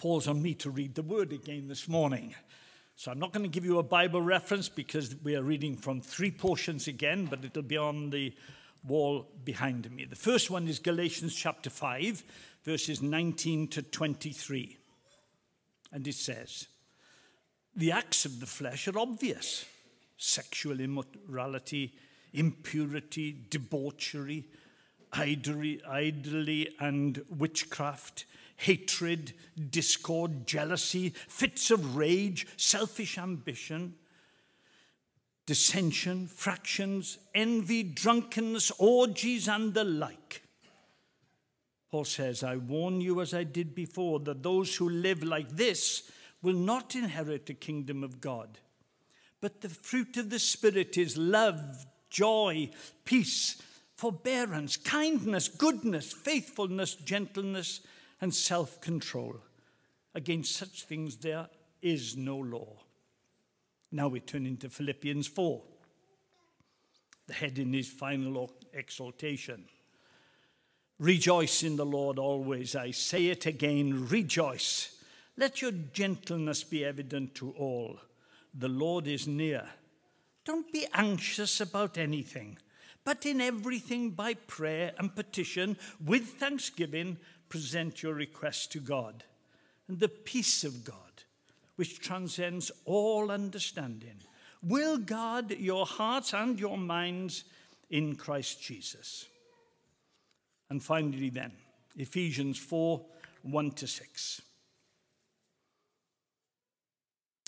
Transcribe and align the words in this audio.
falls 0.00 0.26
on 0.26 0.40
me 0.40 0.54
to 0.54 0.70
read 0.70 0.94
the 0.94 1.02
word 1.02 1.30
again 1.30 1.68
this 1.68 1.86
morning. 1.86 2.34
So 2.96 3.12
I'm 3.12 3.18
not 3.18 3.34
going 3.34 3.42
to 3.42 3.50
give 3.50 3.66
you 3.66 3.78
a 3.78 3.82
Bible 3.82 4.22
reference 4.22 4.66
because 4.66 5.14
we 5.22 5.36
are 5.36 5.42
reading 5.42 5.76
from 5.76 6.00
three 6.00 6.30
portions 6.30 6.88
again, 6.88 7.26
but 7.26 7.44
it'll 7.44 7.60
be 7.60 7.76
on 7.76 8.08
the 8.08 8.32
wall 8.82 9.28
behind 9.44 9.90
me. 9.94 10.06
The 10.06 10.16
first 10.16 10.50
one 10.50 10.66
is 10.68 10.78
Galatians 10.78 11.34
chapter 11.34 11.68
5, 11.68 12.24
verses 12.64 13.02
19 13.02 13.68
to 13.68 13.82
23. 13.82 14.78
And 15.92 16.08
it 16.08 16.14
says, 16.14 16.66
The 17.76 17.92
acts 17.92 18.24
of 18.24 18.40
the 18.40 18.46
flesh 18.46 18.88
are 18.88 18.98
obvious 18.98 19.66
sexual 20.16 20.80
immorality, 20.80 21.92
impurity, 22.32 23.36
debauchery, 23.50 24.46
idolatry, 25.14 26.74
and 26.80 27.22
witchcraft, 27.28 28.24
hatred, 28.60 29.32
discord, 29.70 30.46
jealousy, 30.46 31.10
fits 31.28 31.70
of 31.70 31.96
rage, 31.96 32.46
selfish 32.56 33.18
ambition 33.18 33.94
dissension, 35.50 36.28
fractions, 36.28 37.18
envy, 37.34 37.82
drunkenness, 37.82 38.70
orgies, 38.78 39.48
and 39.48 39.74
the 39.74 39.82
like. 39.82 40.44
Paul 41.90 42.04
says, 42.04 42.44
I 42.44 42.54
warn 42.54 43.00
you 43.00 43.20
as 43.20 43.34
I 43.34 43.42
did 43.42 43.74
before 43.74 44.20
that 44.20 44.44
those 44.44 44.76
who 44.76 44.88
live 44.88 45.24
like 45.24 45.48
this 45.48 46.08
will 46.40 46.54
not 46.54 46.94
inherit 46.94 47.46
the 47.46 47.54
kingdom 47.54 48.04
of 48.04 48.20
God. 48.20 48.60
But 49.40 49.60
the 49.60 49.68
fruit 49.68 50.16
of 50.18 50.30
the 50.30 50.38
Spirit 50.38 50.96
is 50.96 51.16
love, 51.16 51.84
joy, 52.10 52.70
peace, 53.04 53.60
forbearance, 53.96 54.76
kindness, 54.76 55.48
goodness, 55.48 56.12
faithfulness, 56.12 56.94
gentleness, 56.94 57.80
and 58.20 58.34
self 58.34 58.80
control. 58.80 59.36
Against 60.14 60.56
such 60.56 60.84
things 60.84 61.16
there 61.16 61.48
is 61.82 62.16
no 62.16 62.36
law. 62.36 62.76
Now 63.92 64.08
we 64.08 64.20
turn 64.20 64.46
into 64.46 64.68
Philippians 64.68 65.26
4. 65.26 65.62
The 67.26 67.34
heading 67.34 67.74
is 67.74 67.88
final 67.88 68.50
exaltation. 68.72 69.64
Rejoice 70.98 71.62
in 71.62 71.76
the 71.76 71.86
Lord 71.86 72.18
always. 72.18 72.76
I 72.76 72.90
say 72.90 73.26
it 73.26 73.46
again, 73.46 74.08
rejoice. 74.08 74.96
Let 75.36 75.62
your 75.62 75.72
gentleness 75.72 76.62
be 76.62 76.84
evident 76.84 77.34
to 77.36 77.52
all. 77.52 77.98
The 78.52 78.68
Lord 78.68 79.06
is 79.06 79.26
near. 79.26 79.64
Don't 80.44 80.70
be 80.72 80.86
anxious 80.92 81.60
about 81.60 81.96
anything, 81.96 82.58
but 83.04 83.24
in 83.24 83.40
everything 83.40 84.10
by 84.10 84.34
prayer 84.34 84.92
and 84.98 85.14
petition, 85.14 85.78
with 86.04 86.24
thanksgiving, 86.24 87.16
present 87.50 88.02
your 88.02 88.14
request 88.14 88.72
to 88.72 88.80
God. 88.80 89.24
And 89.86 90.00
the 90.00 90.08
peace 90.08 90.64
of 90.64 90.84
God 90.84 91.10
which 91.80 91.98
transcends 91.98 92.70
all 92.84 93.30
understanding, 93.30 94.18
will 94.62 94.98
guard 94.98 95.50
your 95.52 95.86
hearts 95.86 96.34
and 96.34 96.60
your 96.60 96.76
minds 96.76 97.44
in 97.88 98.14
Christ 98.14 98.62
Jesus. 98.62 99.24
And 100.68 100.82
finally, 100.82 101.30
then, 101.30 101.52
Ephesians 101.96 102.58
4 102.58 103.00
1 103.44 103.70
to 103.70 103.86
6. 103.86 104.42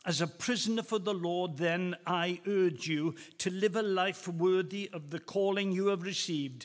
As 0.07 0.23
a 0.23 0.27
prisoner 0.27 0.83
for 0.83 0.99
the 0.99 1.13
Lord, 1.13 1.59
then, 1.59 1.95
I 2.07 2.41
urge 2.47 2.89
you 2.89 3.15
to 3.37 3.51
live 3.51 3.77
a 3.77 3.83
life 3.83 4.27
worthy 4.29 4.89
of 4.95 5.11
the 5.11 5.21
calling 5.21 5.73
you 5.73 5.89
have 5.89 6.05
received. 6.05 6.65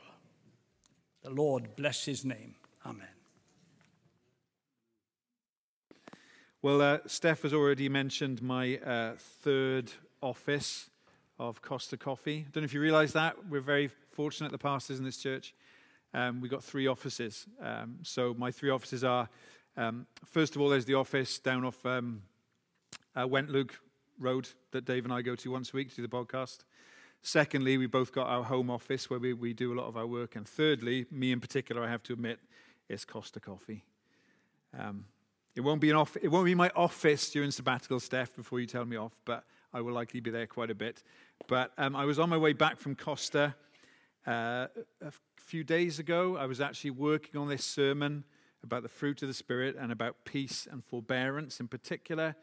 The 1.23 1.29
Lord 1.29 1.75
bless 1.75 2.05
his 2.05 2.25
name. 2.25 2.55
Amen. 2.85 3.07
Well, 6.61 6.81
uh, 6.81 6.99
Steph 7.07 7.43
has 7.43 7.53
already 7.53 7.89
mentioned 7.89 8.41
my 8.41 8.77
uh, 8.77 9.13
third 9.17 9.91
office 10.21 10.89
of 11.39 11.61
Costa 11.61 11.97
Coffee. 11.97 12.45
I 12.47 12.51
don't 12.51 12.63
know 12.63 12.65
if 12.65 12.73
you 12.73 12.81
realize 12.81 13.13
that. 13.13 13.35
We're 13.49 13.61
very 13.61 13.89
fortunate, 14.11 14.51
the 14.51 14.57
pastors 14.57 14.99
in 14.99 15.05
this 15.05 15.17
church. 15.17 15.53
Um, 16.13 16.41
we've 16.41 16.51
got 16.51 16.63
three 16.63 16.87
offices. 16.87 17.45
Um, 17.61 17.99
so, 18.03 18.35
my 18.37 18.51
three 18.51 18.69
offices 18.69 19.03
are 19.03 19.29
um, 19.77 20.05
first 20.25 20.55
of 20.55 20.61
all, 20.61 20.69
there's 20.69 20.85
the 20.85 20.95
office 20.95 21.39
down 21.39 21.63
off 21.63 21.85
um, 21.85 22.23
uh, 23.15 23.25
Wentloog 23.25 23.71
Road 24.19 24.49
that 24.71 24.85
Dave 24.85 25.05
and 25.05 25.13
I 25.13 25.21
go 25.21 25.35
to 25.35 25.51
once 25.51 25.73
a 25.73 25.77
week 25.77 25.89
to 25.89 25.95
do 25.95 26.01
the 26.01 26.07
podcast. 26.09 26.59
Secondly, 27.21 27.77
we 27.77 27.85
both 27.85 28.11
got 28.11 28.27
our 28.27 28.43
home 28.43 28.69
office 28.71 29.09
where 29.09 29.19
we, 29.19 29.33
we 29.33 29.53
do 29.53 29.73
a 29.73 29.75
lot 29.75 29.87
of 29.87 29.95
our 29.95 30.07
work. 30.07 30.35
And 30.35 30.47
thirdly, 30.47 31.05
me 31.11 31.31
in 31.31 31.39
particular, 31.39 31.83
I 31.83 31.89
have 31.89 32.03
to 32.03 32.13
admit, 32.13 32.39
it's 32.89 33.05
Costa 33.05 33.39
Coffee. 33.39 33.83
Um, 34.77 35.05
it 35.55 35.61
won't 35.61 35.81
be 35.81 35.89
an 35.89 35.95
off, 35.97 36.17
it 36.21 36.29
won't 36.29 36.45
be 36.45 36.55
my 36.55 36.71
office 36.75 37.29
during 37.29 37.51
sabbatical, 37.51 37.99
Steph, 37.99 38.35
before 38.35 38.59
you 38.59 38.65
tell 38.65 38.85
me 38.85 38.97
off, 38.97 39.13
but 39.25 39.43
I 39.73 39.81
will 39.81 39.93
likely 39.93 40.19
be 40.19 40.31
there 40.31 40.47
quite 40.47 40.71
a 40.71 40.75
bit. 40.75 41.03
But 41.47 41.71
um, 41.77 41.95
I 41.95 42.05
was 42.05 42.19
on 42.19 42.29
my 42.29 42.37
way 42.37 42.53
back 42.53 42.79
from 42.79 42.95
Costa 42.95 43.55
uh, 44.25 44.67
a 45.01 45.11
few 45.37 45.63
days 45.63 45.99
ago. 45.99 46.37
I 46.37 46.45
was 46.45 46.61
actually 46.61 46.91
working 46.91 47.39
on 47.39 47.49
this 47.49 47.65
sermon 47.65 48.23
about 48.63 48.83
the 48.83 48.89
fruit 48.89 49.21
of 49.21 49.27
the 49.27 49.33
Spirit 49.33 49.75
and 49.79 49.91
about 49.91 50.17
peace 50.25 50.67
and 50.69 50.83
forbearance 50.83 51.59
in 51.59 51.67
particular. 51.67 52.35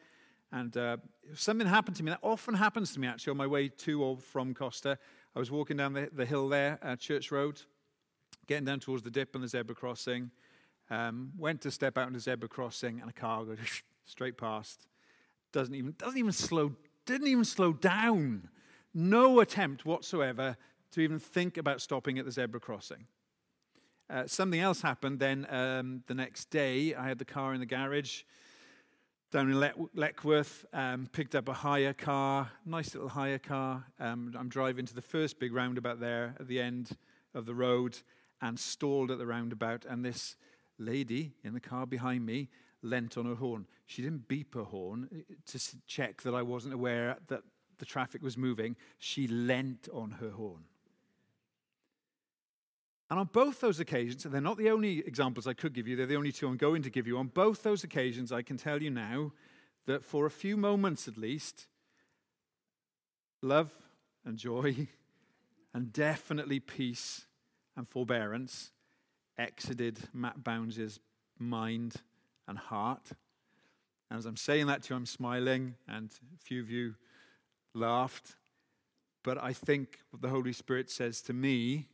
And 0.50 0.74
uh, 0.76 0.96
something 1.34 1.66
happened 1.66 1.96
to 1.96 2.02
me 2.02 2.10
that 2.10 2.20
often 2.22 2.54
happens 2.54 2.92
to 2.94 3.00
me 3.00 3.06
actually 3.06 3.32
on 3.32 3.36
my 3.36 3.46
way 3.46 3.68
to 3.68 4.02
or 4.02 4.16
from 4.16 4.54
Costa. 4.54 4.98
I 5.36 5.38
was 5.38 5.50
walking 5.50 5.76
down 5.76 5.92
the, 5.92 6.08
the 6.12 6.24
hill 6.24 6.48
there, 6.48 6.78
uh, 6.82 6.96
Church 6.96 7.30
Road, 7.30 7.60
getting 8.46 8.64
down 8.64 8.80
towards 8.80 9.02
the 9.02 9.10
dip 9.10 9.34
and 9.34 9.44
the 9.44 9.48
zebra 9.48 9.74
crossing. 9.74 10.30
Um, 10.90 11.32
went 11.36 11.60
to 11.62 11.70
step 11.70 11.98
out 11.98 12.06
on 12.06 12.14
the 12.14 12.20
zebra 12.20 12.48
crossing, 12.48 13.00
and 13.00 13.10
a 13.10 13.12
car 13.12 13.44
goes 13.44 13.58
straight 14.06 14.38
past. 14.38 14.86
Doesn't 15.52 15.74
even 15.74 15.94
doesn't 15.98 16.18
even 16.18 16.32
slow 16.32 16.72
didn't 17.04 17.28
even 17.28 17.44
slow 17.44 17.72
down. 17.72 18.48
No 18.94 19.40
attempt 19.40 19.84
whatsoever 19.84 20.56
to 20.92 21.00
even 21.00 21.18
think 21.18 21.58
about 21.58 21.82
stopping 21.82 22.18
at 22.18 22.24
the 22.24 22.32
zebra 22.32 22.60
crossing. 22.60 23.06
Uh, 24.08 24.26
something 24.26 24.60
else 24.60 24.80
happened 24.80 25.18
then 25.18 25.46
um, 25.50 26.02
the 26.06 26.14
next 26.14 26.48
day. 26.48 26.94
I 26.94 27.06
had 27.06 27.18
the 27.18 27.26
car 27.26 27.52
in 27.52 27.60
the 27.60 27.66
garage 27.66 28.22
down 29.30 29.50
in 29.50 29.60
Le- 29.60 29.72
Leckwith, 29.94 30.64
um, 30.72 31.06
picked 31.12 31.34
up 31.34 31.48
a 31.48 31.52
hire 31.52 31.92
car, 31.92 32.50
nice 32.64 32.94
little 32.94 33.10
hire 33.10 33.38
car. 33.38 33.84
Um, 34.00 34.34
I'm 34.38 34.48
driving 34.48 34.86
to 34.86 34.94
the 34.94 35.02
first 35.02 35.38
big 35.38 35.52
roundabout 35.52 36.00
there 36.00 36.34
at 36.40 36.48
the 36.48 36.60
end 36.60 36.96
of 37.34 37.44
the 37.44 37.54
road 37.54 37.98
and 38.40 38.58
stalled 38.58 39.10
at 39.10 39.18
the 39.18 39.26
roundabout. 39.26 39.84
And 39.84 40.04
this 40.04 40.36
lady 40.78 41.34
in 41.44 41.52
the 41.52 41.60
car 41.60 41.86
behind 41.86 42.24
me 42.24 42.48
leant 42.82 43.18
on 43.18 43.26
her 43.26 43.34
horn. 43.34 43.66
She 43.86 44.02
didn't 44.02 44.28
beep 44.28 44.54
her 44.54 44.62
horn 44.62 45.08
eh, 45.12 45.34
to 45.46 45.60
check 45.86 46.22
that 46.22 46.34
I 46.34 46.42
wasn't 46.42 46.74
aware 46.74 47.16
that 47.26 47.42
the 47.78 47.84
traffic 47.84 48.22
was 48.22 48.38
moving. 48.38 48.76
She 48.98 49.28
leant 49.28 49.88
on 49.92 50.12
her 50.12 50.30
horn. 50.30 50.64
And 53.10 53.18
on 53.18 53.30
both 53.32 53.60
those 53.60 53.80
occasions, 53.80 54.24
and 54.24 54.34
they're 54.34 54.40
not 54.40 54.58
the 54.58 54.70
only 54.70 54.98
examples 54.98 55.46
I 55.46 55.54
could 55.54 55.72
give 55.72 55.88
you, 55.88 55.96
they're 55.96 56.06
the 56.06 56.16
only 56.16 56.32
two 56.32 56.46
I'm 56.46 56.58
going 56.58 56.82
to 56.82 56.90
give 56.90 57.06
you. 57.06 57.16
On 57.18 57.28
both 57.28 57.62
those 57.62 57.82
occasions, 57.82 58.32
I 58.32 58.42
can 58.42 58.58
tell 58.58 58.82
you 58.82 58.90
now 58.90 59.32
that 59.86 60.04
for 60.04 60.26
a 60.26 60.30
few 60.30 60.56
moments 60.56 61.08
at 61.08 61.16
least, 61.16 61.66
love 63.40 63.70
and 64.24 64.36
joy 64.36 64.88
and 65.74 65.92
definitely 65.92 66.60
peace 66.60 67.26
and 67.76 67.88
forbearance 67.88 68.72
exited 69.38 70.00
Matt 70.12 70.44
Bownds' 70.44 71.00
mind 71.38 71.94
and 72.46 72.58
heart. 72.58 73.12
And 74.10 74.18
as 74.18 74.26
I'm 74.26 74.36
saying 74.36 74.66
that 74.66 74.82
to 74.84 74.94
you, 74.94 74.96
I'm 74.96 75.06
smiling, 75.06 75.76
and 75.86 76.10
a 76.34 76.44
few 76.44 76.60
of 76.60 76.70
you 76.70 76.94
laughed. 77.74 78.36
But 79.22 79.42
I 79.42 79.52
think 79.52 80.00
what 80.10 80.20
the 80.20 80.28
Holy 80.28 80.52
Spirit 80.52 80.90
says 80.90 81.22
to 81.22 81.32
me 81.32 81.86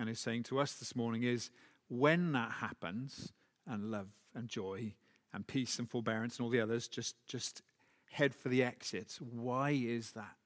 and 0.00 0.08
is 0.08 0.18
saying 0.18 0.44
to 0.44 0.58
us 0.58 0.74
this 0.74 0.96
morning 0.96 1.22
is 1.22 1.50
when 1.88 2.32
that 2.32 2.52
happens, 2.52 3.32
and 3.66 3.90
love 3.90 4.08
and 4.34 4.48
joy 4.48 4.94
and 5.32 5.46
peace 5.46 5.78
and 5.78 5.88
forbearance 5.88 6.38
and 6.38 6.44
all 6.44 6.50
the 6.50 6.60
others, 6.60 6.88
just, 6.88 7.14
just 7.26 7.62
head 8.10 8.34
for 8.34 8.48
the 8.48 8.64
exit. 8.64 9.18
Why 9.20 9.70
is 9.70 10.12
that? 10.12 10.36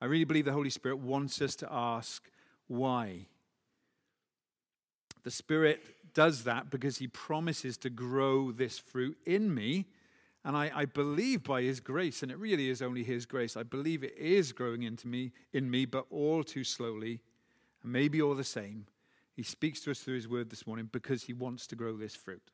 I 0.00 0.04
really 0.04 0.24
believe 0.24 0.44
the 0.44 0.52
Holy 0.52 0.70
Spirit 0.70 0.98
wants 0.98 1.40
us 1.40 1.56
to 1.56 1.68
ask 1.70 2.28
why. 2.68 3.26
The 5.24 5.30
Spirit 5.30 5.82
does 6.14 6.44
that 6.44 6.70
because 6.70 6.98
he 6.98 7.08
promises 7.08 7.76
to 7.78 7.90
grow 7.90 8.52
this 8.52 8.78
fruit 8.78 9.16
in 9.24 9.54
me. 9.54 9.86
And 10.44 10.56
I, 10.56 10.70
I, 10.74 10.84
believe 10.86 11.44
by 11.44 11.62
his 11.62 11.78
grace, 11.78 12.22
and 12.22 12.32
it 12.32 12.38
really 12.38 12.68
is 12.68 12.82
only 12.82 13.04
his 13.04 13.26
grace, 13.26 13.56
I 13.56 13.62
believe 13.62 14.02
it 14.02 14.16
is 14.18 14.50
growing 14.50 14.82
into 14.82 15.06
me, 15.06 15.30
in 15.52 15.70
me, 15.70 15.84
but 15.84 16.06
all 16.10 16.42
too 16.42 16.64
slowly, 16.64 17.20
and 17.82 17.92
maybe 17.92 18.20
all 18.20 18.34
the 18.34 18.44
same. 18.44 18.86
He 19.34 19.42
speaks 19.42 19.80
to 19.80 19.90
us 19.90 20.00
through 20.00 20.16
his 20.16 20.28
word 20.28 20.50
this 20.50 20.66
morning 20.66 20.88
because 20.92 21.24
he 21.24 21.32
wants 21.32 21.66
to 21.68 21.76
grow 21.76 21.96
this 21.96 22.14
fruit. 22.14 22.50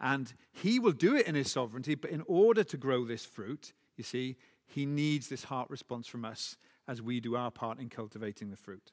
And 0.00 0.32
he 0.52 0.78
will 0.78 0.92
do 0.92 1.16
it 1.16 1.26
in 1.26 1.34
his 1.34 1.50
sovereignty, 1.50 1.94
but 1.94 2.10
in 2.10 2.22
order 2.26 2.64
to 2.64 2.76
grow 2.76 3.04
this 3.04 3.24
fruit, 3.24 3.72
you 3.96 4.04
see, 4.04 4.36
he 4.66 4.86
needs 4.86 5.28
this 5.28 5.44
heart 5.44 5.68
response 5.68 6.06
from 6.06 6.24
us 6.24 6.56
as 6.88 7.02
we 7.02 7.20
do 7.20 7.36
our 7.36 7.50
part 7.50 7.78
in 7.78 7.88
cultivating 7.88 8.50
the 8.50 8.56
fruit. 8.56 8.92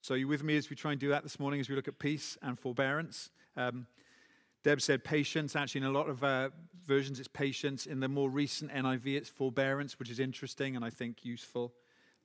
So, 0.00 0.14
you 0.14 0.28
with 0.28 0.42
me 0.42 0.56
as 0.56 0.68
we 0.68 0.76
try 0.76 0.92
and 0.92 1.00
do 1.00 1.08
that 1.10 1.22
this 1.22 1.38
morning 1.38 1.60
as 1.60 1.68
we 1.68 1.76
look 1.76 1.88
at 1.88 1.98
peace 1.98 2.36
and 2.42 2.58
forbearance? 2.58 3.30
Um, 3.56 3.86
Deb 4.62 4.80
said 4.80 5.04
patience. 5.04 5.54
Actually, 5.54 5.82
in 5.82 5.86
a 5.86 5.92
lot 5.92 6.08
of 6.08 6.24
uh, 6.24 6.50
versions, 6.86 7.18
it's 7.18 7.28
patience. 7.28 7.86
In 7.86 8.00
the 8.00 8.08
more 8.08 8.28
recent 8.28 8.72
NIV, 8.72 9.16
it's 9.16 9.28
forbearance, 9.28 9.98
which 9.98 10.10
is 10.10 10.18
interesting 10.18 10.74
and 10.76 10.84
I 10.84 10.90
think 10.90 11.24
useful. 11.24 11.72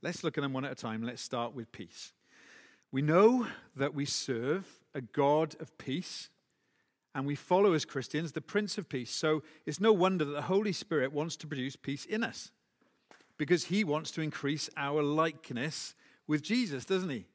Let's 0.01 0.24
look 0.24 0.38
at 0.38 0.42
them 0.42 0.53
one 0.53 0.65
at 0.65 0.71
a 0.71 0.75
time. 0.75 1.03
Let's 1.03 1.21
start 1.21 1.53
with 1.53 1.71
peace. 1.71 2.13
We 2.91 3.01
know 3.01 3.47
that 3.75 3.94
we 3.94 4.06
serve 4.06 4.65
a 4.94 5.01
God 5.01 5.56
of 5.59 5.77
peace 5.77 6.30
and 7.13 7.25
we 7.25 7.36
follow 7.36 7.74
as 7.74 7.86
Christians 7.86 8.31
the 8.31 8.41
Prince 8.41 8.77
of 8.77 8.89
Peace. 8.89 9.12
So 9.12 9.44
it's 9.65 9.80
no 9.80 9.94
wonder 9.94 10.25
that 10.25 10.31
the 10.31 10.41
Holy 10.44 10.71
Spirit 10.71 11.12
wants 11.12 11.36
to 11.38 11.47
produce 11.47 11.75
peace 11.75 12.06
in 12.06 12.24
us 12.24 12.51
because 13.38 13.65
he 13.65 13.83
wants 13.83 14.12
to 14.12 14.21
increase 14.21 14.69
our 14.77 15.01
likeness 15.01 15.95
with 16.27 16.44
Jesus, 16.44 16.86
doesn't 16.86 17.09
he? 17.09 17.25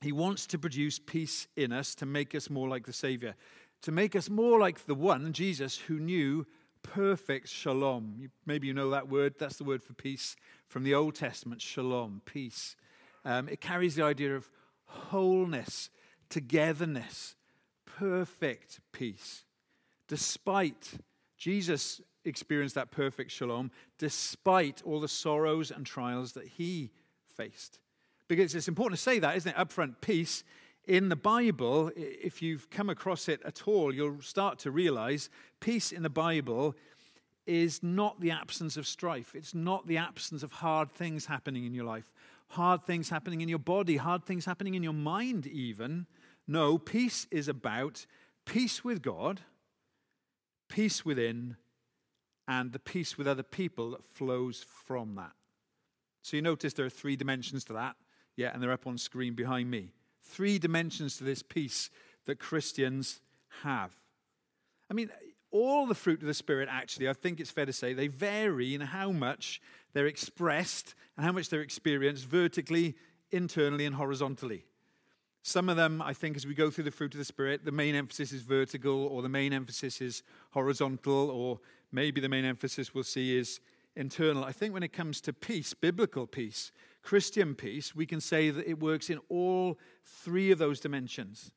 He 0.00 0.10
wants 0.12 0.46
to 0.48 0.58
produce 0.58 0.98
peace 0.98 1.46
in 1.56 1.72
us 1.72 1.94
to 1.96 2.06
make 2.06 2.34
us 2.34 2.50
more 2.50 2.68
like 2.68 2.86
the 2.86 2.92
Savior, 2.92 3.34
to 3.82 3.92
make 3.92 4.16
us 4.16 4.28
more 4.28 4.58
like 4.58 4.86
the 4.86 4.94
one, 4.94 5.32
Jesus, 5.32 5.78
who 5.78 6.00
knew 6.00 6.44
perfect 6.82 7.48
shalom. 7.48 8.30
maybe 8.44 8.66
you 8.66 8.74
know 8.74 8.90
that 8.90 9.08
word. 9.08 9.34
That's 9.38 9.56
the 9.56 9.64
word 9.64 9.82
for 9.82 9.94
peace 9.94 10.34
from 10.66 10.82
the 10.82 10.94
Old 10.94 11.14
Testament 11.14 11.62
shalom, 11.62 12.22
peace. 12.24 12.74
Um, 13.24 13.48
it 13.48 13.60
carries 13.60 13.94
the 13.94 14.04
idea 14.04 14.34
of 14.34 14.50
wholeness, 14.84 15.90
togetherness, 16.28 17.36
perfect 17.84 18.80
peace. 18.92 19.44
Despite 20.08 20.94
Jesus 21.36 22.00
experienced 22.24 22.74
that 22.74 22.90
perfect 22.90 23.30
shalom 23.30 23.70
despite 23.98 24.82
all 24.84 25.00
the 25.00 25.08
sorrows 25.08 25.70
and 25.70 25.84
trials 25.84 26.32
that 26.32 26.46
he 26.46 26.90
faced. 27.36 27.80
Because 28.28 28.54
it's 28.54 28.68
important 28.68 28.98
to 28.98 29.02
say 29.02 29.18
that, 29.18 29.36
isn't 29.36 29.50
it? 29.50 29.56
Upfront, 29.56 29.96
peace 30.00 30.44
in 30.84 31.08
the 31.08 31.16
Bible, 31.16 31.90
if 31.94 32.42
you've 32.42 32.68
come 32.70 32.90
across 32.90 33.28
it 33.28 33.40
at 33.44 33.68
all, 33.68 33.94
you'll 33.94 34.20
start 34.20 34.58
to 34.60 34.70
realize 34.70 35.30
peace 35.60 35.92
in 35.92 36.02
the 36.02 36.10
Bible 36.10 36.74
is 37.46 37.82
not 37.82 38.20
the 38.20 38.30
absence 38.30 38.76
of 38.76 38.86
strife. 38.86 39.34
It's 39.34 39.54
not 39.54 39.86
the 39.86 39.96
absence 39.96 40.42
of 40.42 40.52
hard 40.52 40.92
things 40.92 41.26
happening 41.26 41.64
in 41.64 41.74
your 41.74 41.84
life, 41.84 42.12
hard 42.52 42.84
things 42.84 43.08
happening 43.08 43.40
in 43.40 43.48
your 43.48 43.58
body, 43.58 43.96
hard 43.96 44.24
things 44.24 44.44
happening 44.44 44.74
in 44.74 44.82
your 44.82 44.92
mind, 44.92 45.46
even. 45.46 46.06
No, 46.46 46.76
peace 46.76 47.26
is 47.30 47.48
about 47.48 48.04
peace 48.44 48.84
with 48.84 49.00
God, 49.00 49.40
peace 50.68 51.04
within, 51.04 51.56
and 52.46 52.72
the 52.72 52.78
peace 52.78 53.16
with 53.16 53.26
other 53.26 53.42
people 53.42 53.92
that 53.92 54.04
flows 54.04 54.66
from 54.84 55.14
that. 55.14 55.32
So 56.20 56.36
you 56.36 56.42
notice 56.42 56.74
there 56.74 56.84
are 56.84 56.90
three 56.90 57.16
dimensions 57.16 57.64
to 57.64 57.72
that. 57.72 57.96
Yeah, 58.36 58.50
and 58.52 58.62
they're 58.62 58.72
up 58.72 58.86
on 58.86 58.98
screen 58.98 59.34
behind 59.34 59.70
me. 59.70 59.92
Three 60.22 60.58
dimensions 60.58 61.16
to 61.16 61.24
this 61.24 61.42
peace 61.42 61.88
that 62.26 62.38
Christians 62.38 63.22
have. 63.62 63.96
I 64.90 64.94
mean, 64.94 65.10
all 65.52 65.86
the 65.86 65.94
fruit 65.94 66.20
of 66.20 66.26
the 66.26 66.34
Spirit, 66.34 66.68
actually, 66.70 67.08
I 67.08 67.12
think 67.12 67.38
it's 67.38 67.50
fair 67.50 67.66
to 67.66 67.72
say, 67.72 67.92
they 67.92 68.08
vary 68.08 68.74
in 68.74 68.80
how 68.80 69.12
much 69.12 69.60
they're 69.92 70.06
expressed 70.06 70.94
and 71.16 71.24
how 71.24 71.32
much 71.32 71.48
they're 71.48 71.60
experienced 71.60 72.26
vertically, 72.26 72.96
internally, 73.30 73.86
and 73.86 73.94
horizontally. 73.94 74.64
Some 75.42 75.68
of 75.68 75.76
them, 75.76 76.00
I 76.00 76.12
think, 76.12 76.36
as 76.36 76.46
we 76.46 76.54
go 76.54 76.70
through 76.70 76.84
the 76.84 76.90
fruit 76.90 77.14
of 77.14 77.18
the 77.18 77.24
Spirit, 77.24 77.64
the 77.64 77.72
main 77.72 77.94
emphasis 77.94 78.32
is 78.32 78.42
vertical, 78.42 79.06
or 79.06 79.22
the 79.22 79.28
main 79.28 79.52
emphasis 79.52 80.00
is 80.00 80.22
horizontal, 80.50 81.30
or 81.30 81.60
maybe 81.90 82.20
the 82.20 82.28
main 82.28 82.44
emphasis 82.44 82.94
we'll 82.94 83.04
see 83.04 83.36
is 83.36 83.60
internal. 83.96 84.44
I 84.44 84.52
think 84.52 84.72
when 84.72 84.82
it 84.82 84.92
comes 84.92 85.20
to 85.22 85.32
peace, 85.32 85.74
biblical 85.74 86.26
peace, 86.26 86.72
Christian 87.02 87.54
peace, 87.54 87.94
we 87.94 88.06
can 88.06 88.20
say 88.20 88.50
that 88.50 88.68
it 88.68 88.78
works 88.78 89.10
in 89.10 89.18
all 89.28 89.78
three 90.04 90.50
of 90.50 90.58
those 90.58 90.80
dimensions. 90.80 91.50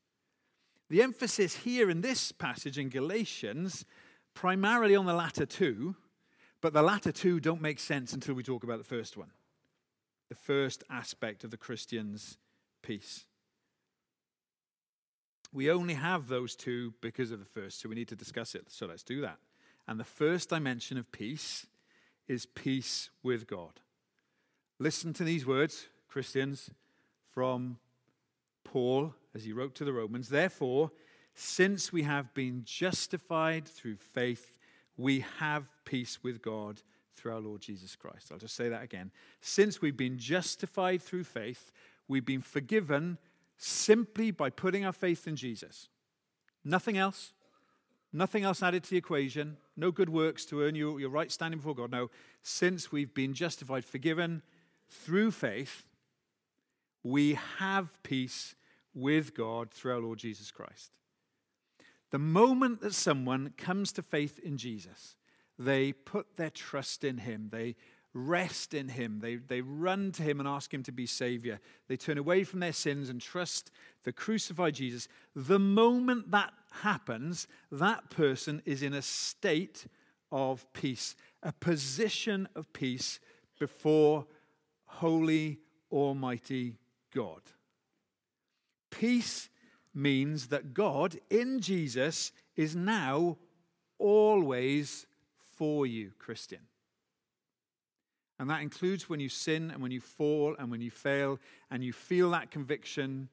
The 0.89 1.01
emphasis 1.01 1.57
here 1.57 1.89
in 1.89 2.01
this 2.01 2.31
passage 2.31 2.77
in 2.77 2.89
Galatians, 2.89 3.85
primarily 4.33 4.95
on 4.95 5.05
the 5.05 5.13
latter 5.13 5.45
two, 5.45 5.95
but 6.61 6.73
the 6.73 6.83
latter 6.83 7.11
two 7.11 7.39
don't 7.39 7.61
make 7.61 7.79
sense 7.79 8.13
until 8.13 8.35
we 8.35 8.43
talk 8.43 8.63
about 8.63 8.77
the 8.77 8.83
first 8.83 9.17
one 9.17 9.31
the 10.29 10.35
first 10.35 10.83
aspect 10.89 11.43
of 11.43 11.51
the 11.51 11.57
Christian's 11.57 12.39
peace. 12.81 13.25
We 15.53 15.69
only 15.69 15.93
have 15.93 16.27
those 16.27 16.55
two 16.55 16.93
because 16.99 17.31
of 17.31 17.39
the 17.39 17.45
first, 17.45 17.79
so 17.79 17.89
we 17.89 17.95
need 17.95 18.07
to 18.07 18.15
discuss 18.15 18.55
it. 18.55 18.65
So 18.69 18.87
let's 18.87 19.03
do 19.03 19.21
that. 19.21 19.37
And 19.87 19.99
the 19.99 20.03
first 20.03 20.49
dimension 20.49 20.97
of 20.97 21.11
peace 21.11 21.67
is 22.27 22.45
peace 22.45 23.11
with 23.21 23.47
God. 23.47 23.81
Listen 24.79 25.13
to 25.13 25.23
these 25.23 25.45
words, 25.45 25.87
Christians, 26.07 26.71
from 27.29 27.77
Paul 28.75 29.15
as 29.33 29.45
he 29.45 29.53
wrote 29.53 29.73
to 29.75 29.85
the 29.85 29.93
Romans. 29.93 30.27
Therefore, 30.27 30.91
since 31.33 31.93
we 31.93 32.03
have 32.03 32.33
been 32.33 32.63
justified 32.65 33.65
through 33.65 33.95
faith, 33.95 34.53
we 34.97 35.23
have 35.39 35.69
peace 35.85 36.19
with 36.21 36.41
God 36.41 36.81
through 37.15 37.35
our 37.35 37.39
Lord 37.39 37.61
Jesus 37.61 37.95
Christ. 37.95 38.33
I'll 38.33 38.37
just 38.37 38.57
say 38.57 38.67
that 38.67 38.83
again. 38.83 39.11
Since 39.39 39.81
we've 39.81 39.95
been 39.95 40.17
justified 40.17 41.01
through 41.01 41.23
faith, 41.23 41.71
we've 42.09 42.25
been 42.25 42.41
forgiven 42.41 43.17
simply 43.55 44.29
by 44.29 44.49
putting 44.49 44.83
our 44.83 44.91
faith 44.91 45.25
in 45.25 45.37
Jesus. 45.37 45.87
Nothing 46.65 46.97
else. 46.97 47.31
Nothing 48.11 48.43
else 48.43 48.61
added 48.61 48.83
to 48.83 48.89
the 48.89 48.97
equation. 48.97 49.55
No 49.77 49.89
good 49.89 50.09
works 50.09 50.43
to 50.47 50.63
earn 50.63 50.75
you 50.75 50.97
your 50.97 51.09
right 51.09 51.31
standing 51.31 51.59
before 51.59 51.75
God. 51.75 51.91
No. 51.91 52.11
Since 52.43 52.91
we've 52.91 53.13
been 53.13 53.33
justified, 53.33 53.85
forgiven 53.85 54.41
through 54.89 55.31
faith, 55.31 55.85
we 57.03 57.39
have 57.59 58.03
peace 58.03 58.53
with 58.95 59.35
God 59.35 59.71
through 59.71 59.93
our 59.93 59.99
Lord 59.99 60.17
Jesus 60.17 60.49
Christ. 60.49 60.91
The 62.11 62.19
moment 62.19 62.81
that 62.81 62.93
someone 62.93 63.53
comes 63.57 63.91
to 63.93 64.01
faith 64.01 64.39
in 64.39 64.57
Jesus, 64.57 65.15
they 65.59 65.91
put 65.91 66.37
their 66.37 66.49
trust 66.49 67.03
in 67.03 67.19
Him. 67.19 67.49
They 67.51 67.75
rest 68.13 68.73
in 68.73 68.87
Him. 68.87 69.19
They, 69.19 69.35
they 69.35 69.61
run 69.61 70.11
to 70.13 70.23
Him 70.23 70.39
and 70.39 70.47
ask 70.47 70.73
Him 70.73 70.83
to 70.83 70.91
be 70.91 71.05
Savior. 71.05 71.59
They 71.87 71.97
turn 71.97 72.17
away 72.17 72.43
from 72.43 72.61
their 72.61 72.73
sins 72.73 73.09
and 73.09 73.19
trust 73.19 73.71
the 74.03 74.13
crucified 74.13 74.75
Jesus. 74.75 75.07
The 75.35 75.59
moment 75.59 76.31
that 76.31 76.53
happens, 76.81 77.47
that 77.71 78.09
person 78.09 78.61
is 78.65 78.81
in 78.81 78.93
a 78.93 79.01
state 79.01 79.85
of 80.31 80.71
peace, 80.73 81.15
a 81.43 81.51
position 81.51 82.47
of 82.55 82.71
peace 82.71 83.19
before 83.59 84.25
holy, 84.85 85.59
almighty 85.91 86.77
God. 87.13 87.41
Peace 88.99 89.49
means 89.93 90.47
that 90.47 90.73
God 90.73 91.17
in 91.29 91.59
Jesus 91.59 92.31
is 92.55 92.75
now 92.75 93.37
always 93.97 95.05
for 95.57 95.85
you, 95.85 96.11
Christian. 96.17 96.59
And 98.39 98.49
that 98.49 98.61
includes 98.61 99.09
when 99.09 99.19
you 99.19 99.29
sin 99.29 99.71
and 99.71 99.81
when 99.81 99.91
you 99.91 100.01
fall 100.01 100.55
and 100.59 100.69
when 100.69 100.81
you 100.81 100.91
fail 100.91 101.39
and 101.71 101.83
you 101.83 101.93
feel 101.93 102.31
that 102.31 102.51
conviction. 102.51 103.29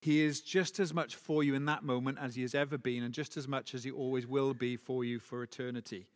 He 0.00 0.22
is 0.22 0.40
just 0.40 0.78
as 0.78 0.94
much 0.94 1.16
for 1.16 1.42
you 1.42 1.54
in 1.54 1.66
that 1.66 1.84
moment 1.84 2.18
as 2.20 2.34
he 2.34 2.42
has 2.42 2.54
ever 2.54 2.78
been, 2.78 3.02
and 3.02 3.12
just 3.12 3.36
as 3.36 3.48
much 3.48 3.74
as 3.74 3.82
he 3.82 3.90
always 3.90 4.26
will 4.26 4.54
be 4.54 4.76
for 4.76 5.04
you 5.04 5.18
for 5.18 5.42
eternity. 5.42 6.06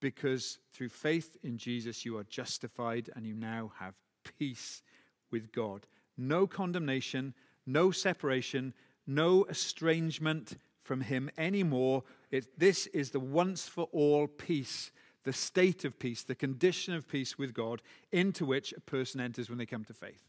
Because 0.00 0.58
through 0.72 0.88
faith 0.88 1.36
in 1.42 1.58
Jesus, 1.58 2.04
you 2.04 2.16
are 2.18 2.24
justified 2.24 3.10
and 3.14 3.26
you 3.26 3.34
now 3.34 3.72
have 3.78 3.94
peace 4.38 4.82
with 5.30 5.52
God. 5.52 5.86
No 6.16 6.46
condemnation, 6.46 7.34
no 7.66 7.90
separation, 7.90 8.74
no 9.06 9.44
estrangement 9.44 10.56
from 10.80 11.02
him 11.02 11.30
anymore. 11.36 12.04
It, 12.30 12.58
this 12.58 12.86
is 12.88 13.10
the 13.10 13.20
once 13.20 13.68
for 13.68 13.84
all 13.92 14.26
peace 14.26 14.90
the 15.26 15.32
state 15.32 15.84
of 15.84 15.98
peace, 15.98 16.22
the 16.22 16.36
condition 16.36 16.94
of 16.94 17.08
peace 17.08 17.36
with 17.36 17.52
God 17.52 17.82
into 18.12 18.46
which 18.46 18.72
a 18.72 18.80
person 18.80 19.20
enters 19.20 19.50
when 19.50 19.58
they 19.58 19.66
come 19.66 19.84
to 19.86 19.92
faith. 19.92 20.22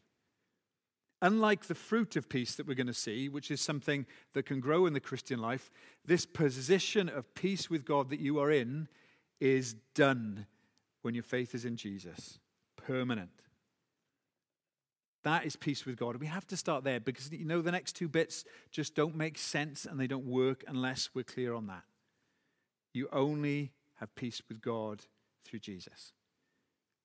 Unlike 1.21 1.67
the 1.67 1.75
fruit 1.75 2.15
of 2.15 2.27
peace 2.27 2.55
that 2.55 2.67
we're 2.67 2.73
going 2.73 2.87
to 2.87 2.93
see, 2.93 3.29
which 3.29 3.51
is 3.51 3.61
something 3.61 4.07
that 4.33 4.47
can 4.47 4.59
grow 4.59 4.87
in 4.87 4.93
the 4.93 4.99
Christian 4.99 5.39
life, 5.39 5.69
this 6.03 6.25
position 6.25 7.09
of 7.09 7.33
peace 7.35 7.69
with 7.69 7.85
God 7.85 8.09
that 8.09 8.19
you 8.19 8.39
are 8.39 8.51
in 8.51 8.87
is 9.39 9.75
done 9.93 10.47
when 11.03 11.13
your 11.13 11.23
faith 11.23 11.53
is 11.53 11.63
in 11.63 11.77
Jesus. 11.77 12.39
Permanent. 12.75 13.29
That 15.27 15.45
is 15.45 15.57
peace 15.57 15.85
with 15.85 15.97
God. 15.97 16.15
We 16.21 16.27
have 16.27 16.47
to 16.47 16.55
start 16.55 16.85
there 16.85 17.01
because 17.01 17.29
you 17.33 17.43
know 17.43 17.61
the 17.61 17.69
next 17.69 17.97
two 17.97 18.07
bits 18.07 18.45
just 18.71 18.95
don't 18.95 19.13
make 19.13 19.37
sense 19.37 19.83
and 19.83 19.99
they 19.99 20.07
don't 20.07 20.25
work 20.25 20.63
unless 20.69 21.09
we're 21.13 21.23
clear 21.23 21.53
on 21.53 21.67
that. 21.67 21.83
You 22.93 23.09
only 23.11 23.73
have 23.95 24.15
peace 24.15 24.41
with 24.47 24.61
God 24.61 25.01
through 25.43 25.59
Jesus. 25.59 26.13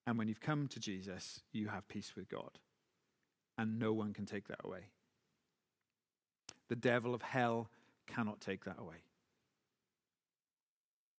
And 0.07 0.19
when 0.19 0.29
you've 0.29 0.41
come 0.41 0.69
to 0.69 0.79
Jesus, 0.79 1.41
you 1.51 1.67
have 1.67 1.89
peace 1.89 2.13
with 2.15 2.29
God. 2.29 2.61
And 3.59 3.81
no 3.81 3.93
one 3.93 4.13
can 4.13 4.25
take 4.25 4.47
that 4.47 4.61
away. 4.63 4.91
The 6.69 6.77
devil 6.77 7.15
of 7.15 7.23
hell 7.23 7.71
cannot 8.07 8.41
take 8.41 8.65
that 8.67 8.79
away. 8.79 9.03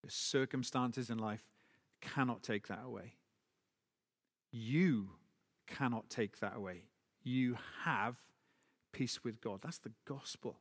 The 0.05 0.10
circumstances 0.10 1.10
in 1.10 1.17
life 1.17 1.43
cannot 2.00 2.43
take 2.43 2.69
that 2.69 2.83
away. 2.86 3.15
You 4.53 5.10
cannot 5.67 6.10
take 6.10 6.39
that 6.39 6.55
away. 6.55 6.83
You 7.23 7.57
have 7.83 8.15
peace 8.91 9.23
with 9.23 9.41
God. 9.41 9.59
That's 9.61 9.79
the 9.79 9.91
gospel. 10.05 10.57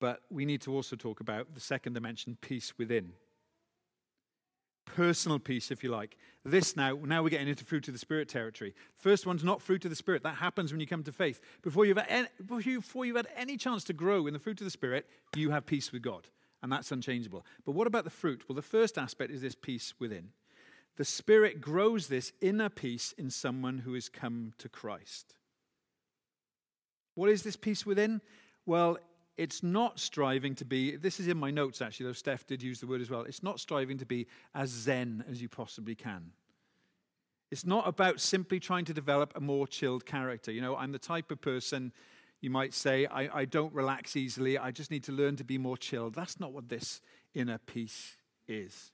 But 0.00 0.20
we 0.30 0.44
need 0.44 0.60
to 0.62 0.74
also 0.74 0.96
talk 0.96 1.20
about 1.20 1.54
the 1.54 1.60
second 1.60 1.94
dimension, 1.94 2.36
peace 2.40 2.72
within. 2.78 3.12
Personal 4.84 5.38
peace, 5.38 5.70
if 5.70 5.82
you 5.82 5.90
like. 5.90 6.16
This 6.44 6.76
now, 6.76 6.98
now 7.02 7.22
we're 7.22 7.30
getting 7.30 7.48
into 7.48 7.64
fruit 7.64 7.88
of 7.88 7.94
the 7.94 7.98
Spirit 7.98 8.28
territory. 8.28 8.74
First 8.96 9.26
one's 9.26 9.42
not 9.42 9.60
fruit 9.60 9.84
of 9.84 9.90
the 9.90 9.96
Spirit. 9.96 10.22
That 10.22 10.36
happens 10.36 10.70
when 10.70 10.80
you 10.80 10.86
come 10.86 11.02
to 11.02 11.12
faith. 11.12 11.40
Before 11.62 11.84
you've, 11.84 11.98
any, 12.08 12.28
before 12.46 13.04
you've 13.04 13.16
had 13.16 13.28
any 13.36 13.56
chance 13.56 13.84
to 13.84 13.92
grow 13.92 14.26
in 14.26 14.32
the 14.32 14.38
fruit 14.38 14.60
of 14.60 14.64
the 14.64 14.70
Spirit, 14.70 15.06
you 15.34 15.50
have 15.50 15.66
peace 15.66 15.92
with 15.92 16.02
God. 16.02 16.28
And 16.62 16.70
that's 16.70 16.92
unchangeable. 16.92 17.44
But 17.64 17.72
what 17.72 17.86
about 17.86 18.04
the 18.04 18.10
fruit? 18.10 18.44
Well, 18.48 18.56
the 18.56 18.62
first 18.62 18.96
aspect 18.96 19.32
is 19.32 19.42
this 19.42 19.54
peace 19.54 19.94
within. 19.98 20.28
The 20.96 21.04
Spirit 21.04 21.60
grows 21.60 22.06
this 22.06 22.32
inner 22.40 22.68
peace 22.68 23.12
in 23.18 23.30
someone 23.30 23.78
who 23.78 23.94
has 23.94 24.08
come 24.08 24.52
to 24.58 24.68
Christ. 24.68 25.34
What 27.14 27.30
is 27.30 27.42
this 27.42 27.56
peace 27.56 27.84
within? 27.84 28.20
Well, 28.64 28.98
it's 29.36 29.62
not 29.62 30.00
striving 30.00 30.54
to 30.56 30.64
be, 30.64 30.96
this 30.96 31.20
is 31.20 31.28
in 31.28 31.36
my 31.36 31.50
notes 31.50 31.82
actually, 31.82 32.06
though 32.06 32.12
Steph 32.12 32.46
did 32.46 32.62
use 32.62 32.80
the 32.80 32.86
word 32.86 33.02
as 33.02 33.10
well. 33.10 33.22
It's 33.22 33.42
not 33.42 33.60
striving 33.60 33.98
to 33.98 34.06
be 34.06 34.26
as 34.54 34.70
zen 34.70 35.24
as 35.30 35.42
you 35.42 35.48
possibly 35.48 35.94
can. 35.94 36.32
It's 37.50 37.66
not 37.66 37.86
about 37.86 38.20
simply 38.20 38.58
trying 38.58 38.86
to 38.86 38.94
develop 38.94 39.32
a 39.36 39.40
more 39.40 39.66
chilled 39.66 40.06
character. 40.06 40.50
You 40.50 40.62
know, 40.62 40.76
I'm 40.76 40.92
the 40.92 40.98
type 40.98 41.30
of 41.30 41.40
person, 41.40 41.92
you 42.40 42.50
might 42.50 42.74
say, 42.74 43.06
I, 43.06 43.40
I 43.40 43.44
don't 43.44 43.72
relax 43.72 44.16
easily. 44.16 44.58
I 44.58 44.70
just 44.70 44.90
need 44.90 45.04
to 45.04 45.12
learn 45.12 45.36
to 45.36 45.44
be 45.44 45.58
more 45.58 45.76
chilled. 45.76 46.14
That's 46.14 46.40
not 46.40 46.52
what 46.52 46.68
this 46.68 47.00
inner 47.34 47.58
peace 47.58 48.16
is. 48.48 48.92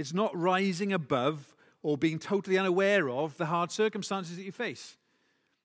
It's 0.00 0.14
not 0.14 0.36
rising 0.36 0.92
above 0.92 1.54
or 1.82 1.98
being 1.98 2.18
totally 2.18 2.58
unaware 2.58 3.08
of 3.10 3.36
the 3.36 3.46
hard 3.46 3.70
circumstances 3.70 4.36
that 4.36 4.44
you 4.44 4.52
face. 4.52 4.96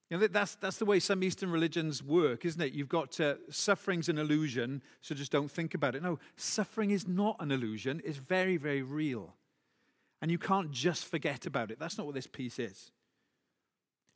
You 0.09 0.17
know, 0.17 0.27
that's, 0.27 0.55
that's 0.55 0.77
the 0.77 0.85
way 0.85 0.99
some 0.99 1.23
Eastern 1.23 1.49
religions 1.49 2.03
work, 2.03 2.45
isn't 2.45 2.61
it? 2.61 2.73
You've 2.73 2.89
got 2.89 3.19
uh, 3.19 3.35
suffering's 3.49 4.09
an 4.09 4.17
illusion, 4.17 4.83
so 5.01 5.15
just 5.15 5.31
don't 5.31 5.49
think 5.49 5.73
about 5.73 5.95
it. 5.95 6.03
No, 6.03 6.19
suffering 6.35 6.91
is 6.91 7.07
not 7.07 7.37
an 7.39 7.51
illusion, 7.51 8.01
it's 8.05 8.17
very, 8.17 8.57
very 8.57 8.83
real. 8.83 9.33
And 10.21 10.29
you 10.29 10.37
can't 10.37 10.71
just 10.71 11.05
forget 11.05 11.45
about 11.45 11.71
it. 11.71 11.79
That's 11.79 11.97
not 11.97 12.05
what 12.05 12.15
this 12.15 12.27
peace 12.27 12.59
is. 12.59 12.91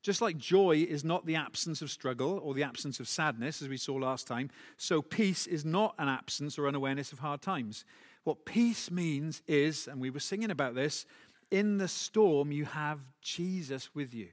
Just 0.01 0.21
like 0.21 0.37
joy 0.37 0.85
is 0.87 1.03
not 1.03 1.25
the 1.25 1.35
absence 1.35 1.81
of 1.81 1.91
struggle 1.91 2.39
or 2.43 2.53
the 2.53 2.63
absence 2.63 2.99
of 2.99 3.07
sadness, 3.07 3.61
as 3.61 3.67
we 3.67 3.77
saw 3.77 3.95
last 3.95 4.27
time, 4.27 4.49
so 4.77 5.01
peace 5.01 5.47
is 5.47 5.65
not 5.65 5.95
an 5.97 6.07
absence 6.07 6.57
or 6.57 6.67
unawareness 6.67 7.11
of 7.11 7.19
hard 7.19 7.41
times. 7.41 7.83
What 8.29 8.45
peace 8.45 8.91
means 8.91 9.41
is, 9.47 9.87
and 9.87 9.99
we 9.99 10.11
were 10.11 10.19
singing 10.19 10.51
about 10.51 10.75
this, 10.75 11.07
in 11.49 11.79
the 11.79 11.87
storm 11.87 12.51
you 12.51 12.65
have 12.65 12.99
Jesus 13.23 13.89
with 13.95 14.13
you. 14.13 14.27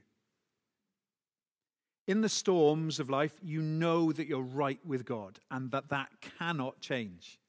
In 2.05 2.21
the 2.21 2.29
storms 2.29 2.99
of 2.99 3.09
life, 3.09 3.33
you 3.41 3.59
know 3.59 4.11
that 4.11 4.27
you're 4.27 4.43
right 4.43 4.77
with 4.85 5.03
God 5.03 5.39
and 5.49 5.71
that 5.71 5.89
that 5.89 6.09
cannot 6.37 6.79
change. 6.79 7.39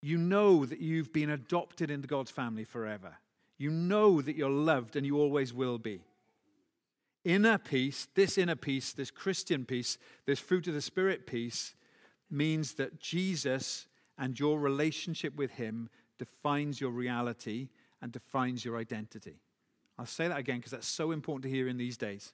You 0.00 0.16
know 0.16 0.64
that 0.64 0.80
you've 0.80 1.12
been 1.12 1.28
adopted 1.28 1.90
into 1.90 2.08
God's 2.08 2.30
family 2.30 2.64
forever. 2.64 3.16
You 3.58 3.70
know 3.70 4.22
that 4.22 4.36
you're 4.36 4.48
loved 4.48 4.96
and 4.96 5.04
you 5.04 5.18
always 5.18 5.52
will 5.52 5.76
be. 5.76 6.00
Inner 7.26 7.58
peace, 7.58 8.08
this 8.14 8.38
inner 8.38 8.56
peace, 8.56 8.94
this 8.94 9.10
Christian 9.10 9.66
peace, 9.66 9.98
this 10.24 10.40
fruit 10.40 10.66
of 10.66 10.72
the 10.72 10.80
Spirit 10.80 11.26
peace, 11.26 11.74
means 12.30 12.72
that 12.76 12.98
Jesus 12.98 13.86
and 14.18 14.38
your 14.38 14.58
relationship 14.58 15.34
with 15.36 15.52
Him 15.52 15.88
defines 16.18 16.80
your 16.80 16.90
reality 16.90 17.68
and 18.00 18.12
defines 18.12 18.64
your 18.64 18.76
identity. 18.76 19.40
I'll 19.98 20.06
say 20.06 20.28
that 20.28 20.38
again 20.38 20.58
because 20.58 20.72
that's 20.72 20.86
so 20.86 21.12
important 21.12 21.44
to 21.44 21.50
hear 21.50 21.68
in 21.68 21.76
these 21.76 21.96
days. 21.96 22.32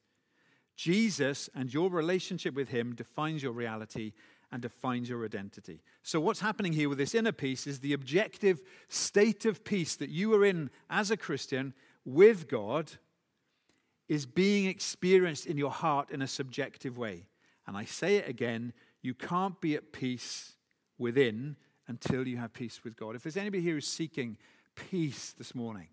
Jesus 0.76 1.50
and 1.54 1.72
your 1.72 1.90
relationship 1.90 2.54
with 2.54 2.68
Him 2.68 2.94
defines 2.94 3.42
your 3.42 3.52
reality 3.52 4.12
and 4.52 4.62
defines 4.62 5.08
your 5.08 5.24
identity. 5.24 5.82
So, 6.02 6.20
what's 6.20 6.40
happening 6.40 6.72
here 6.72 6.88
with 6.88 6.98
this 6.98 7.14
inner 7.14 7.32
peace 7.32 7.66
is 7.66 7.80
the 7.80 7.92
objective 7.92 8.62
state 8.88 9.44
of 9.44 9.64
peace 9.64 9.94
that 9.96 10.10
you 10.10 10.34
are 10.34 10.44
in 10.44 10.70
as 10.88 11.10
a 11.10 11.16
Christian 11.16 11.74
with 12.04 12.48
God 12.48 12.92
is 14.08 14.26
being 14.26 14.66
experienced 14.66 15.46
in 15.46 15.56
your 15.56 15.70
heart 15.70 16.10
in 16.10 16.20
a 16.20 16.26
subjective 16.26 16.98
way. 16.98 17.26
And 17.66 17.76
I 17.76 17.84
say 17.84 18.16
it 18.16 18.28
again 18.28 18.72
you 19.02 19.14
can't 19.14 19.60
be 19.60 19.74
at 19.76 19.92
peace 19.92 20.56
within 20.98 21.56
until 21.90 22.26
you 22.26 22.36
have 22.36 22.52
peace 22.52 22.80
with 22.84 22.96
God. 22.96 23.16
If 23.16 23.24
there's 23.24 23.36
anybody 23.36 23.62
here 23.64 23.74
who's 23.74 23.86
seeking 23.86 24.38
peace 24.76 25.34
this 25.36 25.56
morning, 25.56 25.88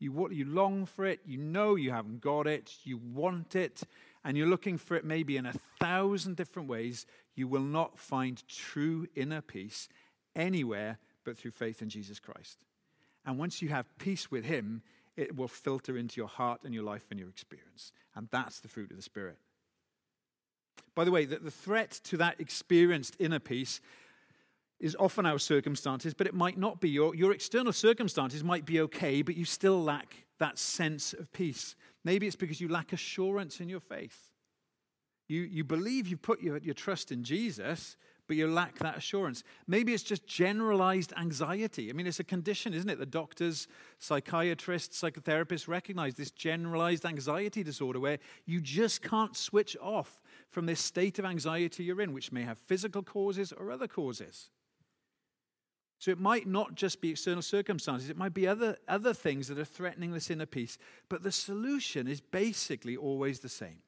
you, 0.00 0.28
you 0.30 0.44
long 0.44 0.86
for 0.86 1.06
it, 1.06 1.20
you 1.24 1.38
know 1.38 1.76
you 1.76 1.92
haven't 1.92 2.20
got 2.20 2.48
it, 2.48 2.74
you 2.82 2.98
want 2.98 3.54
it, 3.54 3.84
and 4.24 4.36
you're 4.36 4.48
looking 4.48 4.76
for 4.76 4.96
it 4.96 5.04
maybe 5.04 5.36
in 5.36 5.46
a 5.46 5.54
thousand 5.80 6.36
different 6.36 6.68
ways, 6.68 7.06
you 7.36 7.46
will 7.46 7.62
not 7.62 7.96
find 7.96 8.42
true 8.48 9.06
inner 9.14 9.40
peace 9.40 9.88
anywhere 10.34 10.98
but 11.24 11.38
through 11.38 11.52
faith 11.52 11.80
in 11.80 11.88
Jesus 11.88 12.18
Christ. 12.18 12.58
And 13.24 13.38
once 13.38 13.62
you 13.62 13.68
have 13.68 13.86
peace 13.98 14.30
with 14.30 14.44
Him, 14.44 14.82
it 15.16 15.36
will 15.36 15.48
filter 15.48 15.96
into 15.96 16.20
your 16.20 16.28
heart 16.28 16.62
and 16.64 16.74
your 16.74 16.84
life 16.84 17.04
and 17.10 17.20
your 17.20 17.28
experience. 17.28 17.92
And 18.16 18.28
that's 18.32 18.58
the 18.58 18.68
fruit 18.68 18.90
of 18.90 18.96
the 18.96 19.02
Spirit. 19.02 19.38
By 20.96 21.04
the 21.04 21.12
way, 21.12 21.24
the, 21.24 21.38
the 21.38 21.50
threat 21.50 22.00
to 22.04 22.16
that 22.16 22.40
experienced 22.40 23.16
inner 23.20 23.38
peace 23.38 23.80
is 24.78 24.96
often 24.98 25.26
our 25.26 25.38
circumstances, 25.38 26.14
but 26.14 26.26
it 26.26 26.34
might 26.34 26.58
not 26.58 26.80
be. 26.80 26.90
Your, 26.90 27.14
your 27.14 27.32
external 27.32 27.72
circumstances 27.72 28.44
might 28.44 28.66
be 28.66 28.80
okay, 28.80 29.22
but 29.22 29.36
you 29.36 29.44
still 29.44 29.82
lack 29.82 30.26
that 30.38 30.58
sense 30.58 31.12
of 31.12 31.32
peace. 31.32 31.76
Maybe 32.04 32.26
it's 32.26 32.36
because 32.36 32.60
you 32.60 32.68
lack 32.68 32.92
assurance 32.92 33.60
in 33.60 33.68
your 33.68 33.80
faith. 33.80 34.30
You, 35.28 35.42
you 35.42 35.64
believe 35.64 36.06
you 36.06 36.16
put 36.16 36.40
your, 36.40 36.58
your 36.58 36.74
trust 36.74 37.10
in 37.10 37.24
Jesus, 37.24 37.96
but 38.28 38.36
you 38.36 38.48
lack 38.48 38.78
that 38.78 38.96
assurance. 38.96 39.44
Maybe 39.66 39.94
it's 39.94 40.02
just 40.02 40.26
generalized 40.26 41.12
anxiety. 41.16 41.90
I 41.90 41.92
mean, 41.92 42.06
it's 42.06 42.20
a 42.20 42.24
condition, 42.24 42.74
isn't 42.74 42.88
it? 42.88 42.98
The 42.98 43.06
doctors, 43.06 43.68
psychiatrists, 43.98 45.00
psychotherapists 45.00 45.68
recognize 45.68 46.14
this 46.14 46.30
generalized 46.30 47.06
anxiety 47.06 47.62
disorder 47.62 48.00
where 48.00 48.18
you 48.44 48.60
just 48.60 49.02
can't 49.02 49.36
switch 49.36 49.76
off 49.80 50.22
from 50.50 50.66
this 50.66 50.80
state 50.80 51.18
of 51.18 51.24
anxiety 51.24 51.84
you're 51.84 52.00
in, 52.00 52.12
which 52.12 52.32
may 52.32 52.42
have 52.42 52.58
physical 52.58 53.02
causes 53.02 53.52
or 53.52 53.70
other 53.70 53.88
causes. 53.88 54.50
So 56.06 56.12
it 56.12 56.20
might 56.20 56.46
not 56.46 56.76
just 56.76 57.00
be 57.00 57.10
external 57.10 57.42
circumstances, 57.42 58.08
it 58.08 58.16
might 58.16 58.32
be 58.32 58.46
other, 58.46 58.76
other 58.86 59.12
things 59.12 59.48
that 59.48 59.58
are 59.58 59.64
threatening 59.64 60.12
this 60.12 60.30
inner 60.30 60.46
peace. 60.46 60.78
But 61.08 61.24
the 61.24 61.32
solution 61.32 62.06
is 62.06 62.20
basically 62.20 62.96
always 62.96 63.40
the 63.40 63.48
same 63.48 63.78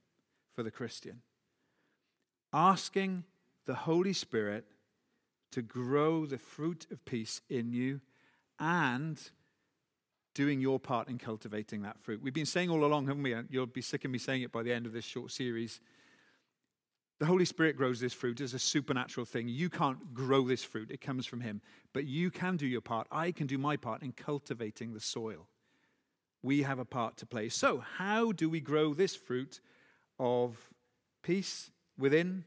for 0.53 0.65
the 0.65 0.73
Christian 0.73 1.21
asking 2.53 3.23
the 3.67 3.75
Holy 3.75 4.13
Spirit 4.13 4.65
to 5.53 5.63
grow 5.63 6.27
the 6.27 6.39
fruit 6.39 6.89
of 6.91 7.05
peace 7.05 7.41
in 7.49 7.73
you 7.73 8.01
and 8.59 9.31
doing 10.35 10.61
your 10.61 10.81
part 10.81 11.07
in 11.09 11.19
cultivating 11.19 11.83
that 11.83 12.01
fruit. 12.01 12.21
We've 12.21 12.35
been 12.35 12.47
saying 12.47 12.69
all 12.69 12.85
along, 12.85 13.07
haven't 13.07 13.23
we? 13.23 13.37
You'll 13.49 13.67
be 13.67 13.81
sick 13.81 14.05
of 14.05 14.11
me 14.11 14.19
saying 14.19 14.43
it 14.43 14.51
by 14.51 14.65
the 14.65 14.73
end 14.73 14.87
of 14.87 14.93
this 14.93 15.05
short 15.05 15.31
series 15.31 15.81
the 17.19 17.27
Holy 17.27 17.45
Spirit 17.45 17.77
grows 17.77 17.99
this 17.99 18.13
fruit 18.13 18.41
as 18.41 18.55
a 18.55 18.59
supernatural 18.59 19.27
thing. 19.27 19.49
You 19.49 19.69
can't 19.69 20.15
grow 20.15 20.43
this 20.43 20.63
fruit, 20.63 20.91
it 20.91 21.01
comes 21.01 21.27
from 21.27 21.41
Him. 21.41 21.61
But 21.93 22.05
you 22.05 22.31
can 22.31 22.57
do 22.57 22.67
your 22.67 22.81
part. 22.81 23.09
I 23.11 23.33
can 23.33 23.47
do 23.47 23.59
my 23.59 23.77
part 23.77 24.03
in 24.03 24.13
cultivating 24.13 24.95
the 24.95 25.01
soil. 25.01 25.49
We 26.43 26.63
have 26.63 26.79
a 26.79 26.85
part 26.85 27.17
to 27.19 27.27
play. 27.27 27.49
So, 27.49 27.83
how 27.97 28.31
do 28.31 28.49
we 28.49 28.61
grow 28.61 28.95
this 28.95 29.17
fruit 29.17 29.61
of 30.21 30.57
peace 31.23 31.71
within? 31.99 32.45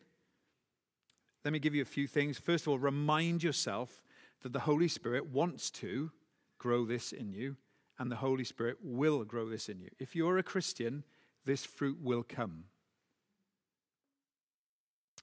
Let 1.43 1.51
me 1.51 1.59
give 1.59 1.75
you 1.75 1.81
a 1.81 1.85
few 1.85 2.07
things. 2.07 2.37
First 2.37 2.65
of 2.65 2.69
all, 2.69 2.79
remind 2.79 3.43
yourself 3.43 4.01
that 4.43 4.53
the 4.53 4.59
Holy 4.59 4.87
Spirit 4.87 5.27
wants 5.27 5.69
to 5.71 6.11
grow 6.57 6.85
this 6.85 7.11
in 7.11 7.33
you, 7.33 7.57
and 7.99 8.09
the 8.09 8.15
Holy 8.15 8.45
Spirit 8.45 8.77
will 8.81 9.25
grow 9.25 9.49
this 9.49 9.67
in 9.67 9.81
you. 9.81 9.89
If 9.99 10.15
you're 10.15 10.37
a 10.37 10.43
Christian, 10.43 11.03
this 11.43 11.65
fruit 11.65 11.97
will 12.01 12.23
come. 12.23 12.65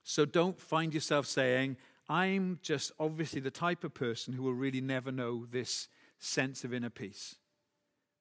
So 0.03 0.25
don't 0.25 0.59
find 0.59 0.93
yourself 0.93 1.25
saying, 1.25 1.77
I'm 2.07 2.59
just 2.63 2.91
obviously 2.99 3.39
the 3.39 3.51
type 3.51 3.83
of 3.83 3.93
person 3.93 4.33
who 4.33 4.43
will 4.43 4.53
really 4.53 4.81
never 4.81 5.11
know 5.11 5.45
this 5.45 5.87
sense 6.17 6.63
of 6.63 6.73
inner 6.73 6.89
peace. 6.89 7.35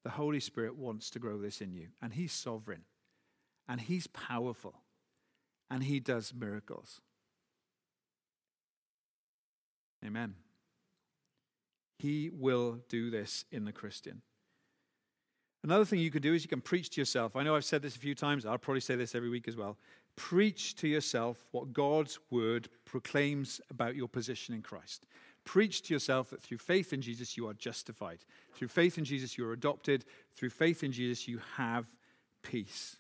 The 0.05 0.11
Holy 0.11 0.41
Spirit 0.41 0.77
wants 0.77 1.11
to 1.11 1.19
grow 1.19 1.39
this 1.39 1.61
in 1.61 1.73
you, 1.73 1.89
and 2.01 2.13
He's 2.13 2.33
sovereign, 2.33 2.83
and 3.69 3.81
He's 3.81 4.07
powerful, 4.07 4.75
and 5.71 5.83
He 5.83 6.01
does 6.01 6.33
miracles. 6.35 7.01
Amen. 10.05 10.35
He 11.99 12.31
will 12.33 12.79
do 12.89 13.11
this 13.11 13.45
in 13.51 13.65
the 13.65 13.73
Christian. 13.73 14.23
Another 15.65 15.85
thing 15.85 15.99
you 15.99 16.13
can 16.13 16.23
do 16.23 16.35
is 16.35 16.45
you 16.45 16.49
can 16.49 16.61
preach 16.61 16.91
to 16.91 17.01
yourself. 17.01 17.35
I 17.35 17.43
know 17.43 17.57
I've 17.57 17.65
said 17.65 17.83
this 17.83 17.97
a 17.97 17.99
few 17.99 18.15
times, 18.15 18.47
I'll 18.47 18.59
probably 18.59 18.81
say 18.81 18.95
this 18.95 19.15
every 19.15 19.29
week 19.29 19.49
as 19.49 19.57
well. 19.57 19.77
Preach 20.19 20.75
to 20.75 20.89
yourself 20.89 21.47
what 21.53 21.73
God's 21.73 22.19
word 22.29 22.69
proclaims 22.85 23.61
about 23.71 23.95
your 23.95 24.09
position 24.09 24.53
in 24.53 24.63
Christ. 24.63 25.07
Preach 25.45 25.83
to 25.83 25.95
yourself 25.95 26.31
that 26.31 26.43
through 26.43 26.59
faith 26.59 26.93
in 26.93 27.01
Jesus 27.01 27.37
you 27.37 27.47
are 27.47 27.55
justified. 27.55 28.19
Through 28.53 28.67
faith 28.67 28.99
in 28.99 29.05
Jesus 29.05 29.39
you 29.39 29.49
are 29.49 29.53
adopted. 29.53 30.05
Through 30.35 30.51
faith 30.51 30.83
in 30.83 30.91
Jesus 30.91 31.29
you 31.29 31.41
have 31.57 31.87
peace. 32.43 32.97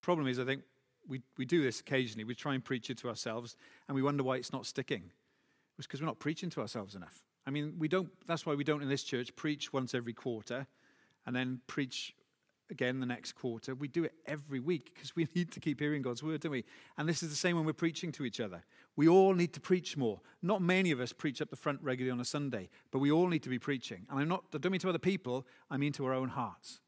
Problem 0.00 0.28
is, 0.28 0.38
I 0.38 0.44
think 0.44 0.62
we, 1.08 1.20
we 1.36 1.44
do 1.44 1.60
this 1.60 1.80
occasionally. 1.80 2.22
We 2.22 2.36
try 2.36 2.54
and 2.54 2.64
preach 2.64 2.88
it 2.88 2.98
to 2.98 3.08
ourselves 3.08 3.56
and 3.88 3.96
we 3.96 4.02
wonder 4.02 4.22
why 4.22 4.36
it's 4.36 4.52
not 4.52 4.64
sticking. 4.64 5.10
It's 5.76 5.88
because 5.88 6.00
we're 6.00 6.06
not 6.06 6.20
preaching 6.20 6.50
to 6.50 6.60
ourselves 6.60 6.94
enough. 6.94 7.24
I 7.48 7.50
mean, 7.50 7.74
we 7.80 7.88
don't, 7.88 8.10
that's 8.28 8.46
why 8.46 8.54
we 8.54 8.62
don't 8.62 8.80
in 8.80 8.88
this 8.88 9.02
church 9.02 9.34
preach 9.34 9.72
once 9.72 9.92
every 9.92 10.12
quarter 10.12 10.68
and 11.26 11.34
then 11.34 11.60
preach 11.66 12.14
again 12.70 13.00
the 13.00 13.06
next 13.06 13.32
quarter. 13.32 13.74
We 13.74 13.88
do 13.88 14.04
it 14.04 14.12
every 14.26 14.60
week 14.60 14.92
because 14.94 15.14
we 15.16 15.28
need 15.34 15.50
to 15.52 15.60
keep 15.60 15.80
hearing 15.80 16.02
God's 16.02 16.22
word, 16.22 16.40
don't 16.40 16.52
we? 16.52 16.64
And 16.96 17.08
this 17.08 17.22
is 17.22 17.30
the 17.30 17.36
same 17.36 17.56
when 17.56 17.64
we're 17.64 17.72
preaching 17.72 18.12
to 18.12 18.24
each 18.24 18.40
other. 18.40 18.62
We 18.96 19.08
all 19.08 19.34
need 19.34 19.52
to 19.54 19.60
preach 19.60 19.96
more. 19.96 20.20
Not 20.42 20.62
many 20.62 20.90
of 20.90 21.00
us 21.00 21.12
preach 21.12 21.40
up 21.40 21.50
the 21.50 21.56
front 21.56 21.80
regularly 21.82 22.12
on 22.12 22.20
a 22.20 22.24
Sunday, 22.24 22.68
but 22.90 22.98
we 22.98 23.10
all 23.10 23.28
need 23.28 23.42
to 23.44 23.48
be 23.48 23.58
preaching. 23.58 24.06
And 24.10 24.18
I'm 24.18 24.28
not, 24.28 24.44
I 24.54 24.58
don't 24.58 24.72
mean 24.72 24.80
to 24.80 24.88
other 24.88 24.98
people, 24.98 25.46
I 25.70 25.76
mean 25.76 25.92
to 25.92 26.06
our 26.06 26.14
own 26.14 26.30
hearts. 26.30 26.80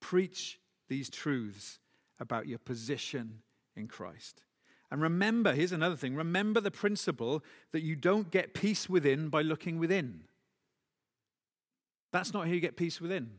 Preach 0.00 0.60
these 0.88 1.08
truths 1.08 1.78
about 2.20 2.46
your 2.46 2.58
position 2.58 3.42
in 3.76 3.88
Christ. 3.88 4.44
And 4.90 5.00
remember, 5.00 5.54
here's 5.54 5.72
another 5.72 5.96
thing 5.96 6.14
remember 6.14 6.60
the 6.60 6.70
principle 6.70 7.42
that 7.72 7.82
you 7.82 7.96
don't 7.96 8.30
get 8.30 8.52
peace 8.52 8.88
within 8.88 9.28
by 9.28 9.42
looking 9.42 9.78
within. 9.78 10.24
That's 12.12 12.34
not 12.34 12.46
how 12.46 12.52
you 12.52 12.60
get 12.60 12.76
peace 12.76 13.00
within. 13.00 13.30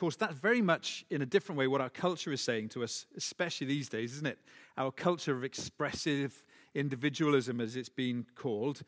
Course, 0.00 0.16
that's 0.16 0.32
very 0.32 0.62
much 0.62 1.04
in 1.10 1.20
a 1.20 1.26
different 1.26 1.58
way 1.58 1.66
what 1.66 1.82
our 1.82 1.90
culture 1.90 2.32
is 2.32 2.40
saying 2.40 2.70
to 2.70 2.82
us, 2.82 3.04
especially 3.18 3.66
these 3.66 3.90
days, 3.90 4.14
isn't 4.14 4.26
it? 4.26 4.38
Our 4.78 4.90
culture 4.90 5.36
of 5.36 5.44
expressive 5.44 6.42
individualism, 6.74 7.60
as 7.60 7.76
it's 7.76 7.90
been 7.90 8.24
called. 8.34 8.80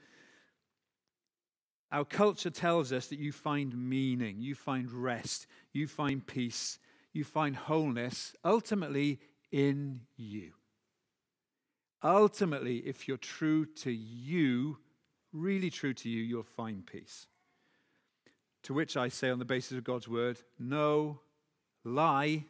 Our 1.93 2.07
culture 2.07 2.49
tells 2.49 2.95
us 2.95 3.09
that 3.09 3.19
you 3.19 3.31
find 3.31 3.77
meaning, 3.77 4.41
you 4.41 4.55
find 4.55 4.91
rest, 4.91 5.47
you 5.75 5.87
find 5.87 6.27
peace, 6.27 6.79
you 7.13 7.25
find 7.25 7.57
wholeness 7.57 8.35
ultimately 8.43 9.21
in 9.51 10.01
you. 10.17 10.53
Ultimately, 12.03 12.79
if 12.79 13.07
you're 13.07 13.19
true 13.19 13.67
to 13.67 13.93
you, 13.93 14.79
really 15.31 15.69
true 15.69 15.93
to 15.93 16.09
you, 16.09 16.23
you'll 16.23 16.43
find 16.43 16.87
peace. 16.87 17.27
To 18.65 18.75
which 18.75 18.97
I 18.97 19.09
say, 19.09 19.31
on 19.31 19.39
the 19.39 19.45
basis 19.45 19.77
of 19.77 19.85
God's 19.85 20.09
word, 20.09 20.39
no 20.59 21.19
lie. 21.85 22.45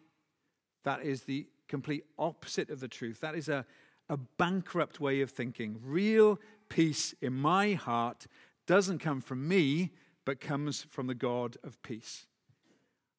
That 0.85 1.03
is 1.03 1.23
the 1.23 1.47
complete 1.69 2.05
opposite 2.19 2.71
of 2.71 2.81
the 2.81 2.89
truth. 2.89 3.21
That 3.21 3.35
is 3.35 3.49
a, 3.49 3.65
a 4.09 4.17
bankrupt 4.17 5.01
way 5.01 5.23
of 5.23 5.31
thinking. 5.31 5.79
Real 5.83 6.39
peace 6.69 7.15
in 7.23 7.33
my 7.33 7.73
heart 7.75 8.27
doesn't 8.67 8.99
come 8.99 9.21
from 9.21 9.49
me, 9.49 9.91
but 10.25 10.41
comes 10.41 10.83
from 10.91 11.07
the 11.07 11.15
God 11.15 11.57
of 11.65 11.83
peace. 11.83 12.27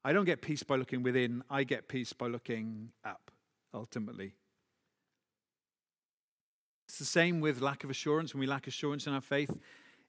I 0.06 0.14
don't 0.14 0.26
get 0.26 0.42
peace 0.42 0.64
by 0.64 0.76
looking 0.76 1.02
within, 1.02 1.44
I 1.50 1.64
get 1.64 1.88
peace 1.88 2.14
by 2.14 2.28
looking 2.28 2.92
up 3.04 3.32
ultimately. 3.74 4.36
It's 6.88 7.00
the 7.00 7.06
same 7.06 7.40
with 7.42 7.62
lack 7.62 7.84
of 7.84 7.90
assurance. 7.90 8.34
When 8.34 8.42
we 8.42 8.48
lack 8.48 8.68
assurance 8.68 9.08
in 9.08 9.14
our 9.14 9.22
faith, 9.22 9.58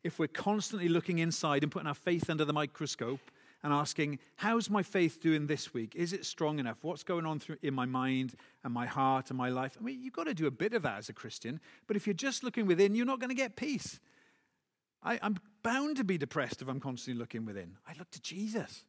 if 0.04 0.18
we're 0.18 0.28
constantly 0.28 0.88
looking 0.88 1.18
inside 1.18 1.62
and 1.62 1.72
putting 1.72 1.88
our 1.88 1.94
faith 1.94 2.30
under 2.30 2.44
the 2.44 2.52
microscope 2.52 3.30
and 3.62 3.72
asking, 3.72 4.18
How's 4.36 4.70
my 4.70 4.82
faith 4.82 5.20
doing 5.20 5.46
this 5.46 5.74
week? 5.74 5.94
Is 5.96 6.12
it 6.12 6.26
strong 6.26 6.58
enough? 6.58 6.78
What's 6.82 7.02
going 7.02 7.26
on 7.26 7.40
through, 7.40 7.56
in 7.62 7.74
my 7.74 7.86
mind 7.86 8.34
and 8.62 8.72
my 8.72 8.86
heart 8.86 9.30
and 9.30 9.38
my 9.38 9.48
life? 9.48 9.76
I 9.80 9.82
mean, 9.82 10.02
you've 10.02 10.12
got 10.12 10.24
to 10.24 10.34
do 10.34 10.46
a 10.46 10.50
bit 10.50 10.74
of 10.74 10.82
that 10.82 10.98
as 10.98 11.08
a 11.08 11.14
Christian, 11.14 11.58
but 11.86 11.96
if 11.96 12.06
you're 12.06 12.14
just 12.14 12.44
looking 12.44 12.66
within, 12.66 12.94
you're 12.94 13.06
not 13.06 13.18
going 13.18 13.30
to 13.30 13.34
get 13.34 13.56
peace. 13.56 13.98
I, 15.02 15.18
I'm 15.22 15.38
bound 15.62 15.96
to 15.96 16.04
be 16.04 16.18
depressed 16.18 16.62
if 16.62 16.68
I'm 16.68 16.80
constantly 16.80 17.18
looking 17.18 17.46
within. 17.46 17.76
I 17.88 17.94
look 17.98 18.10
to 18.12 18.20
Jesus. 18.20 18.84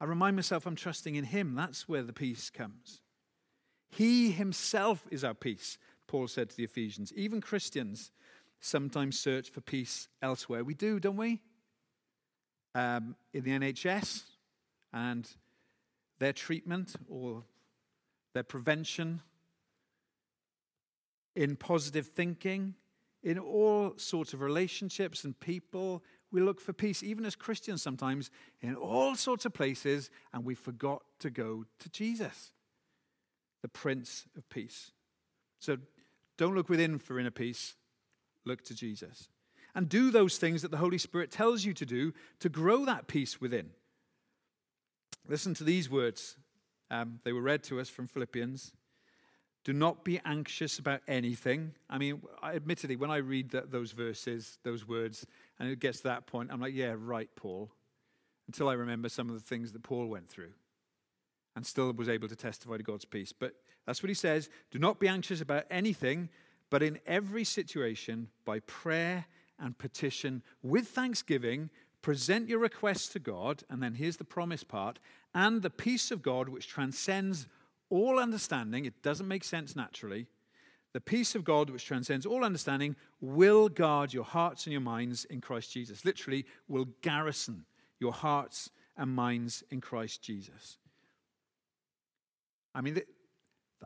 I 0.00 0.04
remind 0.04 0.36
myself 0.36 0.66
I'm 0.66 0.76
trusting 0.76 1.14
in 1.14 1.24
Him. 1.24 1.54
That's 1.54 1.88
where 1.88 2.02
the 2.02 2.12
peace 2.12 2.50
comes. 2.50 3.00
He 3.90 4.32
himself 4.32 5.06
is 5.10 5.22
our 5.22 5.34
peace, 5.34 5.78
Paul 6.08 6.26
said 6.26 6.50
to 6.50 6.56
the 6.56 6.64
Ephesians. 6.64 7.12
Even 7.14 7.40
Christians 7.40 8.10
sometimes 8.64 9.18
search 9.18 9.50
for 9.50 9.60
peace 9.60 10.08
elsewhere. 10.22 10.64
We 10.64 10.74
do, 10.74 10.98
don't 10.98 11.16
we? 11.16 11.40
Um, 12.74 13.14
in 13.32 13.44
the 13.44 13.50
NHS 13.50 14.22
and 14.92 15.28
their 16.18 16.32
treatment 16.32 16.94
or 17.08 17.44
their 18.32 18.42
prevention, 18.42 19.20
in 21.36 21.56
positive 21.56 22.06
thinking, 22.08 22.74
in 23.22 23.38
all 23.38 23.94
sorts 23.96 24.32
of 24.32 24.40
relationships 24.40 25.24
and 25.24 25.38
people. 25.38 26.02
We 26.32 26.40
look 26.40 26.60
for 26.60 26.72
peace, 26.72 27.02
even 27.02 27.24
as 27.24 27.36
Christians 27.36 27.82
sometimes, 27.82 28.30
in 28.60 28.74
all 28.74 29.14
sorts 29.14 29.44
of 29.44 29.52
places, 29.52 30.10
and 30.32 30.44
we 30.44 30.54
forgot 30.54 31.02
to 31.20 31.30
go 31.30 31.64
to 31.80 31.88
Jesus 31.90 32.52
the 33.62 33.68
Prince 33.68 34.26
of 34.36 34.48
Peace. 34.50 34.90
So 35.58 35.78
don't 36.36 36.54
look 36.54 36.68
within 36.68 36.98
for 36.98 37.18
inner 37.18 37.30
peace, 37.30 37.76
look 38.44 38.62
to 38.64 38.74
Jesus. 38.74 39.28
And 39.74 39.88
do 39.88 40.10
those 40.10 40.38
things 40.38 40.62
that 40.62 40.70
the 40.70 40.76
Holy 40.76 40.98
Spirit 40.98 41.30
tells 41.30 41.64
you 41.64 41.74
to 41.74 41.86
do 41.86 42.12
to 42.40 42.48
grow 42.48 42.84
that 42.84 43.08
peace 43.08 43.40
within. 43.40 43.70
Listen 45.26 45.54
to 45.54 45.64
these 45.64 45.90
words. 45.90 46.36
Um, 46.90 47.20
they 47.24 47.32
were 47.32 47.40
read 47.40 47.64
to 47.64 47.80
us 47.80 47.88
from 47.88 48.06
Philippians. 48.06 48.72
Do 49.64 49.72
not 49.72 50.04
be 50.04 50.20
anxious 50.24 50.78
about 50.78 51.00
anything. 51.08 51.72
I 51.88 51.96
mean, 51.96 52.22
admittedly, 52.42 52.96
when 52.96 53.10
I 53.10 53.16
read 53.16 53.50
that, 53.50 53.72
those 53.72 53.92
verses, 53.92 54.58
those 54.62 54.86
words, 54.86 55.26
and 55.58 55.68
it 55.70 55.80
gets 55.80 55.98
to 55.98 56.04
that 56.04 56.26
point, 56.26 56.50
I'm 56.52 56.60
like, 56.60 56.74
yeah, 56.74 56.94
right, 56.96 57.30
Paul. 57.34 57.70
Until 58.46 58.68
I 58.68 58.74
remember 58.74 59.08
some 59.08 59.30
of 59.30 59.34
the 59.34 59.40
things 59.40 59.72
that 59.72 59.82
Paul 59.82 60.06
went 60.06 60.28
through 60.28 60.52
and 61.56 61.64
still 61.64 61.92
was 61.92 62.10
able 62.10 62.28
to 62.28 62.36
testify 62.36 62.76
to 62.76 62.82
God's 62.82 63.06
peace. 63.06 63.32
But 63.32 63.54
that's 63.86 64.02
what 64.02 64.08
he 64.10 64.14
says. 64.14 64.50
Do 64.70 64.78
not 64.78 65.00
be 65.00 65.08
anxious 65.08 65.40
about 65.40 65.64
anything, 65.70 66.28
but 66.70 66.82
in 66.82 66.98
every 67.06 67.44
situation, 67.44 68.28
by 68.44 68.60
prayer 68.60 69.26
and 69.58 69.78
petition, 69.78 70.42
with 70.62 70.88
thanksgiving, 70.88 71.70
present 72.02 72.48
your 72.48 72.58
requests 72.58 73.08
to 73.08 73.18
God. 73.18 73.62
And 73.70 73.82
then 73.82 73.94
here's 73.94 74.16
the 74.16 74.24
promise 74.24 74.64
part 74.64 74.98
and 75.34 75.62
the 75.62 75.70
peace 75.70 76.10
of 76.10 76.22
God, 76.22 76.48
which 76.48 76.68
transcends 76.68 77.46
all 77.90 78.18
understanding, 78.18 78.84
it 78.84 79.02
doesn't 79.02 79.28
make 79.28 79.44
sense 79.44 79.76
naturally. 79.76 80.26
The 80.92 81.00
peace 81.00 81.34
of 81.34 81.44
God, 81.44 81.70
which 81.70 81.84
transcends 81.84 82.24
all 82.24 82.44
understanding, 82.44 82.94
will 83.20 83.68
guard 83.68 84.12
your 84.12 84.24
hearts 84.24 84.66
and 84.66 84.72
your 84.72 84.80
minds 84.80 85.24
in 85.24 85.40
Christ 85.40 85.72
Jesus. 85.72 86.04
Literally, 86.04 86.46
will 86.68 86.86
garrison 87.02 87.66
your 87.98 88.12
hearts 88.12 88.70
and 88.96 89.10
minds 89.10 89.64
in 89.70 89.80
Christ 89.80 90.22
Jesus. 90.22 90.78
I 92.74 92.80
mean, 92.80 93.00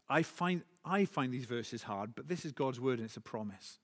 I 0.08 0.22
find, 0.22 0.62
I 0.84 1.04
find 1.04 1.32
these 1.32 1.44
verses 1.44 1.82
hard, 1.82 2.14
but 2.14 2.28
this 2.28 2.44
is 2.44 2.52
God's 2.52 2.80
word 2.80 2.98
and 2.98 3.06
it's 3.06 3.16
a 3.16 3.20
promise. 3.20 3.78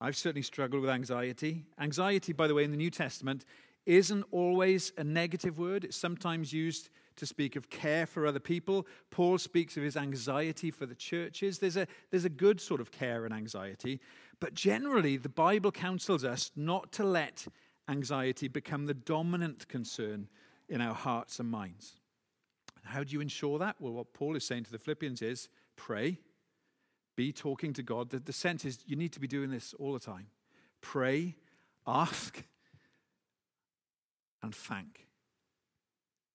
I've 0.00 0.16
certainly 0.16 0.42
struggled 0.42 0.82
with 0.82 0.90
anxiety. 0.90 1.64
Anxiety, 1.78 2.32
by 2.32 2.48
the 2.48 2.54
way, 2.54 2.64
in 2.64 2.72
the 2.72 2.76
New 2.76 2.90
Testament 2.90 3.44
isn't 3.86 4.24
always 4.30 4.92
a 4.96 5.04
negative 5.04 5.58
word. 5.58 5.84
It's 5.84 5.96
sometimes 5.96 6.52
used 6.52 6.90
to 7.16 7.26
speak 7.26 7.56
of 7.56 7.70
care 7.70 8.06
for 8.06 8.26
other 8.26 8.40
people. 8.40 8.86
Paul 9.10 9.38
speaks 9.38 9.76
of 9.76 9.82
his 9.82 9.96
anxiety 9.96 10.70
for 10.70 10.86
the 10.86 10.94
churches. 10.94 11.58
There's 11.58 11.76
a, 11.76 11.86
there's 12.10 12.24
a 12.24 12.30
good 12.30 12.60
sort 12.60 12.80
of 12.80 12.90
care 12.90 13.24
and 13.24 13.34
anxiety. 13.34 14.00
But 14.40 14.54
generally, 14.54 15.16
the 15.16 15.28
Bible 15.28 15.70
counsels 15.70 16.24
us 16.24 16.50
not 16.56 16.90
to 16.92 17.04
let 17.04 17.46
anxiety 17.88 18.48
become 18.48 18.86
the 18.86 18.94
dominant 18.94 19.68
concern 19.68 20.28
in 20.68 20.80
our 20.80 20.94
hearts 20.94 21.38
and 21.38 21.50
minds. 21.50 21.96
How 22.84 23.04
do 23.04 23.12
you 23.12 23.20
ensure 23.20 23.58
that? 23.58 23.76
Well, 23.78 23.92
what 23.92 24.12
Paul 24.12 24.36
is 24.36 24.44
saying 24.44 24.64
to 24.64 24.72
the 24.72 24.78
Philippians 24.78 25.22
is 25.22 25.48
pray, 25.76 26.18
be 27.16 27.32
talking 27.32 27.72
to 27.74 27.82
God. 27.82 28.10
The, 28.10 28.18
the 28.18 28.32
sense 28.32 28.64
is 28.64 28.78
you 28.86 28.96
need 28.96 29.12
to 29.12 29.20
be 29.20 29.28
doing 29.28 29.50
this 29.50 29.74
all 29.78 29.92
the 29.92 30.00
time. 30.00 30.26
Pray, 30.80 31.36
ask, 31.86 32.42
and 34.42 34.54
thank. 34.54 35.06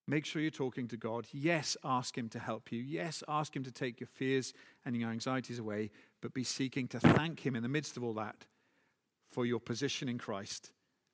Make 0.10 0.26
sure 0.26 0.42
you're 0.42 0.52
talking 0.52 0.88
to 0.88 0.98
God. 0.98 1.28
Yes, 1.34 1.76
ask 1.84 2.18
Him 2.18 2.30
to 2.30 2.40
help 2.40 2.72
you. 2.72 2.82
Yes, 2.82 3.24
ask 3.28 3.54
Him 3.54 3.64
to 3.64 3.72
take 3.72 4.00
your 4.00 4.08
fears 4.08 4.54
and 4.86 4.96
your 4.96 5.10
anxieties 5.10 5.60
away, 5.60 5.92
but 6.22 6.34
be 6.34 6.46
seeking 6.46 6.88
to 6.90 7.00
thank 7.00 7.46
Him 7.46 7.56
in 7.56 7.64
the 7.64 7.70
midst 7.70 7.98
of 7.98 8.04
all 8.04 8.14
that 8.14 8.46
for 9.30 9.46
your 9.46 9.60
position 9.60 10.08
in 10.08 10.18
Christ 10.18 10.72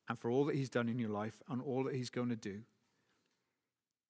and 0.07 0.19
for 0.19 0.29
all 0.29 0.45
that 0.45 0.55
He's 0.55 0.69
done 0.69 0.89
in 0.89 0.99
your 0.99 1.09
life 1.09 1.41
and 1.49 1.59
all 1.59 1.83
that 1.85 1.95
He's 1.95 2.11
going 2.11 2.29
to 2.29 2.35
do. 2.35 2.61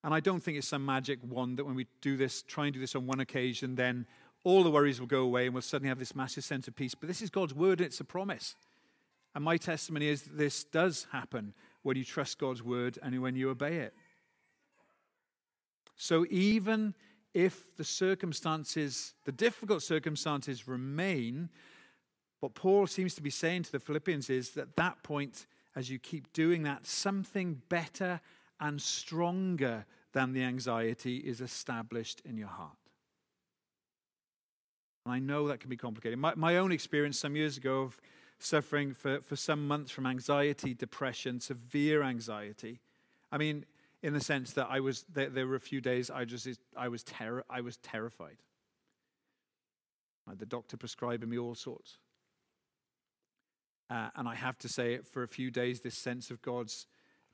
And 0.03 0.13
I 0.13 0.19
don't 0.19 0.41
think 0.41 0.57
it's 0.57 0.67
some 0.67 0.85
magic 0.85 1.19
wand 1.23 1.57
that 1.57 1.65
when 1.65 1.75
we 1.75 1.87
do 2.01 2.17
this, 2.17 2.41
try 2.43 2.65
and 2.65 2.73
do 2.73 2.79
this 2.79 2.95
on 2.95 3.07
one 3.07 3.21
occasion, 3.21 3.75
then 3.75 4.05
all 4.43 4.63
the 4.63 4.71
worries 4.71 4.99
will 4.99 5.07
go 5.07 5.21
away 5.21 5.45
and 5.45 5.53
we'll 5.53 5.61
suddenly 5.61 5.89
have 5.89 5.99
this 5.99 6.15
massive 6.15 6.43
sense 6.43 6.67
of 6.67 6.75
peace. 6.75 6.93
But 6.93 7.07
this 7.07 7.21
is 7.21 7.29
God's 7.29 7.53
word 7.53 7.79
and 7.79 7.87
it's 7.87 8.01
a 8.01 8.05
promise. 8.05 8.55
And 9.33 9.43
my 9.43 9.57
testimony 9.57 10.07
is 10.07 10.23
that 10.23 10.37
this 10.37 10.63
does 10.65 11.07
happen 11.11 11.53
when 11.81 11.95
you 11.95 12.03
trust 12.03 12.37
God's 12.37 12.61
word 12.61 12.99
and 13.01 13.19
when 13.21 13.35
you 13.35 13.49
obey 13.49 13.77
it. 13.77 13.93
So 15.95 16.25
even 16.29 16.93
if 17.33 17.75
the 17.77 17.83
circumstances, 17.83 19.13
the 19.25 19.31
difficult 19.31 19.81
circumstances 19.81 20.67
remain, 20.67 21.49
what 22.41 22.53
Paul 22.53 22.87
seems 22.87 23.15
to 23.15 23.21
be 23.21 23.29
saying 23.29 23.63
to 23.63 23.71
the 23.71 23.79
Philippians 23.79 24.29
is 24.29 24.51
that 24.51 24.61
at 24.61 24.75
that 24.75 25.03
point, 25.03 25.47
as 25.75 25.89
you 25.89 25.97
keep 25.97 26.31
doing 26.33 26.63
that, 26.63 26.85
something 26.85 27.61
better 27.69 28.19
and 28.63 28.81
stronger 28.81 29.85
than 30.13 30.31
the 30.31 30.41
anxiety 30.41 31.17
is 31.17 31.41
established 31.41 32.21
in 32.23 32.37
your 32.37 32.47
heart. 32.47 32.77
And 35.05 35.13
I 35.13 35.19
know 35.19 35.49
that 35.49 35.59
can 35.59 35.69
be 35.69 35.75
complicated. 35.75 36.17
My, 36.17 36.33
my 36.35 36.55
own 36.55 36.71
experience 36.71 37.19
some 37.19 37.35
years 37.35 37.57
ago 37.57 37.81
of 37.81 37.99
suffering 38.39 38.93
for, 38.93 39.19
for 39.19 39.35
some 39.35 39.67
months 39.67 39.91
from 39.91 40.05
anxiety, 40.05 40.73
depression, 40.73 41.41
severe 41.41 42.03
anxiety. 42.03 42.79
I 43.33 43.37
mean, 43.37 43.65
in 44.01 44.13
the 44.13 44.21
sense 44.21 44.53
that 44.53 44.67
I 44.69 44.79
was 44.79 45.03
there, 45.13 45.29
there 45.29 45.45
were 45.45 45.55
a 45.55 45.59
few 45.61 45.81
days 45.81 46.09
I 46.09 46.23
just 46.23 46.47
I 46.77 46.87
was 46.87 47.03
terror 47.03 47.43
I 47.49 47.59
was 47.59 47.77
terrified. 47.77 48.37
the 50.37 50.45
doctor 50.45 50.77
prescribing 50.77 51.29
me 51.29 51.37
all 51.37 51.55
sorts. 51.55 51.97
Uh, 53.89 54.09
and 54.15 54.27
I 54.27 54.35
have 54.35 54.57
to 54.59 54.69
say, 54.69 54.99
for 54.99 55.23
a 55.23 55.27
few 55.27 55.51
days, 55.51 55.81
this 55.81 55.97
sense 55.97 56.31
of 56.31 56.41
God's 56.41 56.87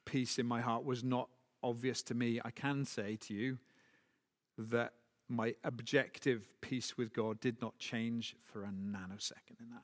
peace 0.10 0.40
in 0.40 0.48
my 0.48 0.60
heart 0.60 0.84
was 0.84 1.04
not 1.04 1.30
obvious 1.62 2.02
to 2.04 2.16
me. 2.16 2.42
I 2.44 2.50
can 2.50 2.84
say 2.84 3.16
to 3.28 3.34
you 3.34 3.60
that 4.58 4.94
my 5.30 5.54
objective 5.64 6.48
peace 6.62 6.98
with 6.98 7.14
God 7.14 7.40
did 7.40 7.62
not 7.62 7.78
change 7.78 8.36
for 8.42 8.64
a 8.64 8.70
nanosecond 8.70 9.60
in 9.60 9.70
that. 9.70 9.84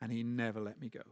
And 0.00 0.12
He 0.12 0.22
never 0.22 0.60
let 0.60 0.80
me 0.80 0.88
go. 0.88 1.02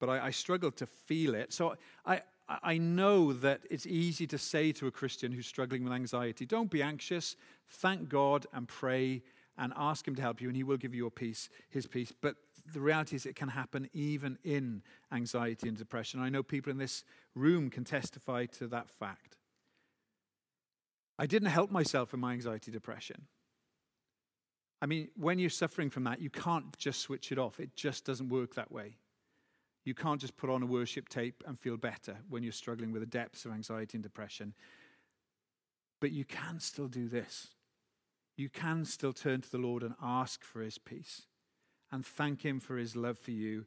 But 0.00 0.08
I, 0.08 0.26
I 0.26 0.30
struggled 0.30 0.76
to 0.76 0.86
feel 0.86 1.34
it. 1.34 1.52
So 1.52 1.76
I, 2.06 2.22
I 2.48 2.78
know 2.78 3.32
that 3.34 3.60
it's 3.70 3.86
easy 3.86 4.26
to 4.28 4.38
say 4.38 4.72
to 4.72 4.86
a 4.86 4.90
Christian 4.90 5.32
who's 5.32 5.46
struggling 5.46 5.84
with 5.84 5.92
anxiety, 5.92 6.46
don't 6.46 6.70
be 6.70 6.82
anxious, 6.82 7.36
thank 7.68 8.08
God 8.08 8.46
and 8.52 8.66
pray 8.66 9.22
and 9.56 9.72
ask 9.76 10.06
Him 10.06 10.14
to 10.16 10.22
help 10.22 10.40
you, 10.40 10.48
and 10.48 10.56
He 10.56 10.62
will 10.62 10.76
give 10.76 10.94
you 10.94 11.02
your 11.02 11.10
peace, 11.10 11.48
His 11.70 11.86
peace. 11.86 12.12
But 12.20 12.36
the 12.72 12.80
reality 12.80 13.16
is, 13.16 13.26
it 13.26 13.36
can 13.36 13.48
happen 13.48 13.88
even 13.92 14.38
in 14.44 14.82
anxiety 15.12 15.68
and 15.68 15.76
depression. 15.76 16.20
I 16.20 16.28
know 16.28 16.42
people 16.42 16.70
in 16.70 16.78
this 16.78 17.04
room 17.34 17.70
can 17.70 17.84
testify 17.84 18.46
to 18.46 18.66
that 18.68 18.88
fact. 18.88 19.36
I 21.18 21.26
didn't 21.26 21.50
help 21.50 21.70
myself 21.70 22.12
in 22.12 22.20
my 22.20 22.32
anxiety 22.32 22.70
depression. 22.70 23.26
I 24.82 24.86
mean, 24.86 25.08
when 25.16 25.38
you're 25.38 25.50
suffering 25.50 25.88
from 25.88 26.04
that, 26.04 26.20
you 26.20 26.30
can't 26.30 26.76
just 26.76 27.00
switch 27.00 27.32
it 27.32 27.38
off. 27.38 27.60
It 27.60 27.76
just 27.76 28.04
doesn't 28.04 28.28
work 28.28 28.54
that 28.56 28.72
way. 28.72 28.96
You 29.84 29.94
can't 29.94 30.20
just 30.20 30.36
put 30.36 30.50
on 30.50 30.62
a 30.62 30.66
worship 30.66 31.08
tape 31.08 31.42
and 31.46 31.58
feel 31.58 31.76
better 31.76 32.16
when 32.28 32.42
you're 32.42 32.52
struggling 32.52 32.90
with 32.90 33.00
the 33.00 33.06
depths 33.06 33.44
of 33.44 33.52
anxiety 33.52 33.96
and 33.96 34.02
depression. 34.02 34.54
But 36.00 36.10
you 36.10 36.24
can 36.24 36.58
still 36.58 36.88
do 36.88 37.08
this. 37.08 37.48
You 38.36 38.48
can 38.48 38.84
still 38.84 39.12
turn 39.12 39.40
to 39.42 39.50
the 39.50 39.58
Lord 39.58 39.82
and 39.82 39.94
ask 40.02 40.42
for 40.42 40.60
his 40.60 40.78
peace 40.78 41.22
and 41.92 42.04
thank 42.04 42.44
him 42.44 42.58
for 42.60 42.76
his 42.76 42.96
love 42.96 43.18
for 43.18 43.30
you. 43.30 43.66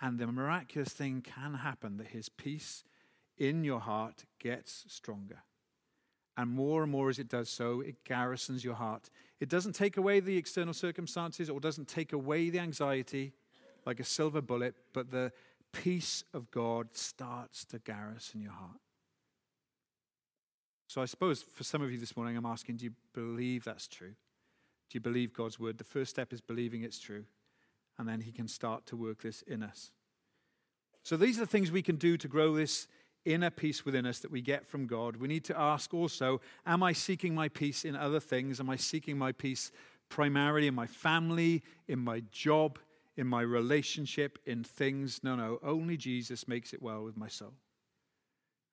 And 0.00 0.18
the 0.18 0.26
miraculous 0.26 0.90
thing 0.90 1.22
can 1.22 1.54
happen 1.54 1.96
that 1.98 2.08
his 2.08 2.28
peace 2.28 2.84
in 3.36 3.64
your 3.64 3.80
heart 3.80 4.24
gets 4.38 4.84
stronger. 4.88 5.42
And 6.36 6.50
more 6.50 6.82
and 6.82 6.92
more 6.92 7.08
as 7.08 7.18
it 7.18 7.28
does 7.28 7.48
so, 7.48 7.80
it 7.80 8.04
garrisons 8.04 8.62
your 8.62 8.74
heart. 8.74 9.08
It 9.40 9.48
doesn't 9.48 9.74
take 9.74 9.96
away 9.96 10.20
the 10.20 10.36
external 10.36 10.74
circumstances 10.74 11.48
or 11.48 11.60
doesn't 11.60 11.88
take 11.88 12.12
away 12.12 12.50
the 12.50 12.58
anxiety 12.58 13.32
like 13.86 14.00
a 14.00 14.04
silver 14.04 14.42
bullet, 14.42 14.74
but 14.92 15.10
the 15.10 15.32
peace 15.72 16.24
of 16.34 16.50
God 16.50 16.88
starts 16.92 17.64
to 17.66 17.78
garrison 17.78 18.40
your 18.40 18.52
heart. 18.52 18.80
So 20.86 21.02
I 21.02 21.06
suppose 21.06 21.42
for 21.42 21.64
some 21.64 21.82
of 21.82 21.90
you 21.90 21.98
this 21.98 22.16
morning, 22.16 22.36
I'm 22.36 22.46
asking, 22.46 22.76
do 22.76 22.84
you 22.84 22.92
believe 23.12 23.64
that's 23.64 23.88
true? 23.88 24.14
Do 24.88 24.94
you 24.94 25.00
believe 25.00 25.32
God's 25.32 25.58
word? 25.58 25.78
The 25.78 25.84
first 25.84 26.10
step 26.10 26.32
is 26.32 26.40
believing 26.40 26.82
it's 26.82 27.00
true. 27.00 27.24
And 27.98 28.08
then 28.08 28.20
he 28.20 28.32
can 28.32 28.46
start 28.46 28.86
to 28.86 28.96
work 28.96 29.22
this 29.22 29.42
in 29.42 29.62
us. 29.62 29.90
So 31.02 31.16
these 31.16 31.38
are 31.38 31.40
the 31.40 31.46
things 31.46 31.70
we 31.70 31.82
can 31.82 31.96
do 31.96 32.16
to 32.16 32.28
grow 32.28 32.54
this 32.54 32.88
inner 33.24 33.50
peace 33.50 33.84
within 33.84 34.06
us 34.06 34.20
that 34.20 34.30
we 34.30 34.40
get 34.40 34.66
from 34.66 34.86
God. 34.86 35.16
We 35.16 35.28
need 35.28 35.44
to 35.44 35.58
ask 35.58 35.92
also, 35.92 36.40
am 36.64 36.82
I 36.82 36.92
seeking 36.92 37.34
my 37.34 37.48
peace 37.48 37.84
in 37.84 37.96
other 37.96 38.20
things? 38.20 38.60
Am 38.60 38.70
I 38.70 38.76
seeking 38.76 39.18
my 39.18 39.32
peace 39.32 39.72
primarily 40.08 40.68
in 40.68 40.74
my 40.74 40.86
family, 40.86 41.62
in 41.88 41.98
my 41.98 42.22
job, 42.30 42.78
in 43.16 43.26
my 43.26 43.42
relationship, 43.42 44.38
in 44.46 44.62
things. 44.62 45.20
No, 45.22 45.36
no, 45.36 45.58
only 45.62 45.96
Jesus 45.96 46.46
makes 46.46 46.72
it 46.72 46.82
well 46.82 47.02
with 47.02 47.16
my 47.16 47.28
soul. 47.28 47.54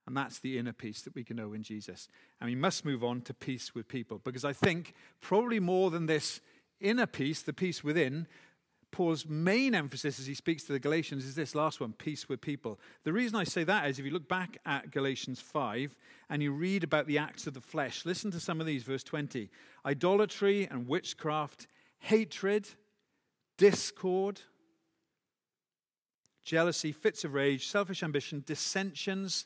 And 0.06 0.18
that's 0.18 0.40
the 0.40 0.58
inner 0.58 0.74
peace 0.74 1.02
that 1.04 1.16
we 1.16 1.24
can 1.24 1.38
know 1.38 1.54
in 1.54 1.64
Jesus. 1.64 2.08
And 2.42 2.50
we 2.50 2.56
must 2.56 2.84
move 2.84 3.04
on 3.04 3.22
to 3.22 3.34
peace 3.34 3.74
with 3.74 3.88
people 3.88 4.20
because 4.24 4.44
I 4.44 4.54
think 4.54 4.94
probably 5.22 5.60
more 5.60 5.92
than 5.92 6.08
this 6.08 6.42
inner 6.82 7.06
peace, 7.06 7.42
the 7.42 7.54
peace 7.54 7.84
within, 7.84 8.28
Paul's 8.92 9.26
main 9.26 9.74
emphasis 9.74 10.20
as 10.20 10.28
he 10.28 10.36
speaks 10.36 10.64
to 10.66 10.72
the 10.72 10.80
Galatians 10.80 11.26
is 11.26 11.34
this 11.34 11.56
last 11.56 11.80
one 11.80 11.94
peace 11.94 12.30
with 12.30 12.42
people. 12.42 12.80
The 13.04 13.12
reason 13.12 13.36
I 13.36 13.44
say 13.44 13.64
that 13.64 13.90
is 13.90 13.98
if 13.98 14.06
you 14.06 14.12
look 14.12 14.30
back 14.30 14.60
at 14.66 14.92
Galatians 14.92 15.40
5 15.40 15.98
and 16.30 16.44
you 16.44 16.52
read 16.52 16.84
about 16.84 17.08
the 17.08 17.18
acts 17.18 17.48
of 17.48 17.56
the 17.56 17.62
flesh, 17.62 18.06
listen 18.06 18.30
to 18.32 18.40
some 18.40 18.62
of 18.62 18.68
these, 18.68 18.84
verse 18.84 19.04
20 19.04 19.50
idolatry 19.86 20.68
and 20.70 20.88
witchcraft, 20.88 21.66
hatred 22.00 22.70
discord, 23.58 24.42
jealousy, 26.44 26.92
fits 26.92 27.24
of 27.24 27.34
rage, 27.34 27.68
selfish 27.68 28.04
ambition, 28.04 28.44
dissensions, 28.46 29.46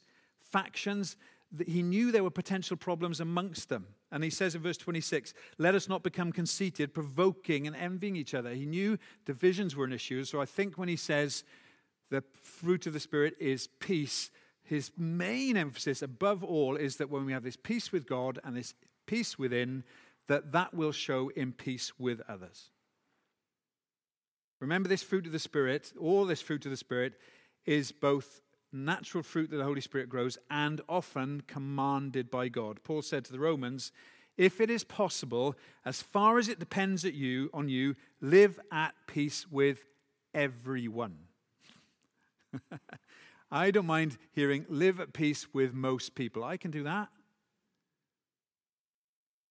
factions. 0.52 1.16
That 1.54 1.70
he 1.70 1.82
knew 1.82 2.12
there 2.12 2.26
were 2.26 2.30
potential 2.30 2.76
problems 2.76 3.22
amongst 3.22 3.70
them. 3.70 3.88
And 4.12 4.24
he 4.24 4.30
says 4.30 4.54
in 4.54 4.62
verse 4.62 4.78
26, 4.78 5.34
let 5.58 5.76
us 5.76 5.88
not 5.88 6.04
become 6.04 6.34
conceited, 6.34 6.94
provoking 6.94 7.68
and 7.68 7.76
envying 7.76 8.18
each 8.18 8.34
other. 8.34 8.54
He 8.54 8.66
knew 8.66 8.98
divisions 9.26 9.76
were 9.76 9.86
an 9.86 9.94
issue. 9.94 10.24
So 10.26 10.42
I 10.42 10.46
think 10.46 10.78
when 10.78 10.90
he 10.90 10.98
says 10.98 11.46
the 12.10 12.24
fruit 12.42 12.86
of 12.86 12.94
the 12.94 13.00
Spirit 13.00 13.36
is 13.40 13.68
peace, 13.80 14.30
his 14.64 14.92
main 14.98 15.56
emphasis 15.56 16.02
above 16.02 16.44
all 16.44 16.76
is 16.76 16.98
that 16.98 17.10
when 17.10 17.26
we 17.26 17.32
have 17.32 17.44
this 17.44 17.56
peace 17.56 17.94
with 17.94 18.06
God 18.06 18.40
and 18.44 18.56
this 18.56 18.74
peace 19.06 19.40
within, 19.40 19.86
that 20.28 20.52
that 20.52 20.74
will 20.74 20.92
show 20.92 21.30
in 21.30 21.54
peace 21.54 21.94
with 21.98 22.22
others. 22.28 22.70
Remember, 24.60 24.90
this 24.90 25.04
fruit 25.04 25.26
of 25.26 25.32
the 25.32 25.40
Spirit, 25.40 25.94
all 26.00 26.26
this 26.26 26.42
fruit 26.42 26.66
of 26.66 26.72
the 26.72 26.78
Spirit, 26.78 27.14
is 27.66 27.92
both 27.92 28.42
natural 28.78 29.24
fruit 29.24 29.50
that 29.50 29.58
the 29.58 29.64
Holy 29.64 29.82
Spirit 29.82 30.10
grows 30.10 30.38
and 30.50 30.82
often 30.88 31.42
commanded 31.48 32.30
by 32.30 32.48
God. 32.48 32.80
Paul 32.84 33.02
said 33.02 33.26
to 33.26 33.32
the 33.32 33.40
Romans, 33.40 33.92
if 34.38 34.62
it 34.62 34.70
is 34.70 34.84
possible, 34.84 35.56
as 35.84 36.02
far 36.02 36.38
as 36.38 36.48
it 36.48 36.60
depends 36.60 37.04
at 37.04 37.14
you, 37.14 37.50
on 37.54 37.70
you, 37.70 37.96
live 38.22 38.60
at 38.72 38.94
peace 39.08 39.48
with 39.50 39.84
everyone. 40.34 41.18
I 43.52 43.72
don't 43.72 43.86
mind 43.86 44.18
hearing 44.32 44.66
live 44.70 45.00
at 45.00 45.14
peace 45.14 45.48
with 45.54 45.74
most 45.74 46.14
people. 46.14 46.44
I 46.44 46.58
can 46.58 46.70
do 46.70 46.84
that. 46.84 47.08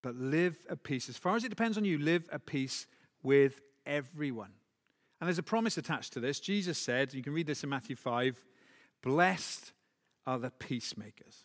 But 0.02 0.14
live 0.14 0.56
at 0.70 0.84
peace. 0.84 1.08
As 1.08 1.16
far 1.16 1.34
as 1.34 1.44
it 1.44 1.48
depends 1.48 1.76
on 1.76 1.84
you, 1.84 1.98
live 1.98 2.28
at 2.30 2.46
peace 2.46 2.86
with 3.22 3.60
everyone. 3.86 4.52
And 5.20 5.26
there's 5.26 5.38
a 5.38 5.42
promise 5.42 5.78
attached 5.78 6.12
to 6.12 6.20
this. 6.20 6.38
Jesus 6.38 6.78
said, 6.78 7.14
you 7.14 7.22
can 7.22 7.32
read 7.32 7.46
this 7.46 7.64
in 7.64 7.70
Matthew 7.70 7.96
5 7.96 8.44
Blessed 9.02 9.72
are 10.26 10.38
the 10.38 10.50
peacemakers, 10.50 11.44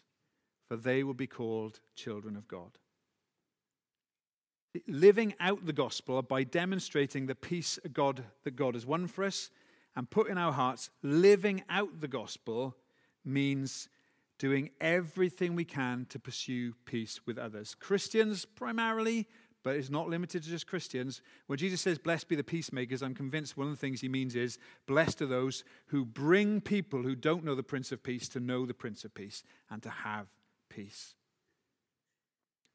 for 0.67 0.75
they 0.75 1.03
will 1.03 1.13
be 1.13 1.27
called 1.27 1.79
children 1.95 2.35
of 2.35 2.47
God. 2.47 2.77
Living 4.87 5.33
out 5.39 5.65
the 5.65 5.73
gospel 5.73 6.21
by 6.21 6.43
demonstrating 6.43 7.25
the 7.25 7.35
peace 7.35 7.77
of 7.83 7.93
God 7.93 8.23
that 8.43 8.55
God 8.55 8.73
has 8.73 8.85
won 8.85 9.07
for 9.07 9.23
us 9.23 9.49
and 9.95 10.09
put 10.09 10.29
in 10.29 10.37
our 10.37 10.53
hearts, 10.53 10.89
living 11.03 11.63
out 11.69 11.99
the 11.99 12.07
gospel 12.07 12.77
means 13.25 13.89
doing 14.39 14.71
everything 14.79 15.53
we 15.53 15.65
can 15.65 16.07
to 16.09 16.17
pursue 16.17 16.73
peace 16.85 17.19
with 17.27 17.37
others. 17.37 17.75
Christians, 17.75 18.45
primarily, 18.45 19.27
but 19.63 19.75
it's 19.75 19.89
not 19.89 20.09
limited 20.09 20.43
to 20.43 20.49
just 20.49 20.67
Christians. 20.67 21.21
When 21.47 21.57
Jesus 21.57 21.81
says, 21.81 21.97
Blessed 21.97 22.27
be 22.27 22.35
the 22.35 22.43
peacemakers, 22.43 23.03
I'm 23.03 23.13
convinced 23.13 23.57
one 23.57 23.67
of 23.67 23.73
the 23.73 23.79
things 23.79 24.01
he 24.01 24.09
means 24.09 24.35
is, 24.35 24.57
Blessed 24.87 25.21
are 25.21 25.27
those 25.27 25.63
who 25.87 26.05
bring 26.05 26.61
people 26.61 27.03
who 27.03 27.15
don't 27.15 27.43
know 27.43 27.55
the 27.55 27.63
Prince 27.63 27.91
of 27.91 28.03
Peace 28.03 28.27
to 28.29 28.39
know 28.39 28.65
the 28.65 28.73
Prince 28.73 29.03
of 29.03 29.13
Peace 29.13 29.43
and 29.69 29.83
to 29.83 29.89
have 29.89 30.27
peace. 30.69 31.15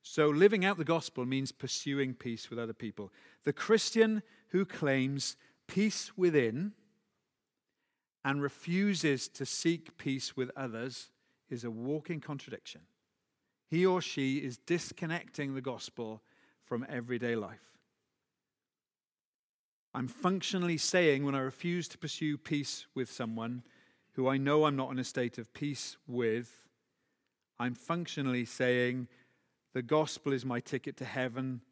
So, 0.03 0.29
living 0.29 0.65
out 0.65 0.79
the 0.79 0.85
gospel 0.85 1.25
means 1.27 1.51
pursuing 1.51 2.15
peace 2.15 2.49
with 2.49 2.61
other 2.61 2.73
people. 2.73 3.13
The 3.43 3.53
Christian 3.53 4.23
who 4.51 4.65
claims 4.65 5.37
peace 5.67 6.17
within 6.17 6.73
and 8.25 8.41
refuses 8.41 9.29
to 9.29 9.45
seek 9.45 9.99
peace 9.99 10.37
with 10.37 10.51
others 10.57 11.11
is 11.51 11.65
a 11.65 11.71
walking 11.71 12.21
contradiction. 12.21 12.83
He 13.69 13.85
or 13.85 14.01
she 14.01 14.39
is 14.39 14.59
disconnecting 14.59 15.55
the 15.55 15.61
gospel 15.61 16.23
from 16.67 16.87
everyday 16.89 17.37
life. 17.37 17.61
I'm 19.95 20.09
functionally 20.09 20.77
saying 20.77 21.25
when 21.25 21.35
I 21.35 21.39
refuse 21.39 21.89
to 21.89 21.99
pursue 21.99 22.37
peace 22.37 22.87
with 22.95 23.11
someone 23.11 23.63
who 24.13 24.29
I 24.29 24.37
know 24.37 24.65
I'm 24.65 24.77
not 24.77 24.91
in 24.91 24.99
a 24.99 25.05
state 25.05 25.39
of 25.39 25.55
peace 25.55 25.97
with, 26.07 26.67
I'm 27.59 27.75
functionally 27.75 28.45
saying 28.45 29.09
the 29.73 29.83
gospel 29.83 30.33
is 30.33 30.45
my 30.45 30.61
ticket 30.61 30.97
to 30.99 31.05
heaven 31.05 31.63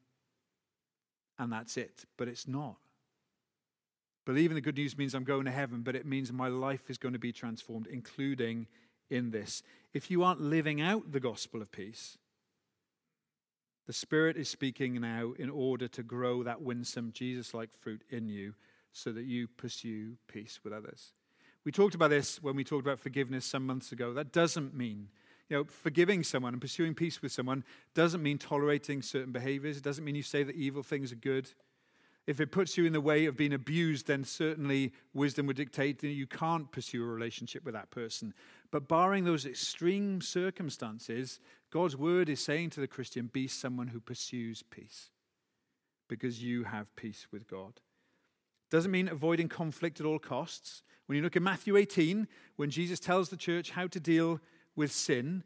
and 1.38 1.52
that's 1.52 1.76
it. 1.76 2.04
But 2.16 2.28
it's 2.28 2.46
not. 2.46 2.76
Believing 4.24 4.54
the 4.54 4.60
good 4.60 4.76
news 4.76 4.96
means 4.96 5.14
I'm 5.14 5.24
going 5.24 5.44
to 5.44 5.50
heaven, 5.50 5.82
but 5.82 5.96
it 5.96 6.06
means 6.06 6.32
my 6.32 6.48
life 6.48 6.88
is 6.88 6.96
going 6.96 7.12
to 7.12 7.18
be 7.18 7.32
transformed, 7.32 7.86
including 7.86 8.66
in 9.10 9.30
this. 9.30 9.62
If 9.92 10.10
you 10.10 10.22
aren't 10.22 10.40
living 10.40 10.80
out 10.80 11.12
the 11.12 11.20
gospel 11.20 11.60
of 11.60 11.70
peace, 11.70 12.16
the 13.86 13.92
Spirit 13.92 14.36
is 14.36 14.48
speaking 14.48 15.00
now 15.00 15.32
in 15.38 15.50
order 15.50 15.88
to 15.88 16.02
grow 16.02 16.42
that 16.42 16.62
winsome, 16.62 17.12
Jesus 17.12 17.52
like 17.52 17.70
fruit 17.72 18.02
in 18.10 18.28
you 18.28 18.54
so 18.92 19.12
that 19.12 19.24
you 19.24 19.48
pursue 19.48 20.16
peace 20.28 20.60
with 20.64 20.72
others. 20.72 21.12
We 21.64 21.72
talked 21.72 21.94
about 21.94 22.10
this 22.10 22.42
when 22.42 22.56
we 22.56 22.64
talked 22.64 22.86
about 22.86 22.98
forgiveness 22.98 23.44
some 23.44 23.66
months 23.66 23.92
ago. 23.92 24.12
That 24.12 24.32
doesn't 24.32 24.74
mean, 24.74 25.08
you 25.48 25.56
know, 25.56 25.64
forgiving 25.64 26.22
someone 26.22 26.54
and 26.54 26.60
pursuing 26.60 26.94
peace 26.94 27.20
with 27.20 27.32
someone 27.32 27.64
doesn't 27.94 28.22
mean 28.22 28.38
tolerating 28.38 29.02
certain 29.02 29.32
behaviors. 29.32 29.76
It 29.76 29.82
doesn't 29.82 30.04
mean 30.04 30.14
you 30.14 30.22
say 30.22 30.42
that 30.42 30.56
evil 30.56 30.82
things 30.82 31.12
are 31.12 31.16
good. 31.16 31.50
If 32.26 32.40
it 32.40 32.52
puts 32.52 32.78
you 32.78 32.86
in 32.86 32.94
the 32.94 33.02
way 33.02 33.26
of 33.26 33.36
being 33.36 33.52
abused, 33.52 34.06
then 34.06 34.24
certainly 34.24 34.92
wisdom 35.12 35.46
would 35.46 35.56
dictate 35.56 36.00
that 36.00 36.08
you 36.08 36.26
can't 36.26 36.72
pursue 36.72 37.02
a 37.02 37.06
relationship 37.06 37.64
with 37.64 37.74
that 37.74 37.90
person. 37.90 38.32
But 38.70 38.88
barring 38.88 39.24
those 39.24 39.44
extreme 39.44 40.22
circumstances, 40.22 41.38
God's 41.74 41.96
word 41.96 42.28
is 42.28 42.38
saying 42.38 42.70
to 42.70 42.80
the 42.80 42.86
Christian, 42.86 43.26
be 43.32 43.48
someone 43.48 43.88
who 43.88 43.98
pursues 43.98 44.62
peace 44.62 45.10
because 46.06 46.40
you 46.40 46.62
have 46.62 46.94
peace 46.94 47.26
with 47.32 47.48
God. 47.48 47.80
Doesn't 48.70 48.92
mean 48.92 49.08
avoiding 49.08 49.48
conflict 49.48 49.98
at 49.98 50.06
all 50.06 50.20
costs. 50.20 50.84
When 51.06 51.16
you 51.16 51.22
look 51.22 51.34
at 51.34 51.42
Matthew 51.42 51.76
18, 51.76 52.28
when 52.54 52.70
Jesus 52.70 53.00
tells 53.00 53.28
the 53.28 53.36
church 53.36 53.72
how 53.72 53.88
to 53.88 53.98
deal 53.98 54.40
with 54.76 54.92
sin, 54.92 55.42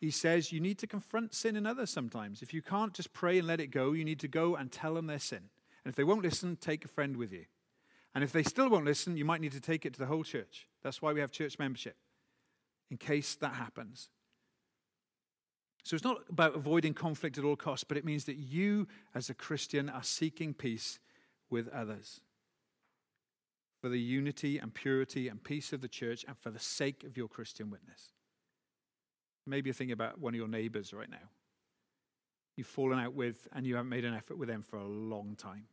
he 0.00 0.10
says 0.10 0.50
you 0.50 0.58
need 0.58 0.78
to 0.78 0.88
confront 0.88 1.32
sin 1.32 1.54
in 1.54 1.64
others 1.64 1.90
sometimes. 1.90 2.42
If 2.42 2.52
you 2.52 2.60
can't 2.60 2.92
just 2.92 3.12
pray 3.12 3.38
and 3.38 3.46
let 3.46 3.60
it 3.60 3.68
go, 3.68 3.92
you 3.92 4.04
need 4.04 4.18
to 4.18 4.28
go 4.28 4.56
and 4.56 4.72
tell 4.72 4.94
them 4.94 5.06
their 5.06 5.20
sin. 5.20 5.44
And 5.84 5.92
if 5.92 5.94
they 5.94 6.02
won't 6.02 6.24
listen, 6.24 6.56
take 6.56 6.84
a 6.84 6.88
friend 6.88 7.16
with 7.16 7.32
you. 7.32 7.44
And 8.16 8.24
if 8.24 8.32
they 8.32 8.42
still 8.42 8.68
won't 8.68 8.84
listen, 8.84 9.16
you 9.16 9.24
might 9.24 9.40
need 9.40 9.52
to 9.52 9.60
take 9.60 9.86
it 9.86 9.92
to 9.92 10.00
the 10.00 10.06
whole 10.06 10.24
church. 10.24 10.66
That's 10.82 11.00
why 11.00 11.12
we 11.12 11.20
have 11.20 11.30
church 11.30 11.56
membership, 11.56 11.94
in 12.90 12.96
case 12.96 13.36
that 13.36 13.54
happens. 13.54 14.08
So 15.88 15.94
it's 15.94 16.04
not 16.04 16.18
about 16.28 16.54
avoiding 16.54 16.92
conflict 16.92 17.38
at 17.38 17.44
all 17.44 17.56
costs, 17.56 17.82
but 17.82 17.96
it 17.96 18.04
means 18.04 18.26
that 18.26 18.36
you, 18.36 18.86
as 19.14 19.30
a 19.30 19.34
Christian, 19.34 19.88
are 19.88 20.02
seeking 20.02 20.52
peace 20.52 20.98
with 21.48 21.66
others 21.68 22.20
for 23.80 23.88
the 23.88 23.98
unity 23.98 24.58
and 24.58 24.74
purity 24.74 25.28
and 25.28 25.42
peace 25.42 25.72
of 25.72 25.80
the 25.80 25.88
church 25.88 26.26
and 26.28 26.36
for 26.36 26.50
the 26.50 26.58
sake 26.58 27.04
of 27.04 27.16
your 27.16 27.26
Christian 27.26 27.70
witness. 27.70 28.12
Maybe 29.46 29.68
you're 29.68 29.74
thinking 29.74 29.94
about 29.94 30.20
one 30.20 30.34
of 30.34 30.38
your 30.38 30.46
neighbors 30.46 30.92
right 30.92 31.08
now 31.08 31.30
you've 32.54 32.66
fallen 32.66 32.98
out 32.98 33.14
with 33.14 33.48
and 33.54 33.66
you 33.66 33.76
haven't 33.76 33.88
made 33.88 34.04
an 34.04 34.12
effort 34.12 34.36
with 34.36 34.48
them 34.48 34.60
for 34.60 34.76
a 34.76 34.86
long 34.86 35.36
time. 35.36 35.64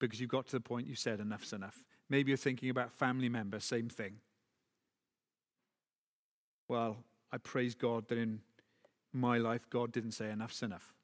Because 0.00 0.18
you've 0.18 0.30
got 0.30 0.46
to 0.46 0.52
the 0.52 0.60
point 0.60 0.88
you 0.88 0.96
said 0.96 1.20
enough's 1.20 1.52
enough. 1.52 1.84
Maybe 2.08 2.30
you're 2.30 2.38
thinking 2.38 2.70
about 2.70 2.90
family 2.90 3.28
members, 3.28 3.62
same 3.62 3.88
thing. 3.88 4.16
Well, 6.66 7.04
I 7.30 7.38
praise 7.38 7.76
God 7.76 8.08
that 8.08 8.18
in 8.18 8.40
my 9.12 9.38
life, 9.38 9.68
God 9.68 9.92
didn't 9.92 10.12
say 10.12 10.30
enough's 10.30 10.62
enough. 10.62 10.94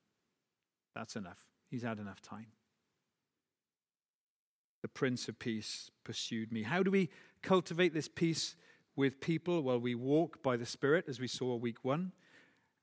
That's 0.94 1.16
enough. 1.16 1.44
He's 1.70 1.82
had 1.82 1.98
enough 1.98 2.22
time. 2.22 2.46
The 4.82 4.88
Prince 4.88 5.28
of 5.28 5.38
Peace 5.38 5.90
pursued 6.04 6.52
me. 6.52 6.62
How 6.62 6.82
do 6.82 6.90
we 6.90 7.10
cultivate 7.42 7.92
this 7.92 8.08
peace 8.08 8.54
with 8.94 9.20
people? 9.20 9.62
Well, 9.62 9.80
we 9.80 9.94
walk 9.94 10.42
by 10.42 10.56
the 10.56 10.66
Spirit, 10.66 11.06
as 11.08 11.18
we 11.18 11.26
saw 11.26 11.56
week 11.56 11.84
one. 11.84 12.12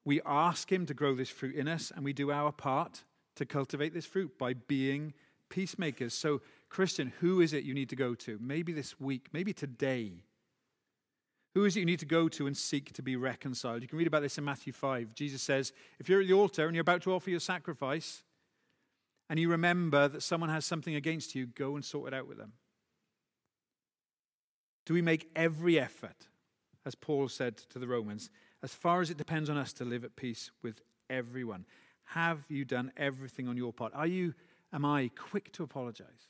We 0.05 0.21
ask 0.25 0.71
Him 0.71 0.85
to 0.87 0.93
grow 0.93 1.15
this 1.15 1.29
fruit 1.29 1.55
in 1.55 1.67
us, 1.67 1.91
and 1.95 2.03
we 2.03 2.13
do 2.13 2.31
our 2.31 2.51
part 2.51 3.03
to 3.35 3.45
cultivate 3.45 3.93
this 3.93 4.05
fruit 4.05 4.37
by 4.37 4.53
being 4.53 5.13
peacemakers. 5.49 6.13
So, 6.13 6.41
Christian, 6.69 7.13
who 7.19 7.39
is 7.39 7.53
it 7.53 7.63
you 7.63 7.73
need 7.73 7.89
to 7.89 7.95
go 7.95 8.15
to? 8.15 8.37
Maybe 8.41 8.73
this 8.73 8.99
week, 8.99 9.27
maybe 9.31 9.53
today. 9.53 10.23
Who 11.53 11.65
is 11.65 11.75
it 11.75 11.81
you 11.81 11.85
need 11.85 11.99
to 11.99 12.05
go 12.05 12.27
to 12.29 12.47
and 12.47 12.57
seek 12.57 12.93
to 12.93 13.03
be 13.03 13.15
reconciled? 13.15 13.81
You 13.83 13.87
can 13.87 13.97
read 13.97 14.07
about 14.07 14.23
this 14.23 14.37
in 14.37 14.43
Matthew 14.43 14.73
5. 14.73 15.13
Jesus 15.13 15.41
says, 15.41 15.71
if 15.99 16.09
you're 16.09 16.21
at 16.21 16.27
the 16.27 16.33
altar 16.33 16.65
and 16.65 16.75
you're 16.75 16.81
about 16.81 17.03
to 17.03 17.13
offer 17.13 17.29
your 17.29 17.39
sacrifice, 17.39 18.23
and 19.29 19.39
you 19.39 19.49
remember 19.49 20.07
that 20.07 20.23
someone 20.23 20.49
has 20.49 20.65
something 20.65 20.95
against 20.95 21.35
you, 21.35 21.45
go 21.45 21.75
and 21.75 21.85
sort 21.85 22.07
it 22.07 22.13
out 22.13 22.27
with 22.27 22.37
them. 22.37 22.53
Do 24.85 24.93
we 24.93 25.01
make 25.01 25.29
every 25.35 25.79
effort, 25.79 26.27
as 26.85 26.95
Paul 26.95 27.29
said 27.29 27.57
to 27.69 27.79
the 27.79 27.87
Romans, 27.87 28.29
as 28.61 28.73
far 28.73 29.01
as 29.01 29.09
it 29.09 29.17
depends 29.17 29.49
on 29.49 29.57
us 29.57 29.73
to 29.73 29.85
live 29.85 30.03
at 30.03 30.15
peace 30.15 30.51
with 30.61 30.81
everyone. 31.09 31.65
Have 32.05 32.45
you 32.49 32.65
done 32.65 32.91
everything 32.97 33.47
on 33.47 33.57
your 33.57 33.73
part? 33.73 33.93
Are 33.93 34.07
you, 34.07 34.33
am 34.71 34.85
I 34.85 35.09
quick 35.15 35.51
to 35.53 35.63
apologize? 35.63 36.29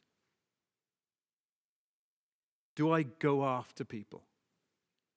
Do 2.76 2.92
I 2.92 3.04
go 3.04 3.46
after 3.46 3.84
people 3.84 4.24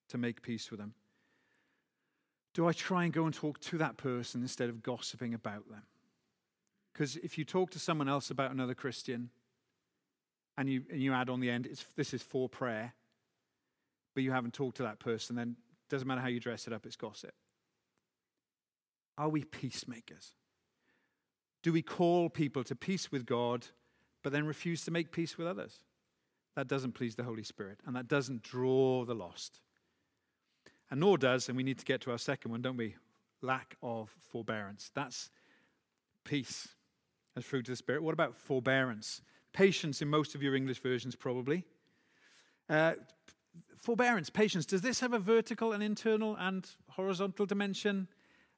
to 0.09 0.19
make 0.19 0.43
peace 0.43 0.71
with 0.71 0.81
them? 0.81 0.95
Do 2.55 2.67
I 2.67 2.73
try 2.73 3.05
and 3.05 3.13
go 3.13 3.25
and 3.25 3.35
talk 3.35 3.61
to 3.61 3.79
that 3.79 3.97
person 3.97 4.41
instead 4.41 4.69
of 4.69 4.83
gossiping 4.83 5.35
about 5.35 5.69
them? 5.69 5.83
Because 6.93 7.17
if 7.17 7.37
you 7.37 7.45
talk 7.45 7.71
to 7.73 7.79
someone 7.79 8.09
else 8.09 8.31
about 8.31 8.51
another 8.51 8.75
Christian 8.75 9.29
and 10.57 10.69
you, 10.69 10.85
and 10.91 11.03
you 11.03 11.13
add 11.13 11.29
on 11.29 11.41
the 11.41 11.51
end, 11.51 11.69
this 11.97 12.15
is 12.15 12.23
for 12.23 12.49
prayer, 12.49 12.95
but 14.15 14.23
you 14.23 14.33
haven't 14.33 14.55
talked 14.55 14.79
to 14.79 14.83
that 14.85 14.99
person, 14.99 15.37
then 15.37 15.57
doesn't 15.91 16.09
matter 16.09 16.23
how 16.23 16.29
you 16.29 16.41
dress 16.41 16.67
it 16.67 16.73
up, 16.73 16.87
it's 16.87 16.97
gossip. 16.97 17.35
Are 19.19 19.29
we 19.29 19.45
peacemakers? 19.45 20.33
Do 21.63 21.73
we 21.73 21.83
call 21.83 22.31
people 22.31 22.65
to 22.65 22.75
peace 22.75 23.13
with 23.13 23.27
God, 23.27 23.67
but 24.23 24.33
then 24.33 24.47
refuse 24.47 24.83
to 24.85 24.91
make 24.91 25.13
peace 25.13 25.37
with 25.37 25.47
others? 25.47 25.81
That 26.55 26.69
doesn't 26.69 26.93
please 26.93 27.17
the 27.17 27.25
Holy 27.25 27.43
Spirit, 27.43 27.81
and 27.87 27.95
that 27.97 28.09
doesn't 28.09 28.43
draw 28.43 29.05
the 29.05 29.15
lost. 29.15 29.61
And 30.91 31.01
nor 31.01 31.19
does, 31.19 31.49
and 31.49 31.57
we 31.57 31.63
need 31.63 31.79
to 31.79 31.85
get 31.85 32.01
to 32.03 32.13
our 32.13 32.19
second 32.19 32.51
one, 32.51 32.63
don't 32.63 32.77
we? 32.77 32.95
Lack 33.43 33.77
of 33.83 34.15
forbearance. 34.31 34.91
That's 34.95 35.31
peace 36.25 36.69
as 37.37 37.45
fruit 37.45 37.69
of 37.69 37.73
the 37.73 37.77
Spirit. 37.77 38.03
What 38.03 38.15
about 38.15 38.35
forbearance? 38.35 39.21
Patience 39.53 40.01
in 40.03 40.09
most 40.09 40.35
of 40.35 40.43
your 40.43 40.55
English 40.55 40.81
versions, 40.81 41.17
probably. 41.17 41.65
Uh, 42.69 42.95
forbearance, 43.77 44.31
patience, 44.31 44.67
does 44.67 44.83
this 44.83 45.01
have 45.01 45.13
a 45.13 45.19
vertical 45.19 45.73
and 45.73 45.83
internal 45.83 46.37
and 46.39 46.69
horizontal 46.91 47.47
dimension? 47.47 48.09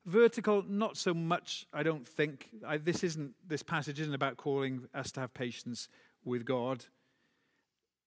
Vertical, 0.06 0.64
not 0.66 0.96
so 0.96 1.12
much, 1.12 1.66
I 1.72 1.82
don't 1.82 2.06
think. 2.06 2.48
I, 2.66 2.78
this 2.78 3.04
isn't 3.04 3.34
this 3.46 3.62
passage 3.62 4.00
isn't 4.00 4.14
about 4.14 4.36
calling 4.38 4.88
us 4.94 5.12
to 5.12 5.20
have 5.20 5.34
patience 5.34 5.88
with 6.24 6.44
God. 6.44 6.86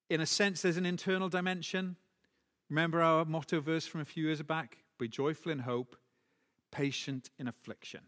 In 0.09 0.19
a 0.19 0.25
sense, 0.25 0.61
there's 0.61 0.77
an 0.77 0.85
internal 0.85 1.29
dimension. 1.29 1.95
Remember 2.71 3.01
our 3.01 3.25
motto 3.25 3.59
verse 3.59 3.85
from 3.85 3.99
a 3.99 4.05
few 4.05 4.23
years 4.27 4.41
back? 4.41 4.77
Be 4.97 5.09
joyful 5.09 5.51
in 5.51 5.59
hope, 5.59 5.97
patient 6.71 7.29
in 7.37 7.49
affliction, 7.49 7.99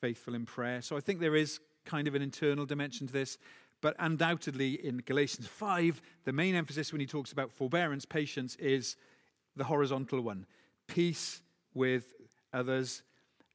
faithful 0.00 0.36
in 0.36 0.46
prayer. 0.46 0.80
So 0.82 0.96
I 0.96 1.00
think 1.00 1.18
there 1.18 1.34
is 1.34 1.58
kind 1.84 2.06
of 2.06 2.14
an 2.14 2.22
internal 2.22 2.64
dimension 2.64 3.08
to 3.08 3.12
this. 3.12 3.38
But 3.80 3.96
undoubtedly, 3.98 4.74
in 4.86 4.98
Galatians 4.98 5.48
5, 5.48 6.00
the 6.24 6.32
main 6.32 6.54
emphasis 6.54 6.92
when 6.92 7.00
he 7.00 7.08
talks 7.08 7.32
about 7.32 7.50
forbearance, 7.50 8.04
patience, 8.04 8.54
is 8.54 8.94
the 9.56 9.64
horizontal 9.64 10.20
one 10.20 10.46
peace 10.86 11.42
with 11.74 12.14
others 12.52 13.02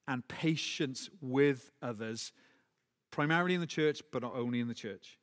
and 0.09 0.27
patience 0.27 1.09
with 1.21 1.71
others, 1.81 2.33
primarily 3.11 3.53
in 3.53 3.61
the 3.61 3.65
church, 3.65 4.01
but 4.11 4.23
not 4.23 4.35
only 4.35 4.59
in 4.59 4.67
the 4.67 4.73
church. 4.73 5.17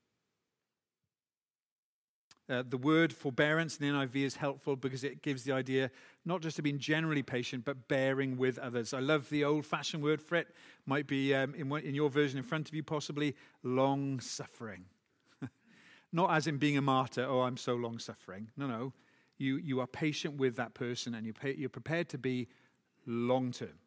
Uh, 2.49 2.63
the 2.67 2.79
word 2.79 3.13
forbearance 3.13 3.77
in 3.77 3.87
the 3.87 3.93
NIV 3.93 4.17
is 4.25 4.37
helpful 4.37 4.75
because 4.75 5.05
it 5.05 5.21
gives 5.21 5.43
the 5.45 5.53
idea 5.53 5.91
not 6.25 6.41
just 6.41 6.59
of 6.59 6.65
being 6.65 6.79
generally 6.79 7.23
patient, 7.23 7.65
but 7.65 7.89
bearing 7.89 8.39
with 8.39 8.59
others. 8.59 8.95
I 8.95 9.01
love 9.01 9.29
the 9.29 9.45
old 9.45 9.67
fashioned 9.67 10.03
word 10.03 10.23
for 10.23 10.37
it. 10.37 10.49
Might 10.87 11.07
be 11.07 11.35
um, 11.35 11.55
in, 11.55 11.71
in 11.85 11.95
your 11.95 12.09
version 12.09 12.39
in 12.39 12.45
front 12.45 12.69
of 12.69 12.75
you, 12.75 12.83
possibly 12.83 13.37
long 13.63 14.19
suffering. 14.21 14.87
not 16.13 16.31
as 16.31 16.47
in 16.47 16.57
being 16.57 16.79
a 16.79 16.83
martyr, 16.83 17.27
oh, 17.29 17.43
I'm 17.43 17.59
so 17.59 17.75
long 17.75 17.99
suffering. 17.99 18.49
No, 18.57 18.67
no. 18.67 18.95
You, 19.37 19.57
you 19.57 19.81
are 19.81 19.87
patient 19.87 20.39
with 20.39 20.57
that 20.57 20.73
person 20.73 21.15
and 21.15 21.27
you 21.27 21.35
pay, 21.35 21.55
you're 21.55 21.69
prepared 21.69 22.09
to 22.11 22.19
be 22.19 22.49
long 23.07 23.53
term. 23.53 23.79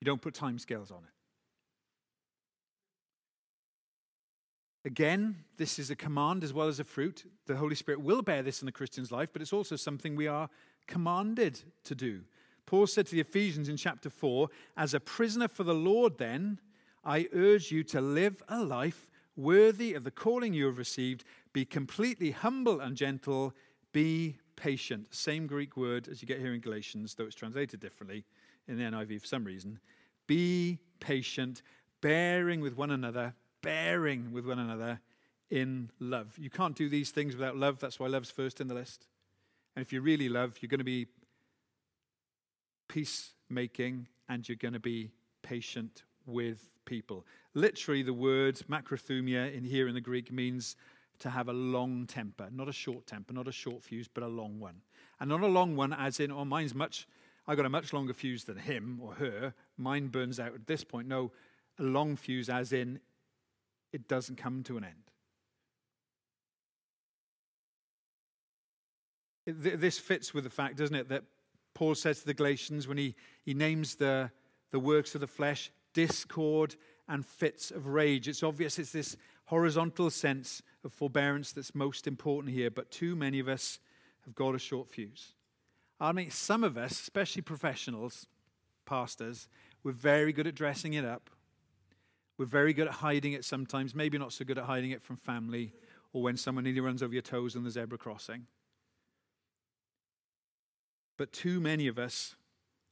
You 0.00 0.04
don't 0.04 0.20
put 0.20 0.34
time 0.34 0.58
scales 0.58 0.90
on 0.90 0.98
it. 0.98 1.15
Again, 4.86 5.34
this 5.56 5.80
is 5.80 5.90
a 5.90 5.96
command 5.96 6.44
as 6.44 6.52
well 6.52 6.68
as 6.68 6.78
a 6.78 6.84
fruit. 6.84 7.24
The 7.46 7.56
Holy 7.56 7.74
Spirit 7.74 8.00
will 8.00 8.22
bear 8.22 8.44
this 8.44 8.62
in 8.62 8.66
the 8.66 8.72
Christian's 8.72 9.10
life, 9.10 9.30
but 9.32 9.42
it's 9.42 9.52
also 9.52 9.74
something 9.74 10.14
we 10.14 10.28
are 10.28 10.48
commanded 10.86 11.60
to 11.82 11.96
do. 11.96 12.20
Paul 12.66 12.86
said 12.86 13.06
to 13.06 13.16
the 13.16 13.20
Ephesians 13.20 13.68
in 13.68 13.76
chapter 13.76 14.08
4 14.08 14.48
As 14.76 14.94
a 14.94 15.00
prisoner 15.00 15.48
for 15.48 15.64
the 15.64 15.74
Lord, 15.74 16.18
then, 16.18 16.60
I 17.04 17.26
urge 17.32 17.72
you 17.72 17.82
to 17.82 18.00
live 18.00 18.44
a 18.48 18.62
life 18.62 19.10
worthy 19.34 19.92
of 19.94 20.04
the 20.04 20.12
calling 20.12 20.54
you 20.54 20.66
have 20.66 20.78
received. 20.78 21.24
Be 21.52 21.64
completely 21.64 22.30
humble 22.30 22.78
and 22.78 22.96
gentle. 22.96 23.54
Be 23.90 24.36
patient. 24.54 25.12
Same 25.12 25.48
Greek 25.48 25.76
word 25.76 26.06
as 26.06 26.22
you 26.22 26.28
get 26.28 26.38
here 26.38 26.54
in 26.54 26.60
Galatians, 26.60 27.16
though 27.16 27.24
it's 27.24 27.34
translated 27.34 27.80
differently 27.80 28.24
in 28.68 28.78
the 28.78 28.84
NIV 28.84 29.22
for 29.22 29.26
some 29.26 29.42
reason. 29.42 29.80
Be 30.28 30.78
patient, 31.00 31.62
bearing 32.00 32.60
with 32.60 32.76
one 32.76 32.92
another, 32.92 33.34
bearing 33.62 34.32
with 34.32 34.46
one 34.46 34.58
another 34.58 35.00
in 35.50 35.90
love. 36.00 36.36
You 36.38 36.50
can't 36.50 36.76
do 36.76 36.88
these 36.88 37.10
things 37.10 37.34
without 37.34 37.56
love. 37.56 37.78
That's 37.78 37.98
why 37.98 38.08
love's 38.08 38.30
first 38.30 38.60
in 38.60 38.68
the 38.68 38.74
list. 38.74 39.06
And 39.74 39.84
if 39.84 39.92
you 39.92 40.00
really 40.00 40.28
love, 40.28 40.58
you're 40.60 40.68
going 40.68 40.78
to 40.78 40.84
be 40.84 41.06
peacemaking 42.88 44.08
and 44.28 44.48
you're 44.48 44.56
going 44.56 44.74
to 44.74 44.80
be 44.80 45.10
patient 45.42 46.02
with 46.26 46.70
people. 46.84 47.24
Literally, 47.54 48.02
the 48.02 48.14
word 48.14 48.56
macrothumia 48.70 49.54
in 49.54 49.64
here 49.64 49.88
in 49.88 49.94
the 49.94 50.00
Greek 50.00 50.32
means 50.32 50.76
to 51.18 51.30
have 51.30 51.48
a 51.48 51.52
long 51.52 52.06
temper, 52.06 52.48
not 52.52 52.68
a 52.68 52.72
short 52.72 53.06
temper, 53.06 53.32
not 53.32 53.48
a 53.48 53.52
short 53.52 53.82
fuse, 53.82 54.08
but 54.08 54.22
a 54.22 54.28
long 54.28 54.58
one. 54.60 54.82
And 55.20 55.30
not 55.30 55.42
a 55.42 55.46
long 55.46 55.76
one, 55.76 55.92
as 55.92 56.20
in, 56.20 56.30
oh, 56.30 56.44
mine's 56.44 56.74
much, 56.74 57.06
I've 57.46 57.56
got 57.56 57.66
a 57.66 57.70
much 57.70 57.92
longer 57.92 58.12
fuse 58.12 58.44
than 58.44 58.58
him 58.58 59.00
or 59.02 59.14
her. 59.14 59.54
Mine 59.78 60.08
burns 60.08 60.40
out 60.40 60.54
at 60.54 60.66
this 60.66 60.84
point. 60.84 61.08
No, 61.08 61.32
a 61.78 61.82
long 61.82 62.16
fuse, 62.16 62.48
as 62.48 62.72
in, 62.72 63.00
it 63.96 64.06
doesn't 64.08 64.36
come 64.36 64.62
to 64.62 64.76
an 64.76 64.84
end. 64.84 64.92
This 69.46 69.98
fits 69.98 70.34
with 70.34 70.44
the 70.44 70.50
fact, 70.50 70.76
doesn't 70.76 70.94
it, 70.94 71.08
that 71.08 71.24
Paul 71.72 71.94
says 71.94 72.20
to 72.20 72.26
the 72.26 72.34
Galatians 72.34 72.86
when 72.86 72.98
he, 72.98 73.14
he 73.42 73.54
names 73.54 73.94
the, 73.94 74.30
the 74.70 74.78
works 74.78 75.14
of 75.14 75.22
the 75.22 75.26
flesh 75.26 75.70
discord 75.94 76.76
and 77.08 77.24
fits 77.24 77.70
of 77.70 77.86
rage. 77.86 78.28
It's 78.28 78.42
obvious 78.42 78.78
it's 78.78 78.92
this 78.92 79.16
horizontal 79.46 80.10
sense 80.10 80.60
of 80.84 80.92
forbearance 80.92 81.52
that's 81.52 81.74
most 81.74 82.06
important 82.06 82.52
here, 82.52 82.70
but 82.70 82.90
too 82.90 83.16
many 83.16 83.38
of 83.38 83.48
us 83.48 83.78
have 84.26 84.34
got 84.34 84.54
a 84.54 84.58
short 84.58 84.90
fuse. 84.90 85.32
I 85.98 86.12
mean, 86.12 86.30
some 86.30 86.64
of 86.64 86.76
us, 86.76 86.92
especially 86.92 87.40
professionals, 87.40 88.26
pastors, 88.84 89.48
we're 89.82 89.92
very 89.92 90.34
good 90.34 90.46
at 90.46 90.54
dressing 90.54 90.92
it 90.92 91.04
up. 91.06 91.30
We're 92.38 92.46
very 92.46 92.72
good 92.72 92.86
at 92.86 92.94
hiding 92.94 93.32
it 93.32 93.44
sometimes, 93.44 93.94
maybe 93.94 94.18
not 94.18 94.32
so 94.32 94.44
good 94.44 94.58
at 94.58 94.64
hiding 94.64 94.90
it 94.90 95.02
from 95.02 95.16
family 95.16 95.72
or 96.12 96.22
when 96.22 96.36
someone 96.36 96.64
nearly 96.64 96.80
runs 96.80 97.02
over 97.02 97.12
your 97.12 97.22
toes 97.22 97.56
on 97.56 97.64
the 97.64 97.70
zebra 97.70 97.98
crossing. 97.98 98.46
But 101.16 101.32
too 101.32 101.60
many 101.60 101.86
of 101.86 101.98
us 101.98 102.36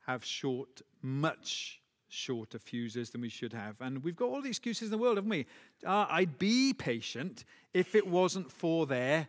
have 0.06 0.24
short, 0.24 0.82
much 1.02 1.80
shorter 2.08 2.58
fuses 2.58 3.10
than 3.10 3.20
we 3.20 3.28
should 3.28 3.52
have. 3.52 3.76
And 3.80 4.02
we've 4.02 4.16
got 4.16 4.26
all 4.26 4.40
the 4.40 4.48
excuses 4.48 4.84
in 4.84 4.90
the 4.90 4.98
world, 4.98 5.16
haven't 5.16 5.30
we? 5.30 5.46
Uh, 5.84 6.06
I'd 6.08 6.38
be 6.38 6.72
patient 6.72 7.44
if 7.72 7.94
it 7.94 8.06
wasn't 8.06 8.50
for 8.50 8.86
their 8.86 9.28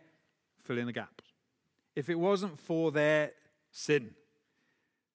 fill 0.62 0.78
in 0.78 0.86
the 0.86 0.92
gap, 0.92 1.22
if 1.94 2.08
it 2.08 2.18
wasn't 2.18 2.58
for 2.58 2.90
their 2.90 3.32
sin. 3.70 4.14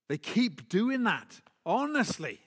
They 0.07 0.17
keep 0.17 0.69
doing 0.69 1.03
that, 1.05 1.41
honestly. 1.65 2.39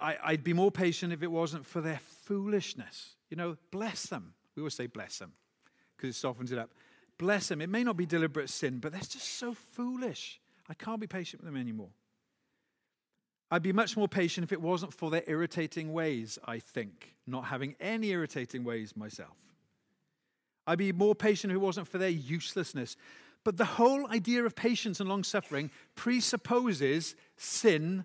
I, 0.00 0.16
I'd 0.22 0.44
be 0.44 0.52
more 0.52 0.70
patient 0.70 1.12
if 1.12 1.22
it 1.22 1.30
wasn't 1.30 1.66
for 1.66 1.80
their 1.80 2.00
foolishness. 2.24 3.16
You 3.28 3.36
know, 3.36 3.56
bless 3.70 4.06
them. 4.06 4.34
We 4.56 4.62
always 4.62 4.74
say 4.74 4.86
bless 4.86 5.18
them 5.18 5.32
because 5.96 6.16
it 6.16 6.18
softens 6.18 6.52
it 6.52 6.58
up. 6.58 6.70
Bless 7.18 7.48
them. 7.48 7.60
It 7.60 7.68
may 7.68 7.84
not 7.84 7.96
be 7.96 8.06
deliberate 8.06 8.48
sin, 8.48 8.78
but 8.78 8.92
they're 8.92 9.00
just 9.00 9.38
so 9.38 9.54
foolish. 9.54 10.40
I 10.68 10.74
can't 10.74 11.00
be 11.00 11.06
patient 11.06 11.42
with 11.42 11.52
them 11.52 11.60
anymore. 11.60 11.90
I'd 13.50 13.62
be 13.62 13.72
much 13.72 13.96
more 13.96 14.08
patient 14.08 14.44
if 14.44 14.52
it 14.52 14.60
wasn't 14.60 14.94
for 14.94 15.10
their 15.10 15.24
irritating 15.26 15.92
ways, 15.92 16.38
I 16.44 16.60
think, 16.60 17.14
not 17.26 17.46
having 17.46 17.74
any 17.80 18.10
irritating 18.10 18.64
ways 18.64 18.96
myself. 18.96 19.36
I'd 20.66 20.78
be 20.78 20.92
more 20.92 21.16
patient 21.16 21.50
if 21.50 21.56
it 21.56 21.60
wasn't 21.60 21.88
for 21.88 21.98
their 21.98 22.08
uselessness. 22.08 22.96
But 23.42 23.56
the 23.56 23.64
whole 23.64 24.06
idea 24.08 24.44
of 24.44 24.54
patience 24.54 25.00
and 25.00 25.08
long 25.08 25.24
suffering 25.24 25.70
presupposes 25.94 27.16
sin 27.36 28.04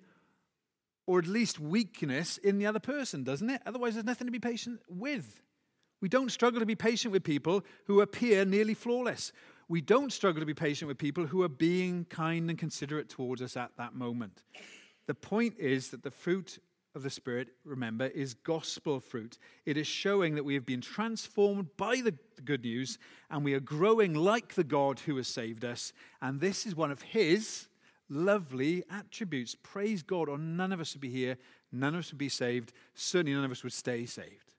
or 1.08 1.20
at 1.20 1.28
least 1.28 1.60
weakness 1.60 2.38
in 2.38 2.58
the 2.58 2.65
other 2.65 2.80
person, 2.80 3.24
doesn't 3.24 3.50
it? 3.50 3.62
Otherwise, 3.65 3.94
there's 3.94 4.06
nothing 4.06 4.28
to 4.28 4.32
be 4.32 4.39
patient 4.39 4.80
with. 4.89 5.41
We 6.02 6.10
don't 6.10 6.32
struggle 6.32 6.60
to 6.60 6.65
be 6.65 6.76
patient 6.76 7.12
with 7.12 7.24
people 7.24 7.63
who 7.86 8.02
appear 8.02 8.46
nearly 8.46 8.74
flawless 8.74 9.32
we 9.68 9.82
don't 9.82 10.13
struggle 10.13 10.41
to 10.41 10.46
be 10.46 10.54
patient 10.54 10.88
with 10.88 10.98
people 10.98 11.26
who 11.26 11.41
are 11.41 11.50
being 11.50 12.06
kind 12.06 12.50
and 12.50 12.60
considerate 12.60 13.10
towards 13.10 13.41
us 13.41 13.58
at 13.58 13.72
that 13.78 13.96
moment. 13.96 14.44
The 15.08 15.15
point 15.15 15.56
is 15.60 15.89
that 15.89 16.04
the 16.04 16.12
fruit 16.12 16.60
of 16.94 17.04
the 17.04 17.10
Spirit, 17.10 17.50
remember, 17.63 18.06
is 18.06 18.34
gospel 18.34 19.00
fruit. 19.00 19.38
It 19.65 19.76
is 19.76 19.88
showing 19.88 20.36
that 20.36 20.46
we 20.46 20.54
have 20.54 20.65
been 20.65 20.82
transformed 20.82 21.76
by 21.78 22.02
the 22.02 22.13
good 22.44 22.63
news 22.63 22.98
and 23.30 23.44
we 23.44 23.54
are 23.54 23.60
growing 23.60 24.13
like 24.13 24.54
the 24.54 24.63
God 24.63 25.00
who 25.02 25.18
has 25.18 25.28
saved 25.28 25.65
us. 25.65 25.94
And 26.22 26.39
this 26.39 26.65
is 26.65 26.76
one 26.76 26.91
of 26.91 27.02
His 27.02 27.68
lovely 28.10 28.84
attributes. 28.91 29.56
Praise 29.62 30.04
God, 30.04 30.30
or 30.30 30.38
none 30.38 30.72
of 30.72 30.80
us 30.80 30.94
would 30.94 31.02
be 31.02 31.10
here, 31.10 31.38
none 31.72 31.96
of 31.96 32.00
us 32.00 32.12
would 32.12 32.18
be 32.18 32.30
saved, 32.30 32.74
certainly 32.94 33.34
none 33.34 33.46
of 33.46 33.52
us 33.52 33.63
would 33.63 33.74
stay 33.74 34.06
saved 34.06 34.52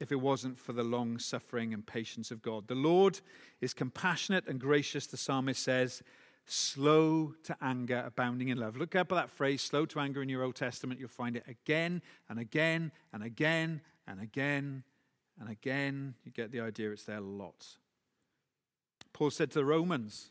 if 0.00 0.10
it 0.10 0.20
wasn't 0.20 0.58
for 0.58 0.72
the 0.72 0.82
long 0.82 1.18
suffering 1.18 1.74
and 1.74 1.86
patience 1.86 2.30
of 2.30 2.40
God. 2.40 2.66
The 2.66 2.74
Lord 2.74 3.20
is 3.60 3.74
compassionate 3.74 4.48
and 4.48 4.58
gracious, 4.58 5.06
the 5.06 5.18
psalmist 5.18 5.62
says, 5.62 6.02
slow 6.46 7.34
to 7.44 7.56
anger, 7.60 8.02
abounding 8.06 8.48
in 8.48 8.58
love. 8.58 8.76
Look 8.76 8.96
up 8.96 9.12
at 9.12 9.14
that 9.16 9.30
phrase, 9.30 9.60
slow 9.60 9.84
to 9.86 10.00
anger, 10.00 10.22
in 10.22 10.28
your 10.28 10.42
Old 10.42 10.56
Testament. 10.56 10.98
You'll 10.98 11.10
find 11.10 11.36
it 11.36 11.44
again 11.46 12.00
and 12.28 12.38
again 12.38 12.92
and 13.12 13.22
again 13.22 13.82
and 14.06 14.20
again 14.20 14.84
and 15.38 15.50
again. 15.50 16.14
You 16.24 16.32
get 16.32 16.50
the 16.50 16.60
idea, 16.60 16.90
it's 16.90 17.04
there 17.04 17.18
a 17.18 17.20
lot. 17.20 17.66
Paul 19.12 19.30
said 19.30 19.50
to 19.50 19.58
the 19.58 19.64
Romans, 19.66 20.30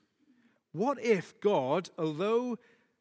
What 0.72 1.04
if 1.04 1.40
God, 1.42 1.90
although 1.98 2.58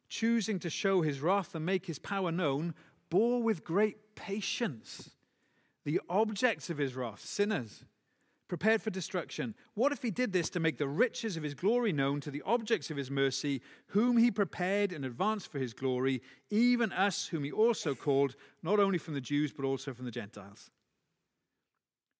choosing 0.07 0.59
to 0.59 0.69
show 0.69 1.01
his 1.01 1.21
wrath 1.21 1.53
and 1.53 1.65
make 1.65 1.85
his 1.85 1.99
power 1.99 2.31
known, 2.31 2.73
bore 3.09 3.41
with 3.43 3.63
great 3.63 4.15
patience? 4.15 5.11
the 5.85 6.01
objects 6.09 6.69
of 6.69 6.77
his 6.77 6.95
wrath, 6.95 7.21
sinners, 7.21 7.83
prepared 8.47 8.81
for 8.81 8.89
destruction. 8.89 9.55
What 9.73 9.91
if 9.91 10.01
he 10.01 10.11
did 10.11 10.33
this 10.33 10.49
to 10.51 10.59
make 10.59 10.77
the 10.77 10.87
riches 10.87 11.37
of 11.37 11.43
his 11.43 11.53
glory 11.53 11.91
known 11.91 12.19
to 12.21 12.31
the 12.31 12.43
objects 12.45 12.91
of 12.91 12.97
his 12.97 13.09
mercy, 13.09 13.61
whom 13.87 14.17
he 14.17 14.31
prepared 14.31 14.91
in 14.91 15.03
advance 15.03 15.45
for 15.45 15.59
his 15.59 15.73
glory, 15.73 16.21
even 16.49 16.91
us, 16.91 17.27
whom 17.27 17.43
he 17.43 17.51
also 17.51 17.95
called, 17.95 18.35
not 18.61 18.79
only 18.79 18.97
from 18.97 19.13
the 19.13 19.21
Jews, 19.21 19.51
but 19.51 19.65
also 19.65 19.93
from 19.93 20.05
the 20.05 20.11
Gentiles? 20.11 20.69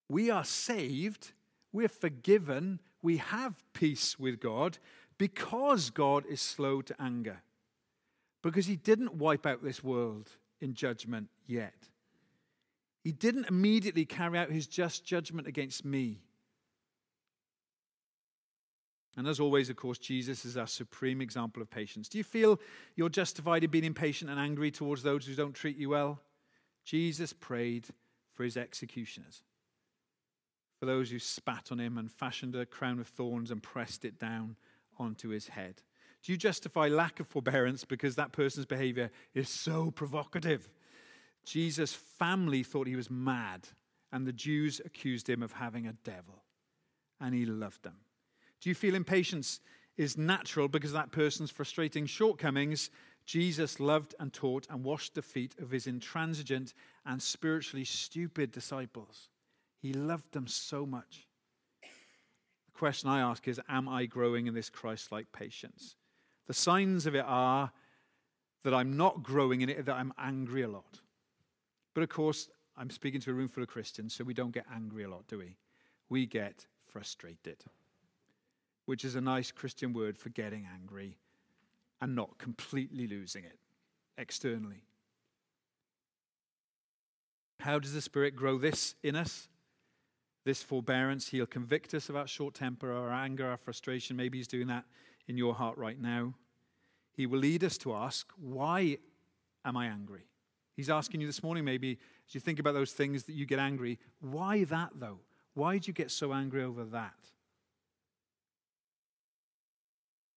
We 0.07 0.29
are 0.29 0.45
saved, 0.45 1.33
we're 1.71 1.89
forgiven, 1.89 2.79
we 3.01 3.17
have 3.17 3.63
peace 3.73 4.17
with 4.19 4.39
God 4.39 4.79
because 5.19 5.91
God 5.91 6.23
is 6.27 6.41
slow 6.41 6.81
to 6.81 6.99
anger. 6.99 7.43
Because 8.41 8.65
he 8.65 8.77
didn't 8.77 9.13
wipe 9.13 9.45
out 9.45 9.63
this 9.63 9.83
world 9.83 10.29
in 10.61 10.73
judgment 10.73 11.27
yet. 11.45 11.89
He 13.03 13.11
didn't 13.11 13.49
immediately 13.49 14.05
carry 14.05 14.39
out 14.39 14.49
his 14.49 14.65
just 14.65 15.05
judgment 15.05 15.45
against 15.45 15.85
me. 15.85 16.21
And 19.17 19.27
as 19.27 19.41
always, 19.41 19.69
of 19.69 19.75
course, 19.75 19.97
Jesus 19.97 20.45
is 20.45 20.55
our 20.55 20.67
supreme 20.67 21.19
example 21.19 21.61
of 21.61 21.69
patience. 21.69 22.07
Do 22.07 22.17
you 22.17 22.23
feel 22.23 22.59
you're 22.95 23.09
justified 23.09 23.65
in 23.65 23.69
being 23.69 23.83
impatient 23.83 24.31
and 24.31 24.39
angry 24.39 24.71
towards 24.71 25.03
those 25.03 25.25
who 25.25 25.35
don't 25.35 25.53
treat 25.53 25.77
you 25.77 25.89
well? 25.89 26.21
Jesus 26.85 27.33
prayed 27.33 27.87
for 28.33 28.45
his 28.45 28.55
executioners, 28.55 29.41
for 30.79 30.85
those 30.85 31.11
who 31.11 31.19
spat 31.19 31.69
on 31.71 31.79
him 31.79 31.97
and 31.97 32.09
fashioned 32.09 32.55
a 32.55 32.65
crown 32.65 32.99
of 32.99 33.07
thorns 33.07 33.51
and 33.51 33.61
pressed 33.61 34.05
it 34.05 34.17
down 34.17 34.55
onto 34.99 35.29
his 35.29 35.47
head. 35.47 35.81
Do 36.23 36.31
you 36.31 36.37
justify 36.37 36.87
lack 36.87 37.19
of 37.19 37.27
forbearance 37.27 37.85
because 37.85 38.15
that 38.15 38.33
person's 38.33 38.65
behavior 38.65 39.09
is 39.33 39.49
so 39.49 39.89
provocative? 39.91 40.69
Jesus' 41.45 41.93
family 41.93 42.63
thought 42.63 42.87
he 42.87 42.95
was 42.95 43.09
mad, 43.09 43.69
and 44.11 44.27
the 44.27 44.33
Jews 44.33 44.81
accused 44.83 45.29
him 45.29 45.41
of 45.41 45.53
having 45.53 45.87
a 45.87 45.93
devil, 45.93 46.43
and 47.21 47.33
he 47.33 47.45
loved 47.45 47.83
them. 47.83 47.95
Do 48.61 48.69
you 48.69 48.75
feel 48.75 48.95
impatience 48.95 49.61
is 49.95 50.17
natural 50.17 50.67
because 50.67 50.91
that 50.91 51.11
person's 51.11 51.51
frustrating 51.51 52.05
shortcomings? 52.05 52.89
Jesus 53.25 53.79
loved 53.79 54.15
and 54.19 54.33
taught 54.33 54.67
and 54.69 54.83
washed 54.83 55.15
the 55.15 55.21
feet 55.21 55.55
of 55.59 55.71
his 55.71 55.87
intransigent 55.87 56.73
and 57.05 57.21
spiritually 57.21 57.85
stupid 57.85 58.51
disciples. 58.51 59.29
He 59.81 59.93
loved 59.93 60.33
them 60.33 60.47
so 60.47 60.85
much. 60.85 61.28
Question 62.79 63.09
I 63.09 63.19
ask 63.19 63.45
is 63.49 63.59
Am 63.67 63.89
I 63.89 64.05
growing 64.05 64.47
in 64.47 64.53
this 64.53 64.69
Christ 64.69 65.11
like 65.11 65.29
patience? 65.33 65.97
The 66.47 66.53
signs 66.53 67.05
of 67.05 67.13
it 67.13 67.25
are 67.27 67.73
that 68.63 68.73
I'm 68.73 68.95
not 68.95 69.21
growing 69.21 69.59
in 69.59 69.67
it, 69.67 69.85
that 69.85 69.95
I'm 69.95 70.13
angry 70.17 70.61
a 70.61 70.69
lot. 70.69 71.01
But 71.93 72.03
of 72.03 72.09
course, 72.09 72.47
I'm 72.77 72.89
speaking 72.89 73.19
to 73.19 73.31
a 73.31 73.33
room 73.33 73.49
full 73.49 73.63
of 73.63 73.69
Christians, 73.69 74.13
so 74.13 74.23
we 74.23 74.33
don't 74.33 74.53
get 74.53 74.65
angry 74.73 75.03
a 75.03 75.09
lot, 75.09 75.27
do 75.27 75.39
we? 75.39 75.57
We 76.07 76.25
get 76.25 76.67
frustrated, 76.81 77.65
which 78.85 79.03
is 79.03 79.15
a 79.15 79.21
nice 79.21 79.51
Christian 79.51 79.91
word 79.91 80.17
for 80.17 80.29
getting 80.29 80.65
angry 80.73 81.17
and 81.99 82.15
not 82.15 82.37
completely 82.37 83.07
losing 83.07 83.43
it 83.43 83.59
externally. 84.17 84.85
How 87.59 87.77
does 87.77 87.91
the 87.91 88.01
Spirit 88.01 88.37
grow 88.37 88.57
this 88.57 88.95
in 89.03 89.17
us? 89.17 89.49
This 90.49 90.63
forbearance. 90.63 91.27
He'll 91.27 91.45
convict 91.45 91.93
us 91.93 92.09
of 92.09 92.15
our 92.15 92.25
short 92.25 92.55
temper, 92.55 92.91
our 92.91 93.11
anger, 93.11 93.47
our 93.47 93.57
frustration. 93.57 94.17
Maybe 94.17 94.39
He's 94.39 94.47
doing 94.47 94.65
that 94.65 94.83
in 95.27 95.37
your 95.37 95.53
heart 95.53 95.77
right 95.77 96.01
now. 96.01 96.33
He 97.11 97.27
will 97.27 97.37
lead 97.37 97.63
us 97.63 97.77
to 97.77 97.93
ask, 97.93 98.27
Why 98.35 98.97
am 99.63 99.77
I 99.77 99.85
angry? 99.85 100.25
He's 100.75 100.89
asking 100.89 101.21
you 101.21 101.27
this 101.27 101.43
morning, 101.43 101.65
maybe, 101.65 101.99
as 102.27 102.33
you 102.33 102.41
think 102.41 102.57
about 102.57 102.73
those 102.73 102.93
things 102.93 103.25
that 103.25 103.33
you 103.33 103.45
get 103.45 103.59
angry, 103.59 103.99
why 104.21 104.63
that 104.63 104.89
though? 104.95 105.19
Why 105.53 105.73
did 105.73 105.87
you 105.87 105.93
get 105.93 106.09
so 106.09 106.33
angry 106.33 106.63
over 106.63 106.83
that? 106.83 107.13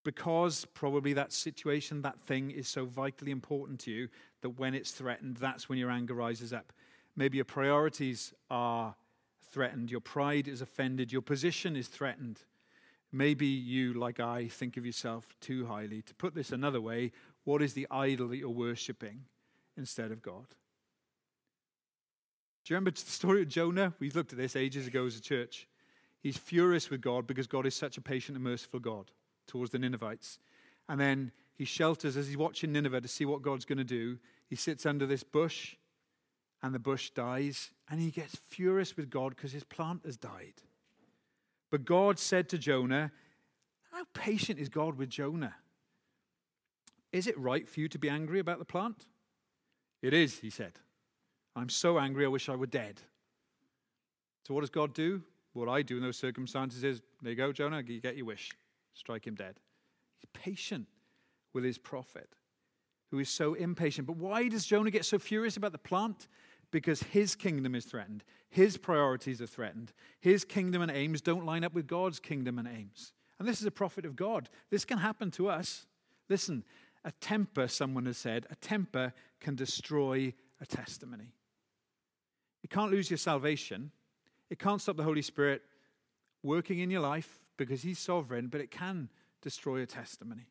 Because 0.04 0.66
probably 0.74 1.14
that 1.14 1.32
situation, 1.32 2.02
that 2.02 2.20
thing 2.20 2.50
is 2.50 2.68
so 2.68 2.84
vitally 2.84 3.30
important 3.30 3.80
to 3.80 3.90
you 3.90 4.08
that 4.42 4.50
when 4.50 4.74
it's 4.74 4.90
threatened, 4.90 5.38
that's 5.38 5.70
when 5.70 5.78
your 5.78 5.90
anger 5.90 6.12
rises 6.12 6.52
up. 6.52 6.70
Maybe 7.16 7.38
your 7.38 7.46
priorities 7.46 8.34
are 8.50 8.94
threatened, 9.53 9.90
your 9.90 10.00
pride 10.00 10.48
is 10.48 10.61
offended, 10.61 11.12
your 11.12 11.22
position 11.22 11.76
is 11.76 11.88
threatened. 11.88 12.40
Maybe 13.12 13.46
you, 13.46 13.92
like 13.92 14.18
I, 14.18 14.48
think 14.48 14.76
of 14.76 14.86
yourself 14.86 15.28
too 15.40 15.66
highly. 15.66 16.00
To 16.03 16.14
put 16.14 16.34
this 16.34 16.50
another 16.50 16.80
way, 16.80 17.12
what 17.44 17.61
is 17.61 17.74
the 17.74 17.86
idol 17.90 18.28
that 18.28 18.38
you're 18.38 18.48
worshipping 18.48 19.24
instead 19.76 20.11
of 20.11 20.22
God? 20.22 20.46
Do 22.64 22.72
you 22.72 22.76
remember 22.76 22.92
the 22.92 22.98
story 22.98 23.42
of 23.42 23.48
Jonah? 23.48 23.92
We 23.98 24.11
looked 24.11 24.32
at 24.32 24.38
this 24.38 24.57
ages 24.57 24.86
ago 24.86 25.05
as 25.05 25.16
a 25.16 25.20
church. 25.20 25.68
He's 26.22 26.38
furious 26.38 26.88
with 26.88 27.00
God 27.00 27.26
because 27.26 27.46
God 27.46 27.66
is 27.66 27.74
such 27.74 27.98
a 27.98 28.00
patient 28.00 28.36
and 28.36 28.44
merciful 28.44 28.80
God 28.80 29.11
towards 29.46 29.72
the 29.72 29.78
Ninevites. 29.78 30.38
And 30.88 31.00
then 31.00 31.32
he 31.55 31.64
shelters 31.64 32.16
as 32.16 32.28
he's 32.28 32.36
watching 32.36 32.72
Nineveh 32.72 33.00
to 33.00 33.09
see 33.09 33.24
what 33.24 33.42
God's 33.42 33.64
going 33.64 33.78
to 33.78 33.84
do. 33.84 34.18
He 34.48 34.57
sits 34.57 34.86
under 34.86 35.07
this 35.07 35.24
bush 35.24 35.76
and 36.62 36.74
the 36.74 36.78
bush 36.78 37.10
dies, 37.10 37.70
and 37.90 38.00
he 38.00 38.10
gets 38.10 38.36
furious 38.36 38.96
with 38.96 39.10
God 39.10 39.34
because 39.34 39.52
his 39.52 39.64
plant 39.64 40.02
has 40.04 40.16
died. 40.16 40.54
But 41.70 41.84
God 41.84 42.18
said 42.18 42.48
to 42.50 42.58
Jonah, 42.58 43.10
How 43.90 44.04
patient 44.14 44.58
is 44.58 44.68
God 44.68 44.96
with 44.96 45.08
Jonah? 45.08 45.54
Is 47.12 47.26
it 47.26 47.38
right 47.38 47.68
for 47.68 47.80
you 47.80 47.88
to 47.88 47.98
be 47.98 48.08
angry 48.08 48.38
about 48.38 48.58
the 48.58 48.64
plant? 48.64 49.06
It 50.00 50.14
is, 50.14 50.38
he 50.38 50.50
said. 50.50 50.72
I'm 51.54 51.68
so 51.68 51.98
angry, 51.98 52.24
I 52.24 52.28
wish 52.28 52.48
I 52.48 52.56
were 52.56 52.66
dead. 52.66 53.00
So, 54.46 54.54
what 54.54 54.60
does 54.60 54.70
God 54.70 54.94
do? 54.94 55.22
What 55.52 55.68
I 55.68 55.82
do 55.82 55.96
in 55.96 56.02
those 56.02 56.16
circumstances 56.16 56.82
is, 56.82 57.02
there 57.20 57.32
you 57.32 57.36
go, 57.36 57.52
Jonah, 57.52 57.82
you 57.86 58.00
get 58.00 58.16
your 58.16 58.26
wish. 58.26 58.50
Strike 58.94 59.26
him 59.26 59.34
dead. 59.34 59.56
He's 60.18 60.30
patient 60.32 60.86
with 61.52 61.64
his 61.64 61.76
prophet, 61.76 62.30
who 63.10 63.18
is 63.18 63.28
so 63.28 63.54
impatient. 63.54 64.06
But 64.06 64.16
why 64.16 64.48
does 64.48 64.64
Jonah 64.64 64.90
get 64.90 65.04
so 65.04 65.18
furious 65.18 65.56
about 65.56 65.72
the 65.72 65.78
plant? 65.78 66.28
Because 66.72 67.04
his 67.04 67.36
kingdom 67.36 67.76
is 67.76 67.84
threatened. 67.84 68.24
His 68.50 68.76
priorities 68.76 69.40
are 69.40 69.46
threatened. 69.46 69.92
His 70.20 70.44
kingdom 70.44 70.82
and 70.82 70.90
aims 70.90 71.20
don't 71.20 71.46
line 71.46 71.62
up 71.62 71.74
with 71.74 71.86
God's 71.86 72.18
kingdom 72.18 72.58
and 72.58 72.66
aims. 72.66 73.12
And 73.38 73.46
this 73.46 73.60
is 73.60 73.66
a 73.66 73.70
prophet 73.70 74.04
of 74.04 74.16
God. 74.16 74.48
This 74.70 74.84
can 74.84 74.98
happen 74.98 75.30
to 75.32 75.48
us. 75.48 75.86
Listen, 76.28 76.64
a 77.04 77.12
temper, 77.12 77.68
someone 77.68 78.06
has 78.06 78.18
said, 78.18 78.46
a 78.50 78.56
temper 78.56 79.12
can 79.40 79.54
destroy 79.54 80.32
a 80.60 80.66
testimony. 80.66 81.34
You 82.62 82.68
can't 82.68 82.90
lose 82.90 83.10
your 83.10 83.18
salvation. 83.18 83.90
It 84.50 84.58
can't 84.58 84.80
stop 84.80 84.96
the 84.96 85.02
Holy 85.02 85.22
Spirit 85.22 85.62
working 86.42 86.78
in 86.78 86.90
your 86.90 87.00
life 87.00 87.40
because 87.56 87.82
He's 87.82 87.98
sovereign, 87.98 88.48
but 88.48 88.60
it 88.60 88.70
can 88.70 89.08
destroy 89.42 89.82
a 89.82 89.86
testimony. 89.86 90.46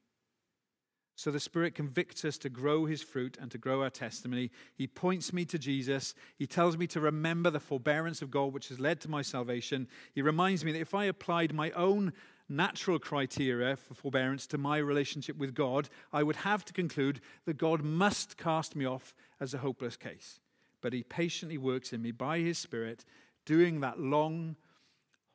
So 1.16 1.30
the 1.30 1.40
Spirit 1.40 1.76
convicts 1.76 2.26
us 2.26 2.38
to 2.40 2.50
grow 2.50 2.86
His 2.86 3.02
fruit 3.02 3.38
and 3.40 3.52
to 3.52 3.58
grow 3.58 3.84
our 3.84 3.90
testimony. 3.90 4.50
He 4.74 4.88
points 4.88 5.34
me 5.34 5.46
to 5.46 5.60
Jesus. 5.60 6.16
He 6.38 6.48
tells 6.48 6.78
me 6.78 6.88
to 6.88 7.00
remember 7.00 7.50
the 7.50 7.60
forbearance 7.60 8.22
of 8.22 8.32
God, 8.32 8.54
which 8.54 8.70
has 8.70 8.80
led 8.80 9.02
to 9.02 9.10
my 9.10 9.22
salvation. 9.22 9.88
He 10.14 10.22
reminds 10.22 10.66
me 10.66 10.72
that 10.72 10.82
if 10.82 10.96
I 10.96 11.06
applied 11.06 11.54
my 11.54 11.72
own 11.72 12.14
natural 12.50 13.00
criteria 13.00 13.76
for 13.76 13.94
forbearance 13.94 14.46
to 14.48 14.58
my 14.58 14.78
relationship 14.78 15.38
with 15.38 15.54
God, 15.54 15.90
I 16.12 16.24
would 16.24 16.38
have 16.38 16.66
to 16.66 16.74
conclude 16.74 17.22
that 17.46 17.58
God 17.58 17.84
must 17.84 18.38
cast 18.38 18.76
me 18.76 18.86
off 18.86 19.14
as 19.40 19.54
a 19.54 19.60
hopeless 19.60 19.98
case. 19.98 20.40
But 20.82 20.94
He 20.94 21.04
patiently 21.04 21.58
works 21.58 21.94
in 21.94 22.02
me 22.02 22.12
by 22.12 22.40
His 22.40 22.58
Spirit, 22.58 23.06
doing 23.46 23.80
that 23.82 24.00
long 24.00 24.56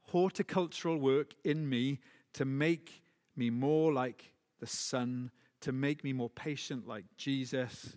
horticultural 0.09 0.99
work 0.99 1.35
in 1.45 1.68
me 1.68 2.01
to 2.33 2.45
make 2.45 3.03
me 3.37 3.51
more 3.51 3.93
like 3.93 4.33
the 4.61 4.66
Son 4.66 5.31
to 5.67 5.73
make 5.73 6.05
me 6.05 6.12
more 6.12 6.31
patient 6.31 6.87
like 6.87 7.05
Jesus. 7.17 7.97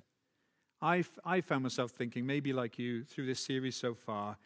I, 0.82 1.04
I 1.24 1.42
found 1.42 1.62
myself 1.62 1.92
thinking, 1.92 2.26
maybe 2.26 2.52
like 2.52 2.80
you, 2.80 3.04
through 3.04 3.28
this 3.28 3.40
series 3.40 3.76
so 3.76 3.94
far, 3.94 4.38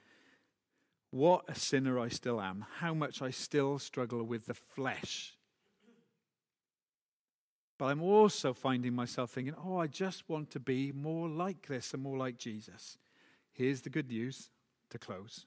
what 1.10 1.46
a 1.48 1.56
sinner 1.56 1.98
I 1.98 2.10
still 2.10 2.42
am, 2.42 2.66
how 2.80 2.94
much 2.94 3.22
I 3.22 3.30
still 3.30 3.80
struggle 3.80 4.26
with 4.26 4.46
the 4.48 4.54
flesh. 4.54 5.38
But 7.80 7.86
I'm 7.86 8.04
also 8.04 8.52
finding 8.52 8.94
myself 8.94 9.32
thinking, 9.32 9.56
oh, 9.66 9.78
I 9.78 9.88
just 9.88 10.28
want 10.28 10.52
to 10.52 10.60
be 10.60 10.92
more 10.92 11.30
like 11.30 11.68
this 11.68 11.94
and 11.94 12.04
more 12.04 12.18
like 12.18 12.38
Jesus. 12.38 12.98
Here's 13.54 13.84
the 13.84 13.90
good 13.90 14.10
news 14.10 14.50
to 14.90 15.00
close. 15.00 15.46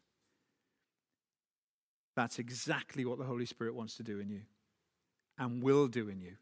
That's 2.15 2.39
exactly 2.39 3.05
what 3.05 3.19
the 3.19 3.25
Holy 3.25 3.45
Spirit 3.45 3.75
wants 3.75 3.99
to 3.99 4.03
do 4.03 4.19
in 4.19 4.31
you 4.31 4.45
and 5.39 5.63
will 5.63 5.89
do 5.89 6.09
in 6.09 6.23
you 6.23 6.37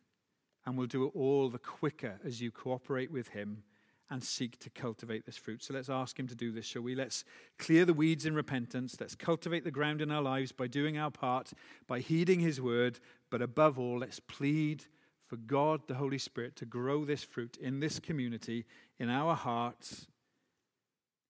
and 0.66 0.78
will 0.78 0.86
do 0.86 1.04
it 1.04 1.12
all 1.14 1.48
the 1.48 1.58
quicker 1.58 2.18
as 2.24 2.40
you 2.40 2.50
cooperate 2.50 3.10
with 3.10 3.28
Him 3.28 3.62
and 4.10 4.22
seek 4.22 4.58
to 4.60 4.70
cultivate 4.70 5.24
this 5.24 5.36
fruit. 5.36 5.62
So 5.62 5.74
let's 5.74 5.88
ask 5.88 6.18
Him 6.18 6.28
to 6.28 6.34
do 6.34 6.52
this, 6.52 6.66
shall 6.66 6.82
we? 6.82 6.94
Let's 6.94 7.24
clear 7.58 7.84
the 7.84 7.94
weeds 7.94 8.26
in 8.26 8.34
repentance. 8.34 8.96
Let's 9.00 9.14
cultivate 9.14 9.64
the 9.64 9.70
ground 9.70 10.00
in 10.00 10.10
our 10.10 10.22
lives 10.22 10.52
by 10.52 10.66
doing 10.66 10.98
our 10.98 11.10
part, 11.10 11.52
by 11.86 12.00
heeding 12.00 12.40
His 12.40 12.60
word. 12.60 13.00
But 13.30 13.42
above 13.42 13.78
all, 13.78 13.98
let's 13.98 14.20
plead 14.20 14.84
for 15.26 15.36
God, 15.36 15.88
the 15.88 15.94
Holy 15.94 16.18
Spirit, 16.18 16.54
to 16.56 16.66
grow 16.66 17.04
this 17.04 17.24
fruit 17.24 17.56
in 17.56 17.80
this 17.80 17.98
community, 17.98 18.66
in 18.98 19.08
our 19.08 19.34
hearts, 19.34 20.06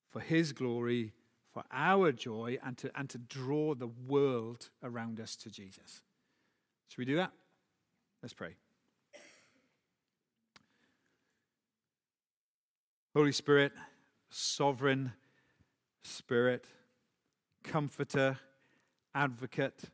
for 0.09 0.21
His 0.21 0.53
glory, 0.53 1.13
for 1.53 1.63
our 1.73 2.11
joy, 2.11 2.59
and 2.65 2.77
to, 2.79 2.91
and 2.99 3.09
to 3.11 3.19
draw 3.19 3.75
the 3.75 3.87
world 3.87 4.71
around 4.83 5.21
us 5.21 5.37
to 5.37 5.51
Jesus. 5.51 6.03
Should 6.89 6.99
we 6.99 7.05
do 7.05 7.17
that? 7.17 7.31
Let's 8.21 8.35
pray. 8.35 8.57
Holy 13.15 13.31
Spirit, 13.31 13.71
sovereign 14.29 15.13
Spirit, 16.03 16.65
comforter, 17.63 18.41
advocate, 19.15 19.85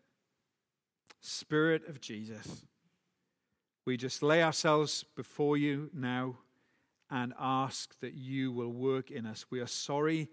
Spirit 1.21 1.87
of 1.87 2.01
Jesus, 2.01 2.64
we 3.85 3.99
just 3.99 4.23
lay 4.23 4.43
ourselves 4.43 5.05
before 5.16 5.59
you 5.59 5.91
now 5.93 6.39
and 7.11 7.35
ask 7.39 7.95
that 8.01 8.14
you 8.14 8.53
will 8.53 8.73
work 8.73 9.11
in 9.11 9.27
us. 9.27 9.45
We 9.51 9.61
are 9.61 9.66
sorry 9.66 10.31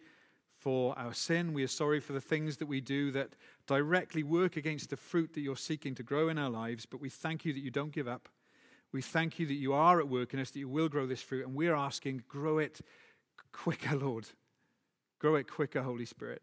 for 0.53 0.97
our 0.97 1.13
sin. 1.13 1.51
We 1.51 1.63
are 1.63 1.67
sorry 1.67 1.99
for 1.99 2.13
the 2.13 2.21
things 2.21 2.55
that 2.55 2.67
we 2.67 2.79
do 2.79 3.11
that 3.11 3.31
directly 3.67 4.23
work 4.23 4.55
against 4.55 4.91
the 4.91 4.95
fruit 4.95 5.33
that 5.33 5.41
you're 5.41 5.57
seeking 5.57 5.93
to 5.95 6.03
grow 6.03 6.29
in 6.29 6.37
our 6.37 6.49
lives, 6.49 6.85
but 6.85 7.01
we 7.01 7.09
thank 7.09 7.43
you 7.43 7.51
that 7.51 7.59
you 7.59 7.69
don't 7.69 7.91
give 7.91 8.07
up. 8.07 8.29
We 8.97 9.03
thank 9.03 9.37
you 9.37 9.45
that 9.45 9.53
you 9.53 9.73
are 9.73 9.99
at 9.99 10.07
work 10.07 10.33
in 10.33 10.39
us, 10.39 10.49
that 10.49 10.57
you 10.57 10.67
will 10.67 10.89
grow 10.89 11.05
this 11.05 11.21
fruit, 11.21 11.45
and 11.45 11.53
we're 11.53 11.75
asking, 11.75 12.23
grow 12.27 12.57
it 12.57 12.81
quicker, 13.51 13.95
Lord. 13.95 14.29
Grow 15.19 15.35
it 15.35 15.47
quicker, 15.47 15.83
Holy 15.83 16.05
Spirit. 16.05 16.41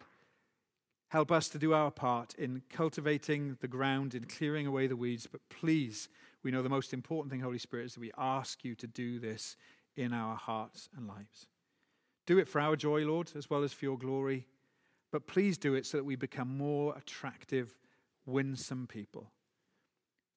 Help 1.09 1.33
us 1.33 1.49
to 1.49 1.59
do 1.59 1.75
our 1.75 1.91
part 1.91 2.33
in 2.37 2.63
cultivating 2.71 3.59
the 3.61 3.67
ground, 3.67 4.15
in 4.15 4.27
clearing 4.27 4.69
away 4.69 4.87
the 4.87 4.95
weeds, 4.95 5.27
but 5.27 5.41
please, 5.49 6.09
we 6.45 6.53
know 6.53 6.63
the 6.63 6.69
most 6.69 6.95
important 6.95 7.33
thing, 7.33 7.41
Holy 7.41 7.59
Spirit, 7.59 7.87
is 7.87 7.95
that 7.95 8.01
we 8.01 8.13
ask 8.17 8.65
you 8.65 8.77
to 8.77 8.87
do 8.87 9.19
this 9.19 9.57
in 9.97 10.13
our 10.13 10.37
hearts 10.37 10.89
and 10.97 11.09
lives. 11.09 11.49
Do 12.25 12.39
it 12.39 12.47
for 12.47 12.61
our 12.61 12.77
joy, 12.77 13.05
Lord, 13.05 13.33
as 13.37 13.51
well 13.51 13.65
as 13.65 13.73
for 13.73 13.85
your 13.85 13.99
glory, 13.99 14.47
but 15.11 15.27
please 15.27 15.59
do 15.59 15.75
it 15.75 15.87
so 15.87 15.97
that 15.97 16.05
we 16.05 16.15
become 16.15 16.57
more 16.57 16.97
attractive, 16.97 17.77
winsome 18.27 18.87
people 18.87 19.33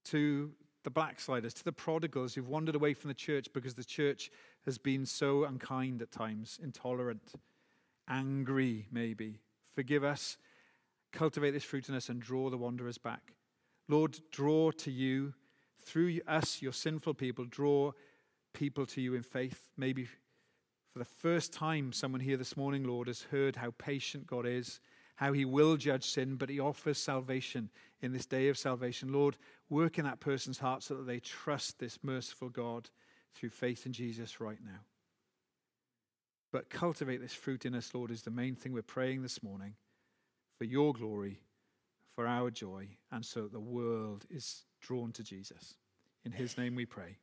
to 0.05 0.53
the 0.87 0.91
backsliders, 0.91 1.53
to 1.53 1.65
the 1.65 1.73
prodigals 1.73 2.33
who've 2.33 2.47
wandered 2.47 2.73
away 2.73 2.93
from 2.93 3.09
the 3.09 3.13
church 3.13 3.47
because 3.51 3.73
the 3.73 3.83
church 3.83 4.31
has 4.63 4.77
been 4.77 5.05
so 5.05 5.43
unkind 5.43 6.01
at 6.01 6.13
times, 6.13 6.57
intolerant, 6.63 7.33
angry, 8.07 8.87
maybe. 8.89 9.41
Forgive 9.75 10.05
us, 10.05 10.37
cultivate 11.11 11.51
this 11.51 11.65
fruit 11.65 11.89
in 11.89 11.95
us, 11.95 12.07
and 12.07 12.21
draw 12.21 12.49
the 12.49 12.55
wanderers 12.55 12.97
back. 12.97 13.33
Lord, 13.89 14.17
draw 14.31 14.71
to 14.71 14.89
you, 14.89 15.33
through 15.81 16.21
us, 16.25 16.61
your 16.61 16.71
sinful 16.71 17.15
people, 17.15 17.43
draw 17.43 17.91
people 18.53 18.85
to 18.85 19.01
you 19.01 19.13
in 19.13 19.23
faith, 19.23 19.67
maybe 19.75 20.07
For 20.93 20.99
the 20.99 21.05
first 21.05 21.51
time, 21.51 21.91
someone 21.91 22.21
here 22.21 22.37
this 22.37 22.55
morning, 22.55 22.85
Lord, 22.85 23.07
has 23.07 23.23
heard 23.23 23.57
how 23.57 23.71
patient 23.77 24.25
God 24.25 24.47
is, 24.47 24.79
how 25.17 25.33
he 25.33 25.45
will 25.45 25.75
judge 25.75 26.05
sin, 26.05 26.37
but 26.37 26.49
he 26.49 26.59
offers 26.61 26.97
salvation 26.97 27.69
in 28.01 28.13
this 28.13 28.25
day 28.25 28.47
of 28.49 28.57
salvation. 28.57 29.11
Lord, 29.11 29.37
work 29.69 29.97
in 29.97 30.05
that 30.05 30.19
person's 30.19 30.59
heart 30.59 30.83
so 30.83 30.95
that 30.95 31.07
they 31.07 31.19
trust 31.19 31.79
this 31.79 31.99
merciful 32.03 32.49
God 32.49 32.89
through 33.35 33.49
faith 33.49 33.85
in 33.85 33.93
Jesus 33.93 34.39
right 34.39 34.59
now. 34.63 34.79
But 36.51 36.69
cultivate 36.69 37.21
this 37.21 37.33
fruit 37.33 37.65
in 37.65 37.75
us, 37.75 37.93
Lord, 37.93 38.09
is 38.09 38.21
the 38.21 38.31
main 38.31 38.55
thing 38.55 38.73
we're 38.73 38.81
praying 38.81 39.21
this 39.21 39.43
morning 39.43 39.75
for 40.57 40.63
your 40.63 40.93
glory, 40.93 41.41
for 42.15 42.25
our 42.25 42.49
joy, 42.49 42.87
and 43.11 43.25
so 43.25 43.43
that 43.43 43.51
the 43.51 43.59
world 43.59 44.25
is 44.29 44.63
drawn 44.81 45.11
to 45.11 45.23
Jesus. 45.23 45.75
In 46.23 46.31
his 46.31 46.57
name 46.57 46.75
we 46.75 46.85
pray. 46.85 47.17